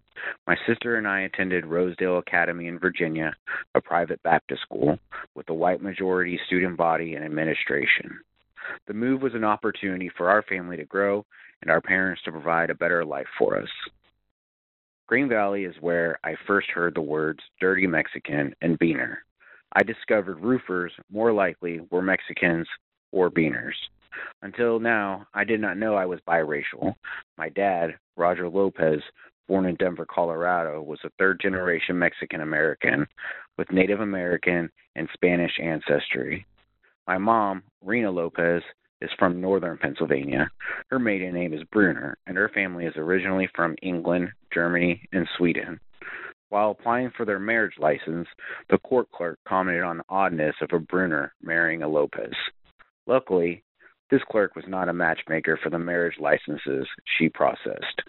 My 0.47 0.55
sister 0.65 0.95
and 0.95 1.05
I 1.05 1.21
attended 1.21 1.65
Rosedale 1.65 2.19
Academy 2.19 2.67
in 2.67 2.79
Virginia, 2.79 3.33
a 3.75 3.81
private 3.81 4.23
Baptist 4.23 4.61
school, 4.61 4.97
with 5.35 5.49
a 5.49 5.53
white 5.53 5.81
majority 5.81 6.39
student 6.47 6.77
body 6.77 7.15
and 7.15 7.25
administration. 7.25 8.17
The 8.87 8.93
move 8.93 9.21
was 9.21 9.33
an 9.35 9.43
opportunity 9.43 10.09
for 10.15 10.29
our 10.29 10.43
family 10.43 10.77
to 10.77 10.85
grow 10.85 11.25
and 11.61 11.69
our 11.69 11.81
parents 11.81 12.21
to 12.23 12.31
provide 12.31 12.69
a 12.69 12.75
better 12.75 13.03
life 13.03 13.27
for 13.37 13.59
us. 13.59 13.69
Grain 15.07 15.27
Valley 15.27 15.65
is 15.65 15.75
where 15.81 16.17
I 16.23 16.35
first 16.47 16.69
heard 16.69 16.95
the 16.95 17.01
words 17.01 17.39
dirty 17.59 17.85
Mexican 17.85 18.55
and 18.61 18.79
beaner. 18.79 19.17
I 19.73 19.83
discovered 19.83 20.39
roofers 20.39 20.93
more 21.11 21.33
likely 21.33 21.81
were 21.91 22.01
Mexicans 22.01 22.67
or 23.11 23.29
beaners. 23.29 23.75
Until 24.41 24.79
now, 24.79 25.25
I 25.33 25.43
did 25.43 25.59
not 25.59 25.77
know 25.77 25.95
I 25.95 26.05
was 26.05 26.19
biracial. 26.27 26.95
My 27.37 27.49
dad, 27.49 27.95
Roger 28.15 28.49
Lopez, 28.49 29.01
born 29.47 29.65
in 29.65 29.75
Denver, 29.75 30.05
Colorado, 30.05 30.81
was 30.81 30.99
a 31.03 31.11
third 31.17 31.39
generation 31.39 31.97
Mexican 31.97 32.41
American 32.41 33.07
with 33.57 33.71
Native 33.71 33.99
American 33.99 34.69
and 34.95 35.07
Spanish 35.13 35.53
ancestry. 35.61 36.45
My 37.07 37.17
mom, 37.17 37.63
Rena 37.83 38.11
Lopez, 38.11 38.63
is 39.01 39.09
from 39.17 39.39
northern 39.39 39.77
Pennsylvania. 39.77 40.49
Her 40.89 40.99
maiden 40.99 41.33
name 41.33 41.53
is 41.53 41.63
Bruner, 41.71 42.17
and 42.25 42.35
her 42.35 42.49
family 42.49 42.85
is 42.85 42.97
originally 42.97 43.47
from 43.55 43.75
England, 43.81 44.29
Germany, 44.53 45.01
and 45.13 45.27
Sweden. 45.37 45.79
While 46.49 46.71
applying 46.71 47.11
for 47.15 47.25
their 47.25 47.39
marriage 47.39 47.75
license, 47.77 48.27
the 48.69 48.77
court 48.79 49.11
clerk 49.11 49.37
commented 49.47 49.83
on 49.83 49.97
the 49.97 50.03
oddness 50.09 50.55
of 50.61 50.69
a 50.73 50.79
Bruner 50.79 51.33
marrying 51.41 51.83
a 51.83 51.87
Lopez. 51.87 52.33
Luckily, 53.07 53.63
this 54.11 54.21
clerk 54.29 54.55
was 54.55 54.65
not 54.67 54.89
a 54.89 54.93
matchmaker 54.93 55.57
for 55.63 55.69
the 55.69 55.79
marriage 55.79 56.17
licenses 56.19 56.87
she 57.17 57.29
processed. 57.29 58.03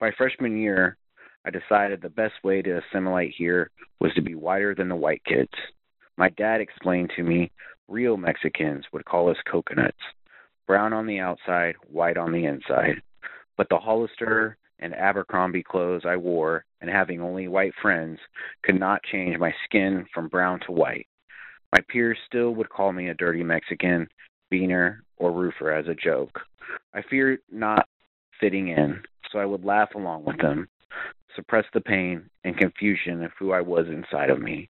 By 0.00 0.10
freshman 0.18 0.58
year, 0.58 0.96
I 1.44 1.50
decided 1.50 2.02
the 2.02 2.08
best 2.08 2.34
way 2.44 2.62
to 2.62 2.78
assimilate 2.78 3.34
here 3.36 3.70
was 4.00 4.12
to 4.14 4.22
be 4.22 4.34
whiter 4.34 4.74
than 4.74 4.88
the 4.88 4.96
white 4.96 5.22
kids. 5.24 5.52
My 6.16 6.28
dad 6.30 6.60
explained 6.60 7.12
to 7.16 7.22
me 7.22 7.50
real 7.88 8.16
Mexicans 8.16 8.84
would 8.92 9.04
call 9.04 9.30
us 9.30 9.36
coconuts, 9.50 9.98
brown 10.66 10.92
on 10.92 11.06
the 11.06 11.20
outside, 11.20 11.74
white 11.88 12.16
on 12.16 12.32
the 12.32 12.44
inside. 12.44 13.02
But 13.56 13.68
the 13.70 13.78
Hollister 13.78 14.56
and 14.78 14.94
Abercrombie 14.94 15.62
clothes 15.62 16.02
I 16.04 16.16
wore 16.16 16.64
and 16.80 16.90
having 16.90 17.20
only 17.20 17.48
white 17.48 17.74
friends 17.80 18.18
could 18.64 18.78
not 18.78 19.02
change 19.04 19.38
my 19.38 19.52
skin 19.64 20.06
from 20.12 20.28
brown 20.28 20.60
to 20.66 20.72
white. 20.72 21.06
My 21.72 21.80
peers 21.88 22.18
still 22.26 22.54
would 22.54 22.68
call 22.68 22.92
me 22.92 23.08
a 23.08 23.14
dirty 23.14 23.42
Mexican, 23.42 24.06
beaner, 24.50 24.98
or 25.16 25.32
roofer 25.32 25.72
as 25.72 25.86
a 25.88 25.94
joke. 25.94 26.40
I 26.94 27.02
feared 27.08 27.40
not 27.50 27.88
fitting 28.38 28.68
in, 28.68 29.00
so 29.30 29.38
I 29.38 29.46
would 29.46 29.64
laugh 29.64 29.94
along 29.94 30.24
with 30.24 30.38
them, 30.38 30.68
suppress 31.34 31.64
the 31.72 31.80
pain 31.80 32.28
and 32.44 32.56
confusion 32.56 33.24
of 33.24 33.32
who 33.38 33.52
I 33.52 33.62
was 33.62 33.86
inside 33.88 34.28
of 34.28 34.40
me. 34.40 34.68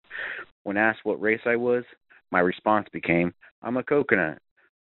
When 0.63 0.79
asked 0.79 1.01
what 1.05 1.21
race 1.21 1.43
I 1.45 1.57
was, 1.57 1.85
my 2.31 2.41
response 2.41 2.89
became, 2.93 3.35
I'm 3.63 3.77
a 3.77 3.83
coconut, 3.83 4.39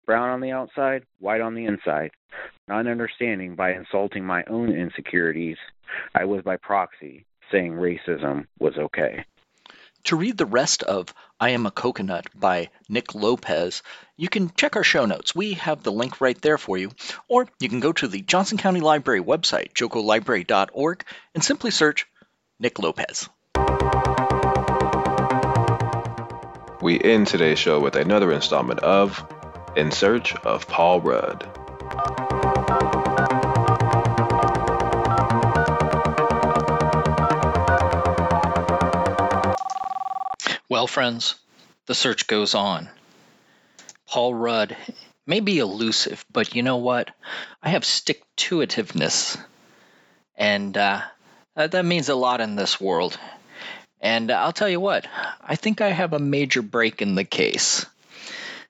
brown 0.06 0.30
on 0.30 0.42
the 0.42 0.52
outside, 0.52 1.04
white 1.20 1.42
on 1.42 1.56
the 1.56 1.66
inside. 1.66 2.12
Not 2.68 2.88
understanding 2.88 3.56
by 3.56 3.74
insulting 3.74 4.24
my 4.24 4.44
own 4.50 4.70
insecurities, 4.70 5.58
I 6.14 6.26
was 6.26 6.44
by 6.44 6.58
proxy 6.58 7.26
saying 7.52 7.74
racism 7.74 8.46
was 8.60 8.74
okay. 8.78 9.26
To 10.06 10.18
read 10.18 10.38
the 10.38 10.46
rest 10.46 10.84
of 10.84 11.14
I 11.40 11.52
Am 11.52 11.66
a 11.66 11.72
Coconut 11.72 12.28
by 12.36 12.70
Nick 12.90 13.16
Lopez, 13.16 13.82
you 14.18 14.28
can 14.28 14.52
check 14.54 14.76
our 14.76 14.84
show 14.84 15.06
notes. 15.06 15.34
We 15.34 15.54
have 15.54 15.82
the 15.82 15.94
link 15.94 16.20
right 16.20 16.40
there 16.42 16.58
for 16.58 16.78
you. 16.78 16.92
Or 17.30 17.48
you 17.60 17.70
can 17.70 17.80
go 17.80 17.94
to 17.94 18.08
the 18.10 18.22
Johnson 18.22 18.58
County 18.58 18.82
Library 18.82 19.22
website, 19.22 19.74
jocolibrary.org, 19.74 21.06
and 21.34 21.42
simply 21.42 21.72
search 21.72 22.06
Nick 22.60 22.80
Lopez. 22.80 23.30
We 26.82 27.00
end 27.00 27.28
today's 27.28 27.60
show 27.60 27.80
with 27.80 27.96
another 27.96 28.34
installment 28.34 28.82
of 28.82 29.26
In 29.78 29.90
Search 29.92 30.36
of 30.36 30.68
Paul 30.68 31.00
Rudd. 31.00 31.50
Well, 40.84 40.88
friends, 40.90 41.36
the 41.86 41.96
search 41.96 42.28
goes 42.28 42.54
on. 42.54 42.90
Paul 44.06 44.34
Rudd 44.34 44.76
may 45.26 45.40
be 45.40 45.60
elusive, 45.60 46.26
but 46.30 46.56
you 46.56 46.62
know 46.62 46.76
what? 46.76 47.10
I 47.62 47.70
have 47.70 47.86
stick 47.86 48.22
to 48.36 48.58
itiveness. 48.58 49.42
And 50.36 50.76
uh, 50.76 51.04
that 51.56 51.86
means 51.86 52.10
a 52.10 52.16
lot 52.16 52.42
in 52.42 52.58
this 52.58 52.82
world. 52.82 53.18
And 54.02 54.30
I'll 54.30 54.52
tell 54.52 54.68
you 54.68 54.82
what, 54.82 55.08
I 55.42 55.56
think 55.56 55.80
I 55.80 55.88
have 55.88 56.12
a 56.12 56.20
major 56.20 56.62
break 56.62 57.02
in 57.02 57.16
the 57.16 57.24
case. 57.24 57.86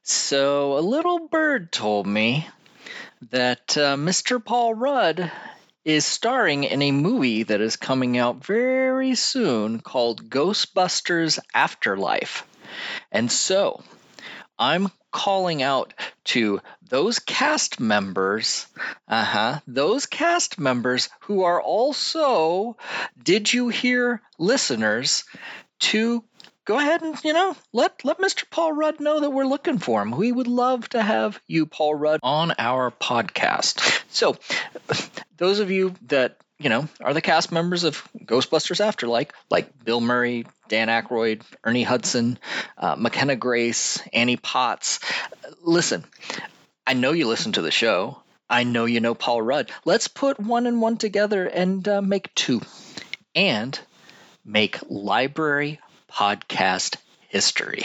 So 0.03 0.77
a 0.77 0.81
little 0.81 1.27
bird 1.29 1.71
told 1.71 2.05
me 2.05 2.47
that 3.31 3.75
uh, 3.75 3.95
Mr. 3.95 4.37
Paul 4.45 4.75
Rudd 4.75 5.31
is 5.85 6.05
starring 6.05 6.63
in 6.63 6.81
a 6.81 6.91
movie 6.91 7.43
that 7.43 7.61
is 7.61 7.75
coming 7.75 8.17
out 8.17 8.43
very 8.43 9.15
soon 9.15 9.79
called 9.79 10.29
Ghostbusters 10.29 11.39
Afterlife. 11.53 12.45
And 13.11 13.31
so 13.31 13.83
I'm 14.57 14.89
calling 15.11 15.61
out 15.61 15.93
to 16.25 16.61
those 16.89 17.19
cast 17.19 17.79
members, 17.79 18.67
uh-huh, 19.07 19.59
those 19.67 20.05
cast 20.05 20.59
members 20.59 21.09
who 21.21 21.43
are 21.43 21.61
also 21.61 22.77
did 23.21 23.51
you 23.51 23.69
hear 23.69 24.21
listeners 24.37 25.23
to 25.79 26.23
go 26.65 26.77
ahead 26.77 27.01
and 27.01 27.21
you 27.23 27.33
know 27.33 27.55
let 27.71 28.03
let 28.05 28.19
Mr. 28.19 28.49
Paul 28.49 28.73
Rudd 28.73 28.99
know 28.99 29.19
that 29.21 29.29
we're 29.29 29.45
looking 29.45 29.79
for 29.79 30.01
him. 30.01 30.11
We 30.11 30.31
would 30.31 30.47
love 30.47 30.87
to 30.89 31.01
have 31.01 31.39
you, 31.47 31.65
Paul 31.65 31.95
Rudd, 31.95 32.19
on 32.23 32.53
our 32.57 32.91
podcast. 32.91 34.03
So, 34.09 34.37
those 35.37 35.59
of 35.59 35.71
you 35.71 35.93
that 36.07 36.37
you 36.59 36.69
know 36.69 36.87
are 37.01 37.13
the 37.13 37.21
cast 37.21 37.51
members 37.51 37.83
of 37.83 38.07
Ghostbusters 38.17 38.79
Afterlife, 38.79 39.29
like 39.49 39.83
Bill 39.83 40.01
Murray, 40.01 40.45
Dan 40.69 40.87
Aykroyd, 40.87 41.41
Ernie 41.63 41.83
Hudson, 41.83 42.39
uh, 42.77 42.95
McKenna 42.97 43.35
Grace, 43.35 44.01
Annie 44.13 44.37
Potts. 44.37 44.99
Listen, 45.61 46.03
I 46.85 46.93
know 46.93 47.11
you 47.11 47.27
listen 47.27 47.53
to 47.53 47.61
the 47.61 47.71
show. 47.71 48.19
I 48.49 48.63
know 48.63 48.85
you 48.85 48.99
know 48.99 49.15
Paul 49.15 49.41
Rudd. 49.41 49.71
Let's 49.85 50.07
put 50.07 50.39
one 50.39 50.67
and 50.67 50.81
one 50.81 50.97
together 50.97 51.45
and 51.45 51.87
uh, 51.87 52.01
make 52.01 52.33
two, 52.35 52.61
and 53.33 53.77
make 54.45 54.77
library 54.89 55.79
podcast 56.13 56.97
history. 57.27 57.83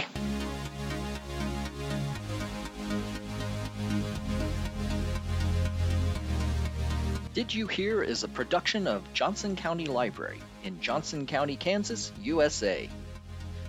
Did 7.33 7.55
You 7.55 7.66
Hear 7.68 8.03
is 8.03 8.24
a 8.24 8.29
production 8.29 8.87
of 8.87 9.03
Johnson 9.14 9.57
County 9.57 9.87
Library 9.87 10.41
in 10.62 10.79
Johnson 10.81 11.26
County, 11.26 11.57
Kansas, 11.57 12.12
USA. 12.20 12.91